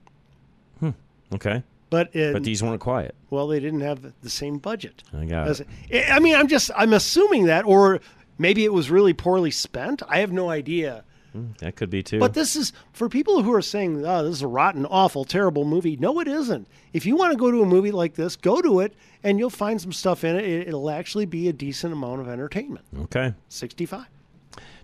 Hmm. 0.80 0.92
Okay. 1.34 1.64
But 1.90 2.14
it, 2.16 2.34
But 2.34 2.44
these 2.44 2.62
weren't 2.62 2.82
quiet. 2.82 3.16
well, 3.30 3.48
they 3.48 3.60
didn't 3.60 3.80
have 3.82 4.14
the 4.22 4.30
same 4.30 4.58
budget. 4.58 5.04
I 5.18 5.26
got 5.26 5.48
As- 5.48 5.64
it. 5.90 6.10
I 6.12 6.20
mean, 6.20 6.36
I'm 6.36 6.48
just 6.48 6.70
I'm 6.76 6.92
assuming 6.94 7.46
that, 7.46 7.66
or 7.66 8.02
maybe 8.38 8.66
it 8.66 8.74
was 8.74 8.92
really 8.92 9.14
poorly 9.14 9.52
spent. 9.52 10.02
I 10.08 10.20
have 10.20 10.32
no 10.32 10.50
idea. 10.50 11.04
Hmm, 11.34 11.48
That 11.60 11.76
could 11.76 11.90
be 11.90 12.04
too. 12.04 12.20
But 12.20 12.34
this 12.34 12.56
is 12.56 12.74
for 12.94 13.08
people 13.10 13.42
who 13.44 13.54
are 13.54 13.62
saying, 13.62 14.06
"Oh, 14.06 14.24
this 14.24 14.36
is 14.36 14.42
a 14.42 14.48
rotten, 14.48 14.86
awful, 14.86 15.24
terrible 15.24 15.64
movie." 15.66 15.96
No, 15.98 16.20
it 16.20 16.28
isn't. 16.28 16.68
If 16.94 17.06
you 17.06 17.16
want 17.16 17.32
to 17.32 17.38
go 17.38 17.52
to 17.52 17.62
a 17.62 17.66
movie 17.66 17.92
like 17.92 18.16
this, 18.16 18.36
go 18.36 18.62
to 18.62 18.80
it, 18.82 18.94
and 19.24 19.40
you'll 19.40 19.50
find 19.50 19.80
some 19.80 19.94
stuff 19.94 20.24
in 20.24 20.36
it. 20.36 20.44
It- 20.46 20.68
It'll 20.70 20.90
actually 20.90 21.26
be 21.26 21.48
a 21.48 21.54
decent 21.54 21.94
amount 21.94 22.20
of 22.22 22.28
entertainment. 22.28 22.86
okay. 23.04 23.34
Sixty-five. 23.50 24.08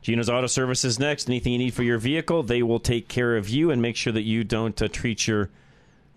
Geno's 0.02 0.30
Auto 0.30 0.48
Service 0.48 0.84
is 0.84 1.00
next. 1.00 1.30
Anything 1.30 1.54
you 1.54 1.60
need 1.60 1.74
for 1.74 1.84
your 1.84 1.98
vehicle, 1.98 2.44
they 2.44 2.62
will 2.62 2.80
take 2.80 3.08
care 3.08 3.38
of 3.38 3.48
you 3.50 3.72
and 3.72 3.82
make 3.82 3.96
sure 3.96 4.12
that 4.14 4.24
you 4.24 4.44
don't 4.44 4.80
uh, 4.82 4.88
treat 4.90 5.28
your 5.28 5.50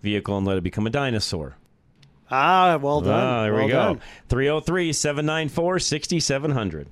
vehicle 0.01 0.37
and 0.37 0.45
let 0.45 0.57
it 0.57 0.63
become 0.63 0.87
a 0.87 0.89
dinosaur. 0.89 1.57
Ah, 2.29 2.77
well 2.81 3.01
done. 3.01 3.13
Ah, 3.13 3.43
there 3.43 3.53
well 3.53 3.65
we 3.65 3.71
go. 3.71 3.77
done. 3.93 4.01
303 4.29 4.93
794 4.93 5.79
6700. 5.79 6.87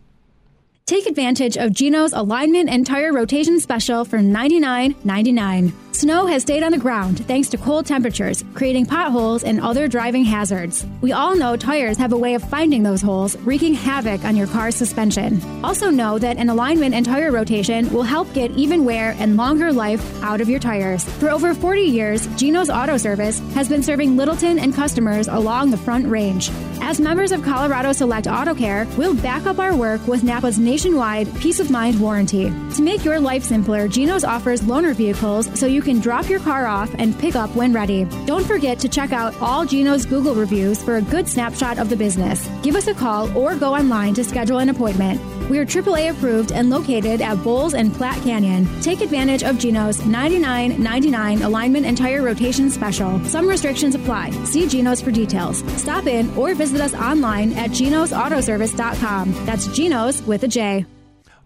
Take 0.88 1.08
advantage 1.08 1.58
of 1.58 1.74
Geno's 1.74 2.14
alignment 2.14 2.70
and 2.70 2.86
tire 2.86 3.12
rotation 3.12 3.60
special 3.60 4.06
for 4.06 4.20
$99.99. 4.20 5.74
Snow 5.96 6.26
has 6.26 6.42
stayed 6.42 6.62
on 6.62 6.74
the 6.74 6.78
ground 6.78 7.26
thanks 7.26 7.48
to 7.50 7.58
cold 7.58 7.86
temperatures, 7.86 8.44
creating 8.54 8.86
potholes 8.86 9.46
and 9.46 9.62
other 9.62 9.88
driving 9.88 10.26
hazards. 10.26 10.86
We 11.00 11.14
all 11.14 11.36
know 11.36 11.56
tires 11.56 11.98
have 11.98 12.12
a 12.12 12.18
way 12.18 12.36
of 12.36 12.48
finding 12.50 12.84
those 12.84 13.02
holes, 13.02 13.38
wreaking 13.38 13.76
havoc 13.76 14.26
on 14.26 14.36
your 14.36 14.46
car's 14.46 14.76
suspension. 14.76 15.42
Also, 15.64 15.90
know 15.90 16.20
that 16.20 16.36
an 16.38 16.50
alignment 16.50 16.94
and 16.94 17.06
tire 17.06 17.32
rotation 17.32 17.92
will 17.92 18.04
help 18.04 18.32
get 18.34 18.52
even 18.52 18.84
wear 18.84 19.16
and 19.18 19.38
longer 19.38 19.72
life 19.72 20.22
out 20.22 20.42
of 20.42 20.50
your 20.50 20.60
tires. 20.60 21.06
For 21.14 21.32
over 21.32 21.54
40 21.56 21.82
years, 21.82 22.28
Geno's 22.36 22.70
Auto 22.70 22.98
Service 22.98 23.40
has 23.56 23.70
been 23.70 23.82
serving 23.82 24.18
Littleton 24.18 24.60
and 24.60 24.76
customers 24.76 25.30
along 25.30 25.72
the 25.72 25.78
Front 25.78 26.08
Range. 26.08 26.52
As 26.82 27.00
members 27.00 27.32
of 27.32 27.42
Colorado 27.42 27.94
Select 27.94 28.28
Auto 28.28 28.54
Care, 28.54 28.86
we'll 28.98 29.16
back 29.16 29.46
up 29.46 29.60
our 29.60 29.76
work 29.76 30.06
with 30.08 30.24
Napa's 30.24 30.60
nationwide 30.76 31.34
peace 31.40 31.62
of 31.62 31.72
mind 31.72 31.98
warranty. 32.02 32.52
To 32.76 32.82
make 32.82 33.06
your 33.06 33.18
life 33.18 33.46
simpler, 33.46 33.88
Geno's 33.88 34.26
offers 34.26 34.60
loaner 34.60 34.94
vehicles 34.94 35.50
so 35.58 35.68
you 35.68 35.82
can 35.82 36.02
drop 36.02 36.28
your 36.28 36.42
car 36.42 36.66
off 36.66 36.94
and 36.98 37.18
pick 37.18 37.34
up 37.34 37.50
when 37.56 37.72
ready. 37.72 38.04
Don't 38.26 38.46
forget 38.46 38.78
to 38.80 38.90
check 38.90 39.14
out 39.14 39.34
all 39.40 39.66
Geno's 39.66 40.06
Google 40.06 40.36
reviews 40.36 40.84
for 40.84 40.98
a 40.98 41.02
good 41.02 41.30
snapshot 41.30 41.78
of 41.78 41.90
the 41.90 41.96
business. 41.96 42.46
Give 42.62 42.76
us 42.76 42.88
a 42.88 42.94
call 42.94 43.32
or 43.38 43.56
go 43.56 43.74
online 43.74 44.16
to 44.16 44.26
schedule 44.26 44.58
an 44.58 44.68
appointment. 44.68 45.35
We 45.50 45.60
are 45.60 45.66
AAA 45.66 46.10
approved 46.10 46.52
and 46.52 46.70
located 46.72 47.22
at 47.22 47.44
Bowles 47.44 47.76
and 47.76 47.94
Platte 47.94 48.22
Canyon. 48.24 48.68
Take 48.82 49.02
advantage 49.02 49.44
of 49.44 49.60
Geno's 49.60 50.00
$99.99 50.00 51.44
alignment 51.44 51.86
and 51.86 51.96
tire 51.96 52.24
rotation 52.24 52.72
special. 52.72 53.24
Some 53.26 53.48
restrictions 53.48 53.94
apply. 53.94 54.32
See 54.46 54.68
Geno's 54.68 55.02
for 55.02 55.12
details. 55.12 55.60
Stop 55.80 56.08
in 56.08 56.36
or 56.36 56.56
visit 56.56 56.82
us 56.82 56.96
online 56.96 57.54
at 57.54 57.70
genosautoservice.com. 57.70 59.46
That's 59.46 59.68
Geno's 59.68 60.24
with 60.24 60.44
a 60.44 60.48
J. 60.48 60.86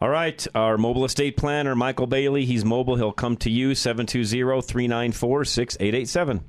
All 0.01 0.09
right, 0.09 0.47
our 0.55 0.77
mobile 0.77 1.03
estate 1.03 1.35
planner, 1.35 1.75
Michael 1.75 2.07
Bailey. 2.07 2.45
He's 2.45 2.63
mobile. 2.63 2.95
He'll 2.95 3.11
come 3.11 3.35
to 3.37 3.49
you, 3.49 3.75
720 3.75 4.61
394 4.61 5.43
6887. 5.43 6.41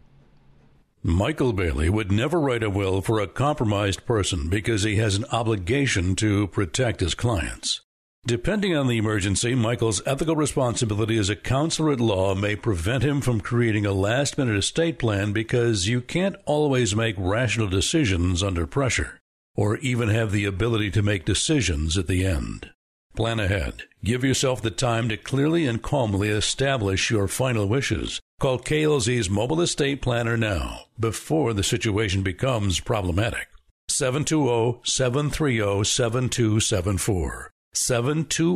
Michael 1.03 1.55
Bailey 1.55 1.88
would 1.88 2.12
never 2.12 2.38
write 2.38 2.62
a 2.62 2.68
will 2.68 3.01
for 3.01 3.20
a 3.20 3.26
compromised 3.26 4.05
person 4.05 4.51
because 4.51 4.82
he 4.82 4.96
has 4.96 5.16
an 5.16 5.24
obligation 5.32 6.14
to 6.16 6.46
protect 6.48 7.01
his 7.01 7.14
clients. 7.14 7.80
Depending 8.26 8.76
on 8.76 8.86
the 8.86 8.98
emergency, 8.98 9.55
Michael's 9.55 10.03
ethical 10.05 10.36
responsibility 10.36 11.16
as 11.16 11.30
a 11.30 11.36
counselor 11.36 11.92
at 11.92 12.01
law 12.01 12.34
may 12.34 12.55
prevent 12.55 13.03
him 13.03 13.22
from 13.22 13.40
creating 13.40 13.86
a 13.86 13.92
last 13.92 14.36
minute 14.36 14.59
estate 14.59 14.98
plan 14.98 15.32
because 15.32 15.88
you 15.88 16.03
can't 16.03 16.36
always 16.44 16.94
make 16.94 17.14
rational 17.16 17.68
decisions 17.68 18.42
under 18.42 18.66
pressure 18.66 19.18
or 19.55 19.78
even 19.78 20.11
have 20.11 20.32
the 20.32 20.44
ability 20.44 20.90
to 20.90 21.03
make 21.03 21.24
decisions 21.24 21.96
at 21.96 22.09
the 22.09 22.26
end. 22.26 22.70
Plan 23.16 23.40
ahead. 23.40 23.84
Give 24.05 24.22
yourself 24.22 24.61
the 24.61 24.70
time 24.70 25.09
to 25.09 25.16
clearly 25.16 25.66
and 25.66 25.80
calmly 25.80 26.28
establish 26.28 27.11
your 27.11 27.26
final 27.26 27.66
wishes. 27.66 28.20
Call 28.41 28.59
KLZ's 28.59 29.28
mobile 29.28 29.61
estate 29.61 30.01
planner 30.01 30.34
now 30.34 30.86
before 30.99 31.53
the 31.53 31.62
situation 31.62 32.22
becomes 32.22 32.80
problematic. 32.80 33.49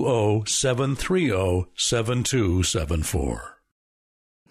oh, 0.07 0.45
720 1.76 3.53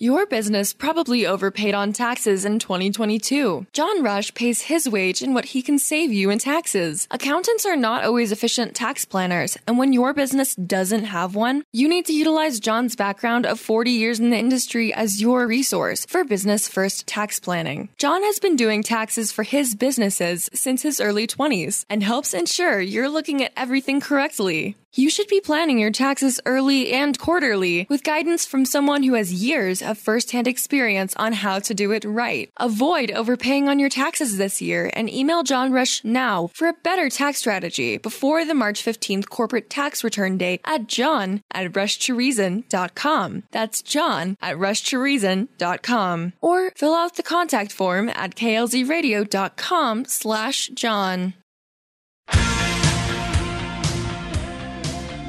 Your 0.04 0.26
business 0.26 0.74
probably 0.74 1.26
overpaid 1.26 1.74
on 1.74 1.93
taxes 1.93 2.43
in 2.43 2.60
2022. 2.60 3.68
John 3.72 4.04
Rush 4.04 4.34
pays 4.34 4.64
his 4.64 4.89
wage 4.89 5.22
in 5.22 5.34
what 5.34 5.45
he 5.45 5.62
can 5.62 5.80
save 5.80 6.12
you 6.12 6.30
in 6.30 6.39
taxes. 6.39 7.08
Accountants 7.10 7.66
are 7.66 7.78
not 7.78 8.04
always 8.04 8.34
efficient 8.34 8.76
tax 8.76 9.06
planners, 9.06 9.58
and 9.66 9.78
when 9.78 9.93
your 9.93 10.14
business 10.14 10.56
doesn't 10.56 11.06
have 11.06 11.36
one, 11.36 11.64
you 11.72 11.88
need 11.88 12.06
to 12.08 12.14
utilize 12.14 12.60
John's 12.60 12.97
background 12.97 13.45
of 13.45 13.62
40 13.62 13.91
years 13.91 14.20
in 14.20 14.30
the 14.30 14.38
industry 14.38 14.93
as 14.93 15.22
your 15.22 15.47
resource 15.47 16.06
for 16.06 16.26
business 16.26 16.68
first 16.68 17.08
tax 17.08 17.39
planning. 17.39 17.88
John 17.97 18.24
has 18.24 18.39
been 18.39 18.58
doing 18.58 18.84
taxes 18.84 19.32
for 19.32 19.43
his 19.43 19.74
businesses 19.74 20.49
since 20.54 20.82
his 20.82 20.99
early 20.99 21.28
20s 21.28 21.86
and 21.89 22.04
helps 22.04 22.34
ensure 22.34 22.82
you're 22.82 23.08
looking 23.08 23.41
at 23.41 23.54
everything 23.56 24.01
correctly. 24.01 24.76
You 24.96 25.10
should 25.10 25.28
be 25.28 25.41
planning 25.41 25.80
your 25.80 25.89
taxes 25.89 26.39
early 26.46 26.91
and 26.94 27.18
quarterly 27.18 27.88
with 27.89 28.04
guidance 28.04 28.46
from 28.46 28.64
someone 28.64 29.02
who 29.02 29.16
has 29.16 29.34
years 29.34 29.82
of 29.82 29.98
first-hand 29.98 30.48
experience 30.48 31.16
on 31.16 31.34
how 31.34 31.58
to 31.60 31.74
do 31.74 31.91
it 31.91 32.06
right. 32.06 32.52
Avoid 32.58 33.10
overpaying 33.10 33.68
on 33.68 33.80
your 33.80 33.89
taxes 33.89 34.38
this 34.38 34.62
year 34.62 34.91
and 34.94 35.10
email 35.10 35.41
John 35.41 35.72
Rush 35.72 36.04
now 36.04 36.52
for 36.54 36.68
a 36.68 36.74
better 36.84 37.10
tax 37.10 37.39
strategy 37.39 37.98
before 37.98 38.46
the 38.46 38.54
March 38.54 38.86
15th 38.86 39.30
corporate 39.30 39.68
tax 39.68 40.04
return 40.04 40.38
date 40.38 40.62
at 40.64 40.88
john 40.88 41.41
at 41.52 41.72
rushtoreason.com. 41.72 43.44
That's 43.50 43.82
john 43.82 44.38
at 44.44 44.58
rushtoreason.com. 44.58 46.34
Or 46.39 46.72
fill 46.76 46.94
out 46.94 47.16
the 47.16 47.24
contact 47.24 47.72
form 47.72 48.10
at 48.10 48.36
klzradio.com 48.36 50.06
slash 50.06 50.68
john. 50.68 51.34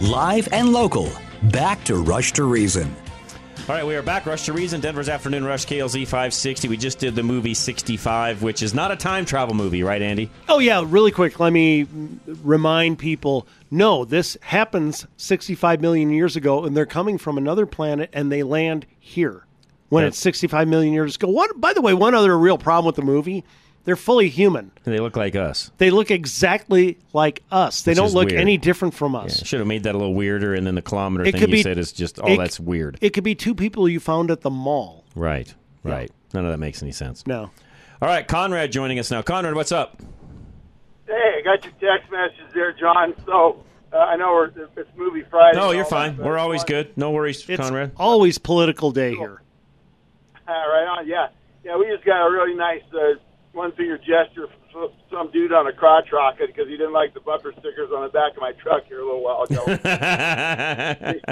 Live 0.00 0.48
and 0.52 0.72
local. 0.72 1.08
Back 1.44 1.82
to 1.84 1.96
Rush 1.96 2.32
to 2.32 2.44
Reason. 2.44 2.94
All 3.68 3.74
right, 3.74 3.86
we 3.86 3.94
are 3.94 4.02
back. 4.02 4.26
Rush 4.26 4.44
to 4.44 4.52
Reason, 4.52 4.80
Denver's 4.80 5.08
Afternoon 5.08 5.44
Rush, 5.44 5.64
KLZ 5.64 6.02
560. 6.04 6.68
We 6.68 6.76
just 6.76 6.98
did 6.98 7.14
the 7.14 7.22
movie 7.22 7.54
65, 7.54 8.42
which 8.42 8.62
is 8.62 8.74
not 8.74 8.90
a 8.90 8.96
time 8.96 9.24
travel 9.24 9.54
movie, 9.54 9.82
right, 9.82 10.02
Andy? 10.02 10.30
Oh 10.48 10.58
yeah, 10.58 10.82
really 10.86 11.10
quick. 11.10 11.40
Let 11.40 11.52
me 11.52 11.86
remind 12.42 12.98
people. 12.98 13.46
No, 13.70 14.04
this 14.04 14.36
happens 14.42 15.06
65 15.16 15.80
million 15.80 16.10
years 16.10 16.36
ago, 16.36 16.64
and 16.64 16.76
they're 16.76 16.84
coming 16.86 17.16
from 17.16 17.38
another 17.38 17.64
planet, 17.64 18.10
and 18.12 18.30
they 18.30 18.42
land 18.42 18.84
here 19.00 19.46
when 19.88 20.02
Yeah. 20.02 20.08
it's 20.08 20.18
65 20.18 20.68
million 20.68 20.92
years 20.92 21.16
ago. 21.16 21.28
What? 21.28 21.58
By 21.60 21.72
the 21.72 21.80
way, 21.80 21.94
one 21.94 22.14
other 22.14 22.36
real 22.38 22.58
problem 22.58 22.84
with 22.86 22.96
the 22.96 23.02
movie: 23.02 23.44
they're 23.84 23.96
fully 23.96 24.28
human. 24.28 24.70
They 24.84 24.98
look 24.98 25.16
like 25.16 25.36
us. 25.36 25.70
They 25.78 25.90
look 25.90 26.10
exactly 26.10 26.98
like 27.12 27.42
us. 27.50 27.82
They 27.82 27.90
Which 27.92 27.96
don't 27.98 28.06
is 28.06 28.14
look 28.14 28.28
weird. 28.28 28.40
any 28.40 28.56
different 28.56 28.94
from 28.94 29.14
us. 29.14 29.44
Should 29.44 29.58
have 29.60 29.66
made 29.68 29.82
that 29.84 29.94
a 29.94 29.98
little 29.98 30.14
weirder, 30.14 30.54
and 30.54 30.66
then 30.66 30.74
the 30.74 30.82
kilometer 30.82 31.24
It 31.24 31.32
thing 31.32 31.40
could 31.40 31.50
you 31.50 31.56
be- 31.56 31.62
said 31.62 31.78
is 31.78 31.92
just, 31.92 32.18
oh, 32.22 32.26
it- 32.32 32.38
that's 32.38 32.58
weird. 32.58 32.98
It 33.00 33.10
could 33.10 33.24
be 33.24 33.34
two 33.34 33.54
people 33.54 33.88
you 33.88 34.00
found 34.00 34.30
at 34.30 34.40
the 34.42 34.50
mall. 34.50 35.04
Right, 35.14 35.54
right. 35.82 36.10
None 36.32 36.44
of 36.44 36.50
that 36.50 36.58
makes 36.58 36.82
any 36.82 36.92
sense. 36.92 37.26
No. 37.26 37.50
All 38.02 38.08
right, 38.08 38.26
Conrad 38.26 38.72
joining 38.72 38.98
us 38.98 39.10
now. 39.10 39.22
Conrad, 39.22 39.54
what's 39.54 39.72
up? 39.72 40.00
Hey, 41.06 41.12
I 41.38 41.42
got 41.42 41.64
your 41.64 41.72
text 41.74 42.10
message 42.10 42.52
there, 42.54 42.72
John. 42.72 43.14
So 43.26 43.62
uh, 43.92 43.98
I 43.98 44.16
know 44.16 44.32
we're, 44.32 44.46
it's 44.76 44.90
movie 44.96 45.22
Friday. 45.30 45.56
No, 45.58 45.66
and 45.68 45.74
you're 45.76 45.84
all 45.84 45.90
fine. 45.90 46.10
that, 46.12 46.16
but 46.18 46.26
We're 46.26 46.38
always 46.38 46.60
want- 46.60 46.68
good. 46.68 46.96
No 46.96 47.10
worries, 47.12 47.44
It's 47.48 47.60
Conrad. 47.62 47.92
always 47.96 48.38
political 48.38 48.90
day 48.90 49.14
here. 49.14 49.42
Uh, 50.48 50.50
right 50.52 50.96
on. 50.98 51.06
Yeah, 51.06 51.28
yeah. 51.64 51.76
We 51.76 51.86
just 51.86 52.04
got 52.04 52.26
a 52.26 52.30
really 52.30 52.54
nice 52.54 52.82
uh, 52.92 53.14
one 53.54 53.72
finger 53.72 53.96
gesture 53.98 54.48
from 54.72 54.90
some 55.10 55.30
dude 55.30 55.52
on 55.52 55.66
a 55.66 55.72
crotch 55.72 56.08
rocket 56.12 56.48
because 56.48 56.66
he 56.68 56.76
didn't 56.76 56.92
like 56.92 57.14
the 57.14 57.20
bumper 57.20 57.52
stickers 57.52 57.90
on 57.94 58.02
the 58.02 58.08
back 58.08 58.32
of 58.32 58.38
my 58.40 58.52
truck 58.52 58.84
here 58.86 59.00
a 59.00 59.04
little 59.04 59.22
while 59.22 59.42
ago. 59.44 59.64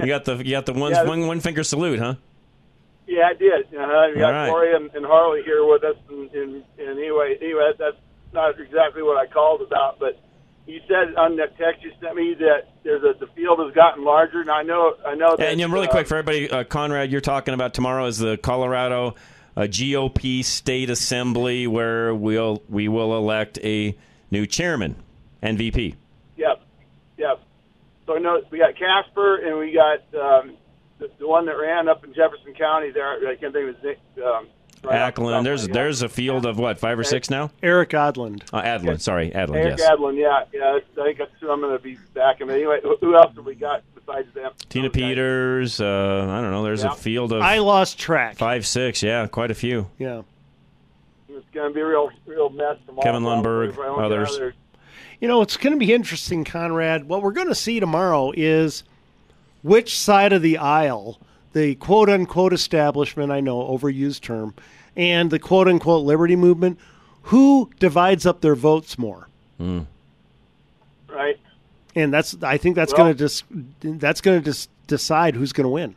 You 0.00 0.06
got 0.06 0.24
the 0.24 0.36
you 0.44 0.50
got 0.52 0.66
the 0.66 0.72
one 0.72 0.92
Yeah. 0.92 1.04
one, 1.04 1.26
one 1.26 1.40
finger 1.40 1.62
salute, 1.64 1.98
huh? 1.98 2.14
Yeah, 3.06 3.28
I 3.28 3.34
did. 3.34 3.66
Uh, 3.66 4.08
we 4.14 4.20
got 4.20 4.30
right. 4.30 4.48
Corey 4.48 4.74
and, 4.74 4.88
and 4.94 5.04
Harley 5.04 5.42
here 5.42 5.64
with 5.66 5.82
us, 5.82 5.96
and, 6.08 6.30
and, 6.30 6.64
and 6.78 6.98
anyway, 6.98 7.36
anyway, 7.40 7.72
that's 7.76 7.96
not 8.32 8.58
exactly 8.60 9.02
what 9.02 9.16
I 9.16 9.26
called 9.26 9.62
about, 9.62 9.98
but 9.98 10.20
you 10.66 10.80
said 10.86 11.16
on 11.16 11.34
that 11.36 11.58
text 11.58 11.82
you 11.82 11.90
sent 12.00 12.14
me 12.14 12.34
that 12.38 12.68
there's 12.84 13.02
a 13.02 13.18
the 13.18 13.26
field 13.34 13.58
has 13.58 13.74
gotten 13.74 14.04
larger, 14.04 14.40
and 14.40 14.50
I 14.50 14.62
know 14.62 14.94
I 15.04 15.14
know 15.16 15.34
that. 15.36 15.48
And 15.50 15.58
yeah, 15.58 15.66
really 15.66 15.88
uh, 15.88 15.90
quick 15.90 16.06
for 16.06 16.16
everybody, 16.16 16.48
uh, 16.48 16.62
Conrad, 16.64 17.10
you're 17.10 17.20
talking 17.20 17.52
about 17.54 17.74
tomorrow 17.74 18.06
is 18.06 18.18
the 18.18 18.36
Colorado 18.36 19.16
uh, 19.56 19.62
GOP 19.62 20.44
State 20.44 20.90
Assembly 20.90 21.66
where 21.66 22.14
we'll 22.14 22.62
we 22.68 22.88
will 22.88 23.16
elect 23.16 23.58
a 23.62 23.96
new 24.30 24.46
chairman 24.46 24.96
and 25.42 25.58
VP. 25.58 25.94
Yep, 26.36 26.62
yep. 27.18 27.40
So 28.06 28.16
I 28.16 28.18
know 28.18 28.40
we 28.50 28.58
got 28.58 28.76
Casper 28.76 29.36
and 29.46 29.58
we 29.58 29.72
got 29.72 29.98
um, 30.20 30.56
the, 30.98 31.10
the 31.18 31.26
one 31.28 31.46
that 31.46 31.56
ran 31.56 31.88
up 31.88 32.04
in 32.04 32.12
Jefferson 32.14 32.54
County. 32.54 32.90
There, 32.90 33.06
I 33.28 33.36
can't 33.36 33.52
think 33.52 33.68
of 33.70 33.74
his 33.76 33.84
name. 33.84 34.24
Um, 34.24 34.48
right 34.82 35.00
off 35.02 35.08
Ackland, 35.14 35.44
there's 35.46 35.62
my 35.62 35.66
head. 35.68 35.74
there's 35.74 36.02
a 36.02 36.08
field 36.08 36.46
of 36.46 36.58
what 36.58 36.78
five 36.78 36.98
or 36.98 37.04
six 37.04 37.28
now. 37.30 37.50
Eric 37.62 37.90
Odland. 37.90 38.42
Uh, 38.52 38.62
Aadland, 38.62 39.00
sorry, 39.00 39.30
Aadland. 39.30 39.56
Eric 39.64 39.78
yes. 39.78 39.90
Adlin, 39.90 40.16
yeah, 40.18 40.44
yeah. 40.52 40.78
I 40.78 41.04
think 41.04 41.18
that's 41.18 41.30
who 41.40 41.50
I'm 41.50 41.60
going 41.60 41.76
to 41.76 41.82
be 41.82 41.98
backing. 42.14 42.46
But 42.46 42.54
anyway, 42.54 42.80
who- 42.82 42.96
who 43.00 43.14
else 43.16 43.34
have 43.36 43.44
we 43.44 43.54
got 43.54 43.82
besides 44.06 44.32
them? 44.34 44.52
Tina 44.68 44.90
Peters. 44.90 45.80
Uh, 45.80 46.26
I 46.28 46.40
don't 46.40 46.50
know. 46.50 46.62
There's 46.62 46.82
Yeah. 46.84 46.92
a 46.92 46.94
field 46.94 47.32
of 47.32 47.42
I 47.42 47.58
lost 47.58 47.98
track. 47.98 48.36
five, 48.36 48.66
six. 48.66 49.02
Yeah, 49.02 49.26
quite 49.26 49.50
a 49.50 49.54
few. 49.54 49.86
Yeah. 49.98 50.22
It's 51.28 51.46
going 51.52 51.68
to 51.70 51.74
be 51.74 51.80
a 51.80 51.86
real, 51.86 52.10
real 52.26 52.48
mess 52.50 52.76
tomorrow. 52.86 53.02
Kevin 53.02 53.22
Lundberg, 53.22 53.70
If 53.70 53.78
I 53.78 53.86
don't 53.86 53.96
get 53.96 54.04
others. 54.04 54.28
out 54.28 54.34
of 54.34 54.40
there. 54.40 54.54
You 55.20 55.28
know, 55.28 55.42
it's 55.42 55.56
going 55.56 55.72
to 55.72 55.78
be 55.78 55.92
interesting, 55.92 56.44
Conrad. 56.44 57.08
What 57.08 57.22
we're 57.22 57.32
going 57.32 57.48
to 57.48 57.54
see 57.54 57.78
tomorrow 57.80 58.32
is 58.36 58.84
which 59.62 59.98
side 59.98 60.32
of 60.32 60.40
the 60.42 60.56
aisle, 60.58 61.18
the 61.52 61.74
quote 61.76 62.08
unquote 62.08 62.52
establishment, 62.52 63.30
I 63.30 63.40
know, 63.40 63.60
overused 63.60 64.22
term, 64.22 64.54
and 64.96 65.30
the 65.30 65.38
quote 65.38 65.68
unquote 65.68 66.04
liberty 66.04 66.36
movement, 66.36 66.78
who 67.24 67.70
divides 67.78 68.24
up 68.24 68.40
their 68.40 68.54
votes 68.54 68.98
more. 68.98 69.28
Hmm. 69.58 69.80
Right. 71.08 71.38
And 71.94 72.12
that's, 72.12 72.36
I 72.42 72.56
think 72.56 72.76
that's 72.76 72.92
Well- 72.92 73.04
going 73.04 73.12
to 73.14 73.18
just, 73.18 73.44
that's 73.80 74.20
going 74.20 74.38
to 74.40 74.44
just 74.44 74.70
decide 74.86 75.34
who's 75.34 75.52
going 75.52 75.64
to 75.64 75.70
win. 75.70 75.94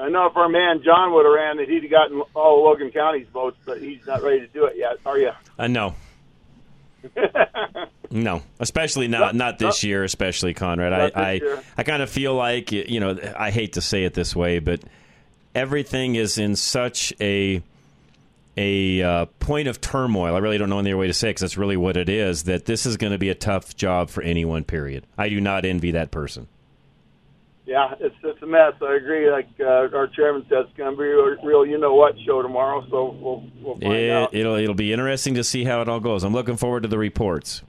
I 0.00 0.08
know 0.08 0.26
if 0.26 0.36
our 0.36 0.48
man 0.48 0.80
John 0.84 1.12
would 1.12 1.24
have 1.24 1.34
ran, 1.34 1.56
that 1.56 1.68
he'd 1.68 1.82
have 1.82 1.90
gotten 1.90 2.20
all 2.34 2.62
Logan 2.64 2.90
County's 2.92 3.26
votes, 3.28 3.56
but 3.64 3.80
he's 3.80 4.06
not 4.06 4.22
ready 4.22 4.40
to 4.40 4.46
do 4.46 4.64
it 4.66 4.76
yet. 4.76 4.98
Are 5.04 5.18
you? 5.18 5.32
Uh, 5.58 5.66
no. 5.66 5.94
No, 8.10 8.42
especially 8.58 9.06
not 9.06 9.34
not 9.34 9.58
this 9.58 9.84
year, 9.84 10.02
especially 10.02 10.54
Conrad. 10.54 10.92
Not 10.92 11.12
this 11.14 11.16
I 11.16 11.28
I, 11.28 11.32
year. 11.34 11.62
I 11.76 11.82
kind 11.82 12.02
of 12.02 12.08
feel 12.08 12.34
like 12.34 12.72
you 12.72 13.00
know 13.00 13.18
I 13.36 13.50
hate 13.50 13.74
to 13.74 13.82
say 13.82 14.04
it 14.04 14.14
this 14.14 14.34
way, 14.34 14.60
but 14.60 14.80
everything 15.54 16.14
is 16.14 16.38
in 16.38 16.56
such 16.56 17.12
a 17.20 17.62
a 18.58 19.02
uh, 19.02 19.24
point 19.38 19.68
of 19.68 19.80
turmoil. 19.80 20.34
I 20.34 20.38
really 20.38 20.58
don't 20.58 20.68
know 20.68 20.80
any 20.80 20.90
other 20.90 20.96
way 20.98 21.06
to 21.06 21.14
say 21.14 21.28
it 21.28 21.30
because 21.30 21.42
that's 21.42 21.56
really 21.56 21.76
what 21.76 21.96
it 21.96 22.08
is. 22.08 22.42
That 22.44 22.64
this 22.64 22.84
is 22.84 22.96
going 22.96 23.12
to 23.12 23.18
be 23.18 23.28
a 23.30 23.34
tough 23.34 23.76
job 23.76 24.10
for 24.10 24.22
anyone. 24.22 24.64
Period. 24.64 25.06
I 25.16 25.28
do 25.28 25.40
not 25.40 25.64
envy 25.64 25.92
that 25.92 26.10
person. 26.10 26.48
Yeah, 27.66 27.94
it's 28.00 28.14
it's 28.24 28.42
a 28.42 28.46
mess. 28.46 28.72
I 28.80 28.96
agree. 28.96 29.30
Like 29.30 29.48
uh, 29.60 29.64
our 29.94 30.06
chairman 30.08 30.44
said, 30.48 30.60
it's 30.66 30.76
going 30.76 30.90
to 30.90 30.96
be 30.96 31.04
a 31.08 31.46
real 31.46 31.66
you 31.66 31.78
know 31.78 31.94
what 31.94 32.14
show 32.26 32.40
tomorrow. 32.42 32.84
So 32.90 33.10
we'll 33.20 33.44
we'll 33.62 33.74
find 33.78 33.92
It, 33.92 34.10
out. 34.10 34.34
it'll 34.34 34.54
it'll 34.56 34.74
be 34.74 34.92
interesting 34.92 35.34
to 35.34 35.44
see 35.44 35.64
how 35.64 35.82
it 35.82 35.88
all 35.88 36.00
goes. 36.00 36.24
I'm 36.24 36.32
looking 36.32 36.56
forward 36.56 36.82
to 36.84 36.88
the 36.88 36.98
reports. 36.98 37.62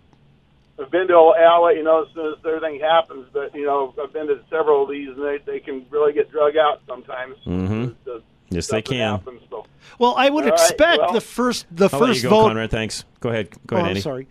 I've 0.81 0.89
been 0.89 1.09
to 1.09 1.21
let 1.21 1.75
you 1.75 1.83
know 1.83 2.03
as 2.03 2.13
soon 2.15 2.27
as 2.31 2.39
everything 2.45 2.79
happens. 2.79 3.25
But 3.33 3.53
you 3.53 3.65
know, 3.65 3.93
I've 4.01 4.13
been 4.13 4.27
to 4.27 4.39
several 4.49 4.83
of 4.83 4.89
these, 4.89 5.09
and 5.09 5.21
they 5.21 5.37
they 5.45 5.59
can 5.59 5.85
really 5.89 6.13
get 6.13 6.31
drug 6.31 6.55
out 6.55 6.81
sometimes. 6.87 7.35
hmm 7.43 7.87
The 8.05 8.23
Yes, 8.49 8.67
they 8.67 8.81
can. 8.81 9.11
happens, 9.19 9.41
so. 9.49 9.65
Well, 9.99 10.15
I 10.17 10.29
would 10.29 10.45
All 10.45 10.49
right, 10.51 10.59
expect 10.59 10.99
well- 10.99 11.13
the 11.13 11.21
first 11.21 11.65
the 11.71 11.89
I'll 11.91 11.99
let 11.99 12.07
first 12.09 12.23
you 12.23 12.29
go, 12.29 12.41
vote. 12.41 12.47
Conrad. 12.49 12.71
Thanks. 12.71 13.03
Go 13.19 13.29
ahead. 13.29 13.49
Go 13.67 13.75
oh, 13.75 13.79
ahead, 13.79 13.85
I'm 13.85 13.89
Andy. 13.91 14.01
sorry. 14.01 14.27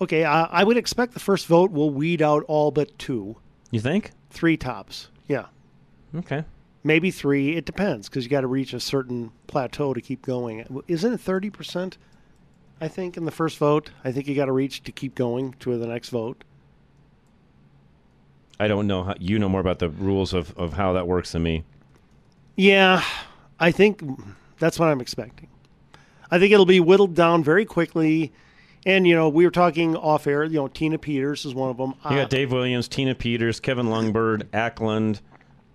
Okay, 0.00 0.24
I, 0.24 0.44
I 0.44 0.64
would 0.64 0.76
expect 0.76 1.14
the 1.14 1.20
first 1.20 1.46
vote 1.46 1.70
will 1.72 1.90
weed 1.90 2.20
out 2.20 2.44
all 2.48 2.70
but 2.70 2.98
two, 2.98 3.36
You 3.70 3.80
think? 3.80 4.10
three 4.30 4.56
tops. 4.58 5.08
Yeah, 5.26 5.46
Okay. 6.14 6.44
maybe 6.84 7.10
three. 7.10 7.56
It 7.56 7.64
depends 7.64 8.08
because 8.08 8.22
you 8.24 8.30
got 8.30 8.42
to 8.42 8.46
reach 8.46 8.74
a 8.74 8.80
certain 8.80 9.32
plateau 9.46 9.94
to 9.94 10.00
keep 10.02 10.20
going. 10.22 10.82
Isn't 10.86 11.14
it 11.14 11.20
thirty 11.20 11.48
percent? 11.50 11.96
I 12.78 12.88
think 12.88 13.16
in 13.16 13.24
the 13.24 13.30
first 13.30 13.56
vote, 13.56 13.90
I 14.04 14.12
think 14.12 14.28
you 14.28 14.34
got 14.34 14.44
to 14.46 14.52
reach 14.52 14.82
to 14.82 14.92
keep 14.92 15.14
going 15.14 15.54
to 15.60 15.78
the 15.78 15.86
next 15.86 16.10
vote. 16.10 16.44
I 18.60 18.68
don't 18.68 18.86
know 18.86 19.04
how 19.04 19.14
you 19.18 19.38
know 19.38 19.48
more 19.48 19.60
about 19.60 19.78
the 19.78 19.88
rules 19.88 20.32
of, 20.34 20.56
of 20.58 20.74
how 20.74 20.92
that 20.94 21.06
works 21.06 21.32
than 21.32 21.42
me. 21.42 21.64
Yeah, 22.56 23.02
I 23.58 23.70
think 23.70 24.02
that's 24.58 24.78
what 24.78 24.88
I'm 24.88 25.00
expecting. 25.00 25.48
I 26.30 26.38
think 26.38 26.52
it'll 26.52 26.66
be 26.66 26.80
whittled 26.80 27.14
down 27.14 27.44
very 27.44 27.64
quickly. 27.64 28.32
And, 28.84 29.06
you 29.06 29.14
know, 29.14 29.28
we 29.28 29.44
were 29.44 29.50
talking 29.50 29.96
off 29.96 30.26
air, 30.26 30.44
you 30.44 30.56
know, 30.56 30.68
Tina 30.68 30.98
Peters 30.98 31.44
is 31.44 31.54
one 31.54 31.70
of 31.70 31.76
them. 31.76 31.94
You 32.08 32.16
got 32.18 32.30
Dave 32.30 32.52
Williams, 32.52 32.86
Tina 32.86 33.14
Peters, 33.14 33.58
Kevin 33.58 33.86
Lundberg, 33.86 34.44
Ackland, 34.52 35.20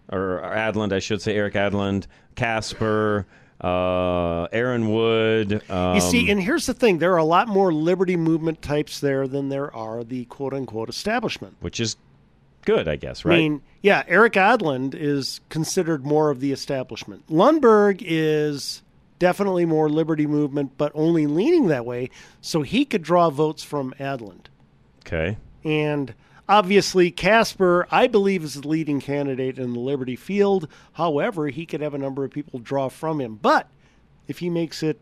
or 0.10 0.42
Aadland, 0.42 0.94
I 0.94 1.00
should 1.00 1.22
say, 1.22 1.36
Erik 1.36 1.56
Aadland, 1.56 2.08
Casper, 2.36 3.26
uh, 3.60 4.44
Aaron 4.54 4.92
Wood. 4.94 5.62
Um, 5.70 5.96
you 5.96 6.02
see, 6.02 6.32
and 6.32 6.42
here's 6.42 6.66
the 6.66 6.74
thing 6.74 7.00
there 7.00 7.14
are 7.14 7.18
a 7.18 7.24
lot 7.24 7.48
more 7.48 7.74
liberty 7.74 8.16
movement 8.16 8.62
types 8.62 9.00
there 9.02 9.28
than 9.28 9.50
there 9.50 9.74
are 9.76 10.04
the 10.04 10.26
quote 10.26 10.54
unquote 10.54 10.90
establishment. 10.90 11.56
which 11.60 11.80
is 11.80 11.98
good, 12.62 12.88
I 12.88 12.96
guess, 12.96 13.26
right? 13.26 13.36
I 13.36 13.38
mean, 13.38 13.62
yeah, 13.82 14.04
Erik 14.08 14.34
Aadland 14.34 14.96
is 14.96 15.42
considered 15.50 16.06
more 16.06 16.30
of 16.30 16.40
the 16.40 16.52
establishment. 16.52 17.28
Lundberg 17.28 18.02
is 18.06 18.82
definitely 19.20 19.66
more 19.66 19.90
liberty 19.90 20.26
movement, 20.28 20.78
but 20.78 20.92
only 20.96 21.28
leaning 21.28 21.68
that 21.68 21.86
way, 21.86 22.10
so 22.42 22.62
he 22.64 22.86
could 22.86 23.04
draw 23.04 23.30
votes 23.30 23.64
from 23.64 23.94
Aadland. 24.00 24.50
okay. 25.06 25.38
And 25.64 26.14
obviously, 26.50 27.12
Casper, 27.12 27.88
I 27.92 28.08
believe, 28.08 28.44
is 28.44 28.56
the 28.56 28.68
leading 28.68 29.00
candidate 29.00 29.60
in 29.60 29.74
the 29.74 29.80
Liberty 29.80 30.16
field. 30.16 30.68
However, 30.94 31.50
he 31.50 31.68
could 31.68 31.82
have 31.82 31.94
a 31.94 32.00
number 32.00 32.24
of 32.24 32.32
people 32.32 32.60
draw 32.60 32.90
from 32.90 33.22
him. 33.22 33.36
But 33.36 33.68
if 34.28 34.40
he 34.40 34.50
makes 34.50 34.82
it, 34.82 35.00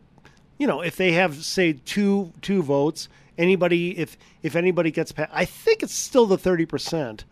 you 0.58 0.68
know, 0.68 0.82
if 0.82 0.98
they 0.98 1.14
have 1.14 1.44
say 1.46 1.74
two 1.74 2.34
two 2.42 2.62
votes, 2.62 3.08
anybody 3.38 3.98
if 3.98 4.18
if 4.44 4.58
anybody 4.58 4.92
gets 4.92 5.14
past, 5.14 5.32
I 5.34 5.46
think 5.46 5.82
it's 5.82 5.96
still 5.96 6.26
the 6.26 6.38
thirty 6.38 6.66
percent, 6.66 7.24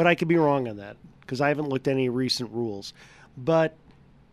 but 0.00 0.06
I 0.06 0.14
could 0.14 0.28
be 0.28 0.38
wrong 0.38 0.66
on 0.66 0.78
that 0.78 0.96
because 1.20 1.42
I 1.42 1.48
haven't 1.48 1.68
looked 1.68 1.86
at 1.86 1.90
any 1.90 2.08
recent 2.08 2.50
rules. 2.52 2.94
But 3.36 3.76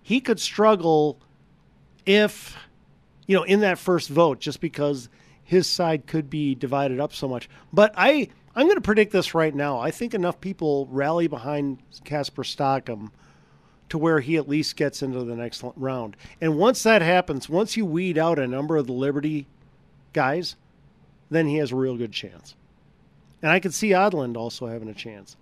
he 0.02 0.22
could 0.22 0.40
struggle 0.40 1.20
if 2.06 2.56
you 3.26 3.36
know, 3.36 3.44
in 3.44 3.60
that 3.60 3.78
first 3.78 4.08
vote, 4.08 4.40
just 4.40 4.62
because 4.62 5.10
his 5.44 5.68
side 5.68 6.08
could 6.08 6.30
be 6.30 6.56
divided 6.56 7.02
up 7.02 7.12
so 7.12 7.28
much. 7.28 7.50
But 7.74 7.94
I, 7.98 8.30
I'm 8.56 8.68
going 8.68 8.78
to 8.78 8.82
predict 8.82 9.12
this 9.12 9.36
right 9.36 9.54
now. 9.54 9.78
I 9.78 9.92
think 9.92 10.14
enough 10.14 10.40
people 10.40 10.88
rally 10.90 11.28
behind 11.28 11.80
Casper 12.06 12.46
Stockham 12.46 13.12
to 13.90 13.98
where 13.98 14.22
he 14.22 14.38
at 14.38 14.48
least 14.48 14.78
gets 14.78 15.04
into 15.04 15.26
the 15.26 15.36
next 15.36 15.66
round. 15.76 16.16
And 16.40 16.58
once 16.58 16.82
that 16.84 17.02
happens, 17.02 17.50
once 17.50 17.76
you 17.76 17.86
weed 17.86 18.18
out 18.18 18.40
a 18.40 18.48
number 18.48 18.78
of 18.78 18.88
the 18.88 18.94
Liberty 18.94 19.48
guys, 20.14 20.56
then 21.30 21.46
he 21.46 21.58
has 21.58 21.74
a 21.74 21.76
real 21.76 21.98
good 21.98 22.14
chance. 22.14 22.56
And 23.42 23.52
I 23.52 23.60
could 23.60 23.74
see 23.74 23.90
Odland 23.90 24.38
also 24.38 24.68
having 24.68 24.88
a 24.88 24.94
chance. 24.94 25.36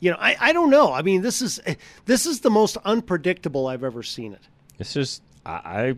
You 0.00 0.10
know, 0.10 0.18
I, 0.20 0.36
I 0.38 0.52
don't 0.52 0.70
know. 0.70 0.92
I 0.92 1.02
mean, 1.02 1.22
this 1.22 1.40
is 1.42 1.60
this 2.04 2.26
is 2.26 2.40
the 2.40 2.50
most 2.50 2.76
unpredictable 2.84 3.66
I've 3.66 3.84
ever 3.84 4.02
seen 4.02 4.32
it. 4.34 4.42
It's 4.78 4.92
just 4.92 5.22
I, 5.44 5.50
I 5.52 5.94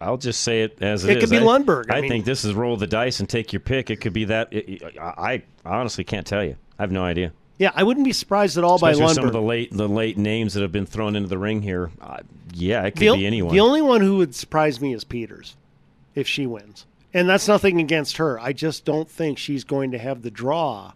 I'll 0.00 0.18
just 0.18 0.42
say 0.42 0.62
it 0.62 0.80
as 0.82 1.04
It 1.04 1.10
it 1.10 1.16
is. 1.18 1.24
could 1.24 1.30
be 1.30 1.38
I- 1.38 1.42
Lundberg. 1.42 1.90
I 1.90 1.98
I, 1.98 2.00
mean- 2.00 2.10
think 2.10 2.24
this 2.24 2.44
is 2.44 2.54
roll 2.54 2.76
the 2.76 2.86
dice 2.86 3.20
and 3.20 3.28
take 3.28 3.52
your 3.52 3.60
pick. 3.60 3.90
It 3.90 3.96
could 4.00 4.12
be 4.12 4.26
that. 4.26 4.52
It, 4.52 4.82
I, 4.98 5.42
I 5.64 5.74
honestly 5.76 6.04
can't 6.04 6.26
tell 6.26 6.44
you. 6.44 6.56
I 6.78 6.82
have 6.82 6.92
no 6.92 7.04
idea. 7.04 7.32
Yeah, 7.58 7.70
I 7.74 7.84
wouldn't 7.84 8.04
be 8.04 8.12
surprised 8.12 8.58
at 8.58 8.64
all 8.64 8.74
Especially 8.76 9.02
by 9.02 9.06
Lundberg. 9.06 9.14
some 9.14 9.24
of 9.26 9.32
the 9.32 9.40
late 9.42 9.72
the 9.72 9.88
late 9.88 10.18
names 10.18 10.54
that 10.54 10.62
have 10.62 10.72
been 10.72 10.86
thrown 10.86 11.14
into 11.16 11.28
the 11.28 11.38
ring 11.38 11.62
here. 11.62 11.90
Uh, 12.00 12.18
yeah, 12.52 12.82
it 12.84 12.92
could 12.92 13.12
the, 13.12 13.16
be 13.16 13.26
anyone. 13.26 13.52
The 13.52 13.60
only 13.60 13.80
one 13.82 14.00
who 14.00 14.16
would 14.18 14.34
surprise 14.34 14.80
me 14.80 14.92
is 14.92 15.04
Peters 15.04 15.56
if 16.14 16.26
she 16.28 16.46
wins. 16.46 16.86
And 17.12 17.28
that's 17.28 17.46
nothing 17.46 17.80
against 17.80 18.16
her. 18.16 18.40
I 18.40 18.52
just 18.52 18.84
don't 18.84 19.08
think 19.08 19.38
she's 19.38 19.62
going 19.62 19.92
to 19.92 19.98
have 19.98 20.22
the 20.22 20.32
draw 20.32 20.92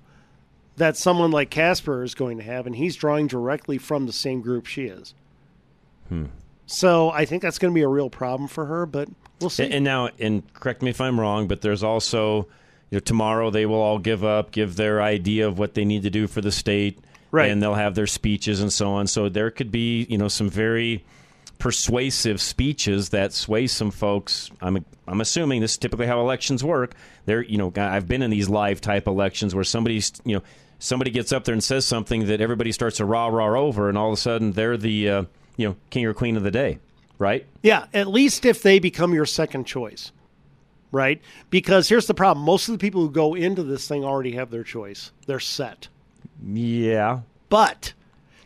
that 0.79 0.97
someone 0.97 1.31
like 1.31 1.51
Casper 1.51 2.03
is 2.03 2.15
going 2.15 2.39
to 2.39 2.45
have, 2.45 2.67
and 2.67 2.75
he's 2.75 2.97
drawing 2.97 3.27
directly 3.27 3.79
from 3.79 4.07
the 4.07 4.13
same 4.13 4.41
group 4.41 4.67
she 4.67 4.85
is. 4.85 5.15
Hmm. 6.09 6.27
So 6.67 7.11
I 7.11 7.25
think 7.25 7.43
that's 7.43 7.59
going 7.59 7.73
to 7.73 7.75
be 7.75 7.83
a 7.83 7.89
real 7.89 8.11
problem 8.11 8.49
for 8.49 8.67
her, 8.67 8.87
but 8.87 9.09
we'll 9.41 9.51
see. 9.51 9.65
And, 9.65 9.75
and 9.75 9.85
now, 9.85 10.11
and 10.19 10.53
correct 10.55 10.83
me 10.83 10.91
if 10.91 11.01
I'm 11.01 11.19
wrong, 11.19 11.49
but 11.49 11.63
there's 11.63 11.83
also, 11.83 12.49
you 12.91 12.97
know, 12.97 13.01
tomorrow 13.01 13.51
they 13.51 13.67
will 13.67 13.81
all 13.81 13.99
give 13.99 14.25
up, 14.25 14.51
give 14.51 14.77
their 14.77 15.01
idea 15.01 15.47
of 15.47 15.59
what 15.59 15.75
they 15.75 15.85
need 15.85 16.03
to 16.03 16.11
do 16.11 16.27
for 16.27 16.41
the 16.41 16.53
state, 16.53 16.99
Right. 17.31 17.51
And 17.51 17.63
they'll 17.63 17.75
have 17.75 17.95
their 17.95 18.07
speeches 18.07 18.61
and 18.61 18.73
so 18.73 18.91
on. 18.91 19.07
So 19.07 19.29
there 19.29 19.51
could 19.51 19.71
be, 19.71 20.05
you 20.09 20.19
know, 20.19 20.29
some 20.29 20.49
very 20.49 21.05
persuasive 21.59 22.41
speeches 22.41 23.11
that 23.11 23.33
sway 23.33 23.67
some 23.67 23.91
folks. 23.91 24.51
I'm 24.61 24.85
I'm 25.07 25.21
assuming 25.21 25.61
this 25.61 25.73
is 25.73 25.79
typically 25.79 26.07
how 26.07 26.21
elections 26.21 26.65
work. 26.65 26.95
There, 27.27 27.43
you 27.43 27.59
know, 27.59 27.73
I've 27.77 28.09
been 28.09 28.23
in 28.23 28.31
these 28.31 28.49
live 28.49 28.81
type 28.81 29.07
elections 29.07 29.55
where 29.55 29.65
somebody's, 29.65 30.13
you 30.25 30.37
know, 30.37 30.43
somebody 30.79 31.11
gets 31.11 31.33
up 31.33 31.45
there 31.45 31.53
and 31.53 31.63
says 31.63 31.85
something 31.87 32.27
that 32.27 32.41
everybody 32.41 32.73
starts 32.73 32.97
to 32.99 33.05
rah 33.05 33.27
rah 33.29 33.59
over, 33.59 33.89
and 33.89 33.97
all 33.99 34.09
of 34.09 34.15
a 34.15 34.17
sudden 34.21 34.53
they're 34.53 34.77
the, 34.77 35.09
uh, 35.09 35.25
you 35.57 35.69
know, 35.69 35.77
king 35.91 36.05
or 36.07 36.15
queen 36.15 36.37
of 36.37 36.43
the 36.43 36.51
day, 36.51 36.79
right? 37.19 37.47
yeah, 37.63 37.87
at 37.95 38.09
least 38.09 38.45
if 38.45 38.63
they 38.63 38.79
become 38.79 39.13
your 39.15 39.27
second 39.27 39.65
choice. 39.65 40.13
right? 40.93 41.21
Because 41.51 41.89
here's 41.89 42.07
the 42.07 42.15
problem: 42.15 42.45
most 42.45 42.69
of 42.69 42.73
the 42.73 42.79
people 42.79 43.01
who 43.03 43.11
go 43.11 43.35
into 43.35 43.63
this 43.63 43.87
thing 43.89 44.05
already 44.05 44.33
have 44.33 44.51
their 44.51 44.65
choice; 44.65 45.13
they're 45.27 45.41
set. 45.41 45.89
Yeah, 46.47 47.21
But 47.49 47.93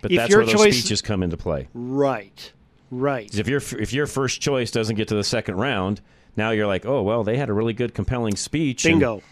but 0.00 0.10
if 0.10 0.16
that's 0.16 0.30
your 0.30 0.40
where 0.40 0.46
those 0.46 0.54
choice, 0.54 0.78
speeches 0.78 1.02
come 1.02 1.22
into 1.22 1.36
play. 1.36 1.68
right, 1.74 2.52
Right. 2.90 3.34
If 3.38 3.48
your 3.48 3.60
if 3.78 3.92
your 3.92 4.06
first 4.06 4.40
choice 4.40 4.70
doesn't 4.70 4.96
get 4.96 5.08
to 5.08 5.14
the 5.14 5.24
second 5.24 5.56
round, 5.56 6.00
now 6.36 6.50
you're 6.50 6.66
like, 6.66 6.84
oh 6.86 7.02
well, 7.02 7.24
they 7.24 7.36
had 7.36 7.48
a 7.48 7.52
really 7.52 7.72
good, 7.74 7.94
compelling 7.94 8.36
speech. 8.36 8.84
Bingo. 8.84 9.22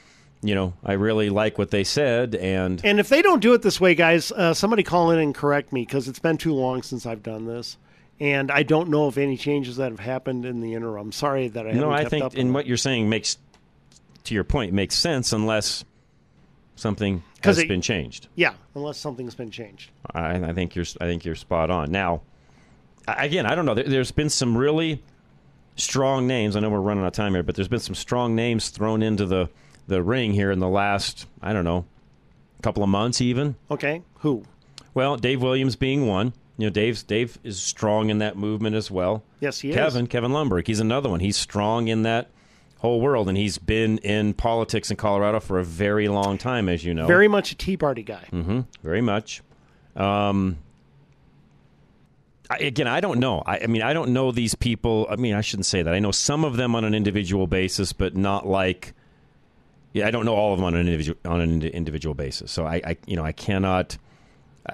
You 0.42 0.54
know, 0.54 0.72
I 0.84 0.94
really 0.94 1.28
like 1.30 1.58
what 1.58 1.70
they 1.70 1.84
said, 1.84 2.34
and 2.34 2.80
And 2.84 2.98
if 2.98 3.08
they 3.08 3.20
don't 3.22 3.40
do 3.40 3.52
it 3.54 3.62
this 3.62 3.80
way, 3.80 3.94
guys, 3.94 4.32
uh, 4.32 4.54
somebody 4.54 4.82
call 4.82 5.10
in 5.10 5.18
and 5.18 5.34
correct 5.34 5.72
me 5.72 5.82
because 5.84 6.08
it's 6.08 6.18
been 6.18 6.38
too 6.38 6.54
long 6.54 6.82
since 6.82 7.04
I've 7.06 7.22
done 7.22 7.44
this, 7.46 7.76
and 8.18 8.50
I 8.50 8.62
don't 8.62 8.88
know 8.88 9.06
of 9.06 9.18
any 9.18 9.36
changes 9.36 9.76
that 9.76 9.90
have 9.90 10.00
happened 10.00 10.44
in 10.46 10.60
the 10.60 10.74
interim. 10.74 11.12
Sorry 11.12 11.48
that 11.48 11.64
I 11.66 11.68
haven't 11.70 11.80
no, 11.82 11.90
I 11.92 12.00
kept 12.00 12.10
think 12.10 12.24
up. 12.24 12.34
in 12.36 12.52
what 12.52 12.66
you're 12.66 12.76
saying 12.78 13.08
makes, 13.08 13.36
to 14.24 14.34
your 14.34 14.44
point, 14.44 14.72
makes 14.72 14.94
sense 14.94 15.32
unless 15.32 15.84
something 16.76 17.22
has 17.42 17.58
it- 17.58 17.68
been 17.68 17.82
changed. 17.82 18.28
yeah, 18.34 18.54
unless 18.74 18.96
something's 18.98 19.34
been 19.34 19.50
changed. 19.50 19.90
I, 20.14 20.36
I 20.36 20.52
think 20.54 20.74
you're 20.74 20.86
I 21.00 21.04
think 21.04 21.24
you're 21.24 21.34
spot 21.34 21.70
on. 21.70 21.90
Now, 21.90 22.22
again, 23.06 23.44
I 23.46 23.54
don't 23.54 23.66
know. 23.66 23.74
There, 23.74 23.84
there's 23.84 24.10
been 24.12 24.30
some 24.30 24.56
really 24.56 25.02
strong 25.76 26.26
names. 26.26 26.56
I 26.56 26.60
know 26.60 26.70
we're 26.70 26.80
running 26.80 27.04
out 27.04 27.08
of 27.08 27.12
time 27.12 27.34
here, 27.34 27.42
but 27.42 27.54
there's 27.54 27.68
been 27.68 27.78
some 27.80 27.94
strong 27.94 28.34
names 28.34 28.70
thrown 28.70 29.02
into 29.02 29.26
the 29.26 29.48
the 29.90 30.02
ring 30.02 30.32
here 30.32 30.50
in 30.50 30.58
the 30.60 30.68
last 30.68 31.26
I 31.42 31.52
don't 31.52 31.64
know 31.64 31.84
couple 32.62 32.82
of 32.82 32.88
months 32.88 33.20
even. 33.20 33.54
Okay, 33.70 34.02
who? 34.20 34.44
Well, 34.94 35.16
Dave 35.16 35.40
Williams 35.42 35.76
being 35.76 36.06
one. 36.06 36.32
You 36.58 36.66
know, 36.66 36.70
Dave's 36.70 37.02
Dave 37.02 37.38
is 37.42 37.58
strong 37.60 38.10
in 38.10 38.18
that 38.18 38.36
movement 38.36 38.76
as 38.76 38.90
well. 38.90 39.22
Yes, 39.40 39.60
he 39.60 39.70
is. 39.70 39.76
Kevin, 39.76 40.06
Kevin 40.06 40.30
Lundberg, 40.32 40.66
he's 40.66 40.80
another 40.80 41.08
one. 41.08 41.20
He's 41.20 41.38
strong 41.38 41.88
in 41.88 42.02
that 42.02 42.28
whole 42.80 43.00
world, 43.00 43.28
and 43.30 43.38
he's 43.38 43.56
been 43.56 43.96
in 43.98 44.34
politics 44.34 44.90
in 44.90 44.98
Colorado 44.98 45.40
for 45.40 45.58
a 45.58 45.64
very 45.64 46.08
long 46.08 46.36
time, 46.36 46.68
as 46.68 46.84
you 46.84 46.92
know. 46.92 47.06
Very 47.06 47.28
much 47.28 47.52
a 47.52 47.54
Tea 47.54 47.78
Party 47.78 48.02
guy. 48.02 48.26
hmm 48.30 48.60
Very 48.82 49.00
much. 49.00 49.40
Um, 49.96 50.58
I, 52.50 52.58
again, 52.58 52.88
I 52.88 53.00
don't 53.00 53.20
know. 53.20 53.42
I, 53.46 53.60
I 53.60 53.66
mean, 53.66 53.80
I 53.82 53.92
don't 53.94 54.10
know 54.12 54.32
these 54.32 54.54
people. 54.54 55.06
I 55.08 55.16
mean, 55.16 55.34
I 55.34 55.40
shouldn't 55.40 55.66
say 55.66 55.82
that. 55.82 55.94
I 55.94 55.98
know 55.98 56.10
some 56.10 56.44
of 56.44 56.56
them 56.58 56.74
on 56.74 56.84
an 56.84 56.94
individual 56.94 57.46
basis, 57.46 57.92
but 57.94 58.14
not 58.16 58.46
like. 58.46 58.92
Yeah, 59.92 60.06
I 60.06 60.10
don't 60.10 60.24
know 60.24 60.34
all 60.34 60.52
of 60.52 60.58
them 60.58 60.64
on 60.64 60.74
an 60.74 60.80
individual 60.80 61.18
on 61.24 61.40
an 61.40 61.62
individual 61.62 62.14
basis. 62.14 62.52
So 62.52 62.64
I, 62.64 62.80
I 62.84 62.96
you 63.06 63.16
know, 63.16 63.24
I 63.24 63.32
cannot. 63.32 63.98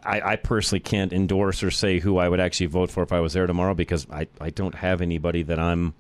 I, 0.04 0.20
I 0.32 0.36
personally 0.36 0.80
can't 0.80 1.12
endorse 1.12 1.62
or 1.62 1.70
say 1.70 2.00
who 2.00 2.18
I 2.18 2.28
would 2.28 2.40
actually 2.40 2.66
vote 2.66 2.90
for 2.90 3.02
if 3.02 3.12
I 3.12 3.20
was 3.20 3.32
there 3.32 3.46
tomorrow 3.46 3.72
because 3.72 4.06
I, 4.10 4.26
I 4.40 4.50
don't 4.50 4.74
have 4.74 5.00
anybody 5.00 5.42
that 5.44 5.60
I'm 5.60 5.94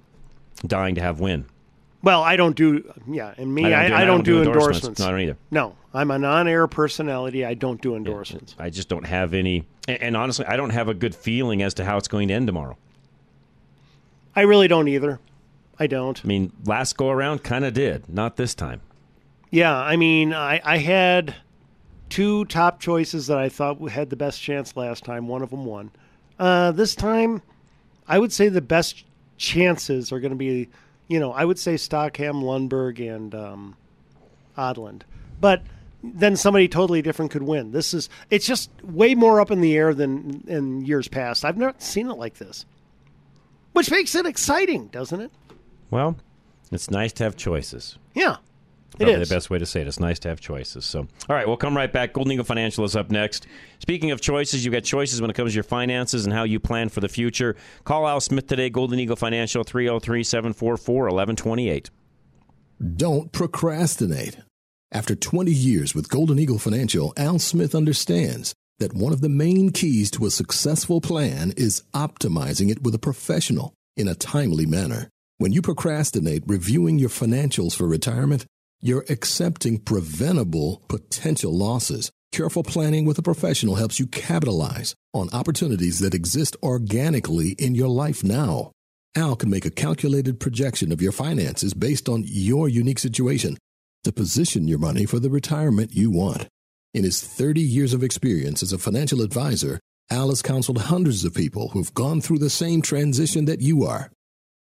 dying 0.66 0.96
to 0.96 1.00
have 1.00 1.20
win. 1.20 1.46
Well, 2.02 2.22
I 2.22 2.36
don't 2.36 2.56
do. 2.56 2.92
Yeah, 3.08 3.32
and 3.38 3.54
me, 3.54 3.64
I 3.64 3.70
don't 3.70 3.88
do- 3.88 3.94
I, 3.94 4.00
I 4.00 4.04
don't 4.04 4.24
do 4.24 4.38
endorsements. 4.42 5.00
endorsements. 5.00 5.00
No, 5.00 5.06
I 5.06 5.10
don't 5.10 5.20
either. 5.20 5.36
No, 5.50 5.76
I'm 5.94 6.10
a 6.10 6.18
non-air 6.18 6.66
personality. 6.66 7.44
I 7.44 7.54
don't 7.54 7.80
do 7.80 7.96
endorsements. 7.96 8.54
I 8.58 8.70
just 8.70 8.88
don't 8.88 9.06
have 9.06 9.34
any. 9.34 9.64
And, 9.88 10.02
and 10.02 10.16
honestly, 10.16 10.44
I 10.46 10.56
don't 10.56 10.70
have 10.70 10.88
a 10.88 10.94
good 10.94 11.14
feeling 11.14 11.62
as 11.62 11.74
to 11.74 11.84
how 11.84 11.96
it's 11.96 12.08
going 12.08 12.28
to 12.28 12.34
end 12.34 12.48
tomorrow. 12.48 12.76
I 14.34 14.42
really 14.42 14.68
don't 14.68 14.88
either. 14.88 15.20
I 15.78 15.86
don't. 15.86 16.20
I 16.22 16.26
mean, 16.26 16.52
last 16.64 16.96
go 16.96 17.10
around 17.10 17.42
kind 17.44 17.64
of 17.64 17.72
did, 17.72 18.08
not 18.08 18.36
this 18.36 18.54
time. 18.54 18.80
Yeah, 19.56 19.74
I 19.74 19.96
mean, 19.96 20.34
I, 20.34 20.60
I 20.62 20.76
had 20.76 21.34
two 22.10 22.44
top 22.44 22.78
choices 22.78 23.28
that 23.28 23.38
I 23.38 23.48
thought 23.48 23.80
had 23.88 24.10
the 24.10 24.14
best 24.16 24.38
chance 24.42 24.76
last 24.76 25.02
time. 25.02 25.28
One 25.28 25.40
of 25.40 25.48
them 25.48 25.64
won. 25.64 25.92
Uh, 26.38 26.72
this 26.72 26.94
time, 26.94 27.40
I 28.06 28.18
would 28.18 28.34
say 28.34 28.50
the 28.50 28.60
best 28.60 29.06
chances 29.38 30.12
are 30.12 30.20
going 30.20 30.32
to 30.32 30.36
be, 30.36 30.68
you 31.08 31.18
know, 31.18 31.32
I 31.32 31.46
would 31.46 31.58
say 31.58 31.78
Stockham, 31.78 32.42
Lundberg, 32.42 33.00
and 33.00 33.34
um, 33.34 33.76
Odland. 34.58 35.04
But 35.40 35.62
then 36.04 36.36
somebody 36.36 36.68
totally 36.68 37.00
different 37.00 37.30
could 37.30 37.42
win. 37.42 37.72
This 37.72 37.94
is 37.94 38.10
it's 38.28 38.46
just 38.46 38.70
way 38.82 39.14
more 39.14 39.40
up 39.40 39.50
in 39.50 39.62
the 39.62 39.74
air 39.74 39.94
than 39.94 40.44
in 40.48 40.84
years 40.84 41.08
past. 41.08 41.46
I've 41.46 41.56
not 41.56 41.80
seen 41.80 42.10
it 42.10 42.18
like 42.18 42.34
this, 42.34 42.66
which 43.72 43.90
makes 43.90 44.14
it 44.14 44.26
exciting, 44.26 44.88
doesn't 44.88 45.22
it? 45.22 45.30
Well, 45.90 46.18
it's 46.70 46.90
nice 46.90 47.14
to 47.14 47.24
have 47.24 47.38
choices. 47.38 47.96
Yeah, 48.12 48.36
it 48.98 49.04
Probably 49.04 49.22
is. 49.22 49.28
the 49.28 49.34
best 49.34 49.50
way 49.50 49.58
to 49.58 49.66
say 49.66 49.80
it. 49.82 49.86
It's 49.86 50.00
nice 50.00 50.18
to 50.20 50.28
have 50.28 50.40
choices. 50.40 50.84
So, 50.84 51.00
all 51.00 51.36
right, 51.36 51.46
we'll 51.46 51.56
come 51.56 51.76
right 51.76 51.92
back. 51.92 52.12
Golden 52.12 52.32
Eagle 52.32 52.44
Financial 52.44 52.84
is 52.84 52.96
up 52.96 53.10
next. 53.10 53.46
Speaking 53.78 54.10
of 54.10 54.20
choices, 54.20 54.64
you've 54.64 54.72
got 54.72 54.84
choices 54.84 55.20
when 55.20 55.30
it 55.30 55.34
comes 55.34 55.52
to 55.52 55.54
your 55.54 55.64
finances 55.64 56.24
and 56.24 56.32
how 56.32 56.44
you 56.44 56.58
plan 56.58 56.88
for 56.88 57.00
the 57.00 57.08
future. 57.08 57.56
Call 57.84 58.08
Al 58.08 58.20
Smith 58.20 58.46
today, 58.46 58.70
Golden 58.70 58.98
Eagle 58.98 59.16
Financial, 59.16 59.62
303 59.64 60.22
744 60.22 60.94
1128. 61.04 61.90
Don't 62.96 63.32
procrastinate. 63.32 64.38
After 64.92 65.14
20 65.14 65.50
years 65.50 65.94
with 65.94 66.08
Golden 66.08 66.38
Eagle 66.38 66.58
Financial, 66.58 67.12
Al 67.16 67.38
Smith 67.38 67.74
understands 67.74 68.54
that 68.78 68.94
one 68.94 69.12
of 69.12 69.20
the 69.20 69.28
main 69.28 69.70
keys 69.70 70.10
to 70.12 70.26
a 70.26 70.30
successful 70.30 71.00
plan 71.00 71.52
is 71.56 71.82
optimizing 71.94 72.70
it 72.70 72.82
with 72.82 72.94
a 72.94 72.98
professional 72.98 73.72
in 73.96 74.06
a 74.06 74.14
timely 74.14 74.66
manner. 74.66 75.08
When 75.38 75.52
you 75.52 75.60
procrastinate 75.60 76.44
reviewing 76.46 76.98
your 76.98 77.08
financials 77.08 77.74
for 77.74 77.86
retirement, 77.86 78.46
you're 78.80 79.04
accepting 79.08 79.78
preventable 79.78 80.82
potential 80.88 81.52
losses. 81.56 82.10
Careful 82.32 82.62
planning 82.62 83.04
with 83.04 83.18
a 83.18 83.22
professional 83.22 83.76
helps 83.76 83.98
you 83.98 84.06
capitalize 84.06 84.94
on 85.14 85.30
opportunities 85.32 86.00
that 86.00 86.14
exist 86.14 86.56
organically 86.62 87.50
in 87.58 87.74
your 87.74 87.88
life 87.88 88.22
now. 88.22 88.72
Al 89.16 89.36
can 89.36 89.48
make 89.48 89.64
a 89.64 89.70
calculated 89.70 90.38
projection 90.38 90.92
of 90.92 91.00
your 91.00 91.12
finances 91.12 91.72
based 91.72 92.08
on 92.08 92.24
your 92.26 92.68
unique 92.68 92.98
situation 92.98 93.56
to 94.04 94.12
position 94.12 94.68
your 94.68 94.78
money 94.78 95.06
for 95.06 95.18
the 95.18 95.30
retirement 95.30 95.94
you 95.94 96.10
want. 96.10 96.46
In 96.92 97.04
his 97.04 97.22
30 97.22 97.60
years 97.60 97.94
of 97.94 98.02
experience 98.02 98.62
as 98.62 98.72
a 98.72 98.78
financial 98.78 99.22
advisor, 99.22 99.80
Al 100.10 100.28
has 100.28 100.42
counseled 100.42 100.82
hundreds 100.82 101.24
of 101.24 101.34
people 101.34 101.70
who've 101.70 101.92
gone 101.94 102.20
through 102.20 102.38
the 102.38 102.50
same 102.50 102.82
transition 102.82 103.46
that 103.46 103.60
you 103.60 103.84
are. 103.84 104.10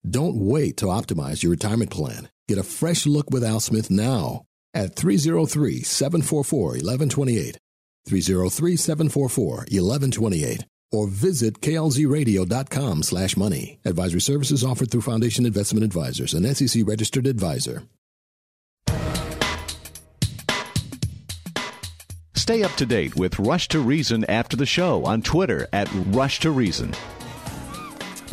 Don't 0.07 0.37
wait 0.37 0.77
to 0.77 0.85
optimize 0.85 1.41
your 1.41 1.49
retirement 1.49 1.89
plan. 1.89 2.29
Get 2.47 2.57
a 2.57 2.63
fresh 2.63 3.05
look 3.05 3.31
with 3.31 3.43
Al 3.43 3.59
Smith 3.59 3.89
now 3.89 4.43
at 4.73 4.95
303 4.95 5.81
744 5.81 6.61
1128. 6.61 7.57
303 8.07 8.75
744 8.75 9.47
1128. 9.55 10.65
Or 10.91 11.07
visit 11.07 11.59
klzradio.com 11.61 13.03
slash 13.03 13.35
money. 13.35 13.79
Advisory 13.83 14.21
services 14.21 14.63
offered 14.63 14.91
through 14.91 15.01
Foundation 15.01 15.45
Investment 15.45 15.83
Advisors, 15.83 16.33
an 16.33 16.53
SEC 16.53 16.83
registered 16.85 17.25
advisor. 17.27 17.83
Stay 22.35 22.61
up 22.61 22.71
to 22.73 22.85
date 22.85 23.15
with 23.15 23.39
Rush 23.39 23.67
to 23.69 23.79
Reason 23.79 24.23
after 24.25 24.55
the 24.55 24.67
show 24.67 25.03
on 25.03 25.23
Twitter 25.23 25.67
at 25.73 25.89
Rush 25.91 26.39
to 26.41 26.51
Reason. 26.51 26.93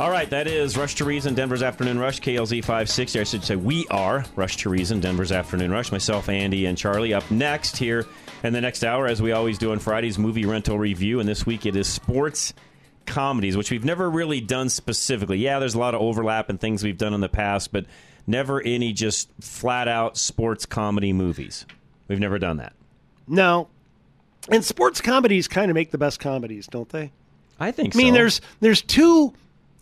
All 0.03 0.11
right, 0.11 0.29
that 0.31 0.49
is 0.49 0.77
Rush 0.77 0.97
to 0.97 1.05
Reason, 1.05 1.33
Denver's 1.33 1.63
Afternoon 1.63 1.97
Rush, 1.97 2.21
KLZ 2.21 2.63
560. 2.63 3.21
I 3.21 3.23
should 3.23 3.45
say 3.45 3.55
we 3.55 3.87
are 3.89 4.25
Rush 4.35 4.57
to 4.57 4.69
Reason, 4.69 4.99
Denver's 4.99 5.31
Afternoon 5.31 5.71
Rush. 5.71 5.93
Myself, 5.93 6.29
Andy, 6.29 6.67
and 6.67 6.77
Charlie. 6.77 7.15
Up 7.15 7.31
next 7.31 7.77
here 7.77 8.09
in 8.43 8.53
the 8.53 8.61
next 8.61 8.83
hour, 8.83 9.07
as 9.07 9.23
we 9.23 9.31
always 9.31 9.59
do 9.59 9.71
on 9.71 9.79
Fridays, 9.79 10.19
movie 10.19 10.45
rental 10.45 10.77
review. 10.77 11.21
And 11.21 11.29
this 11.29 11.47
week 11.47 11.67
it 11.67 11.77
is 11.77 11.87
sports 11.87 12.53
comedies, 13.07 13.57
which 13.57 13.71
we've 13.71 13.85
never 13.85 14.11
really 14.11 14.41
done 14.41 14.71
specifically. 14.71 15.39
Yeah, 15.39 15.61
there's 15.61 15.77
a 15.77 15.79
lot 15.79 15.95
of 15.95 16.01
overlap 16.01 16.51
and 16.51 16.61
things 16.61 16.83
we've 16.83 16.99
done 16.99 17.15
in 17.15 17.21
the 17.21 17.29
past, 17.29 17.71
but 17.71 17.87
never 18.27 18.61
any 18.61 18.93
just 18.93 19.31
flat 19.41 19.87
out 19.87 20.17
sports 20.17 20.67
comedy 20.67 21.13
movies. 21.13 21.65
We've 22.09 22.19
never 22.19 22.41
done 22.41 22.57
that. 22.57 22.73
No. 23.29 23.69
And 24.49 24.65
sports 24.65 25.01
comedies 25.01 25.47
kind 25.47 25.71
of 25.71 25.77
make 25.77 25.93
the 25.93 25.99
best 25.99 26.19
comedies, 26.19 26.67
don't 26.67 26.89
they? 26.89 27.13
I 27.61 27.71
think 27.71 27.95
I 27.95 27.99
mean, 27.99 28.15
so. 28.15 28.15
there's 28.15 28.41
there's 28.59 28.83
two, 28.83 29.33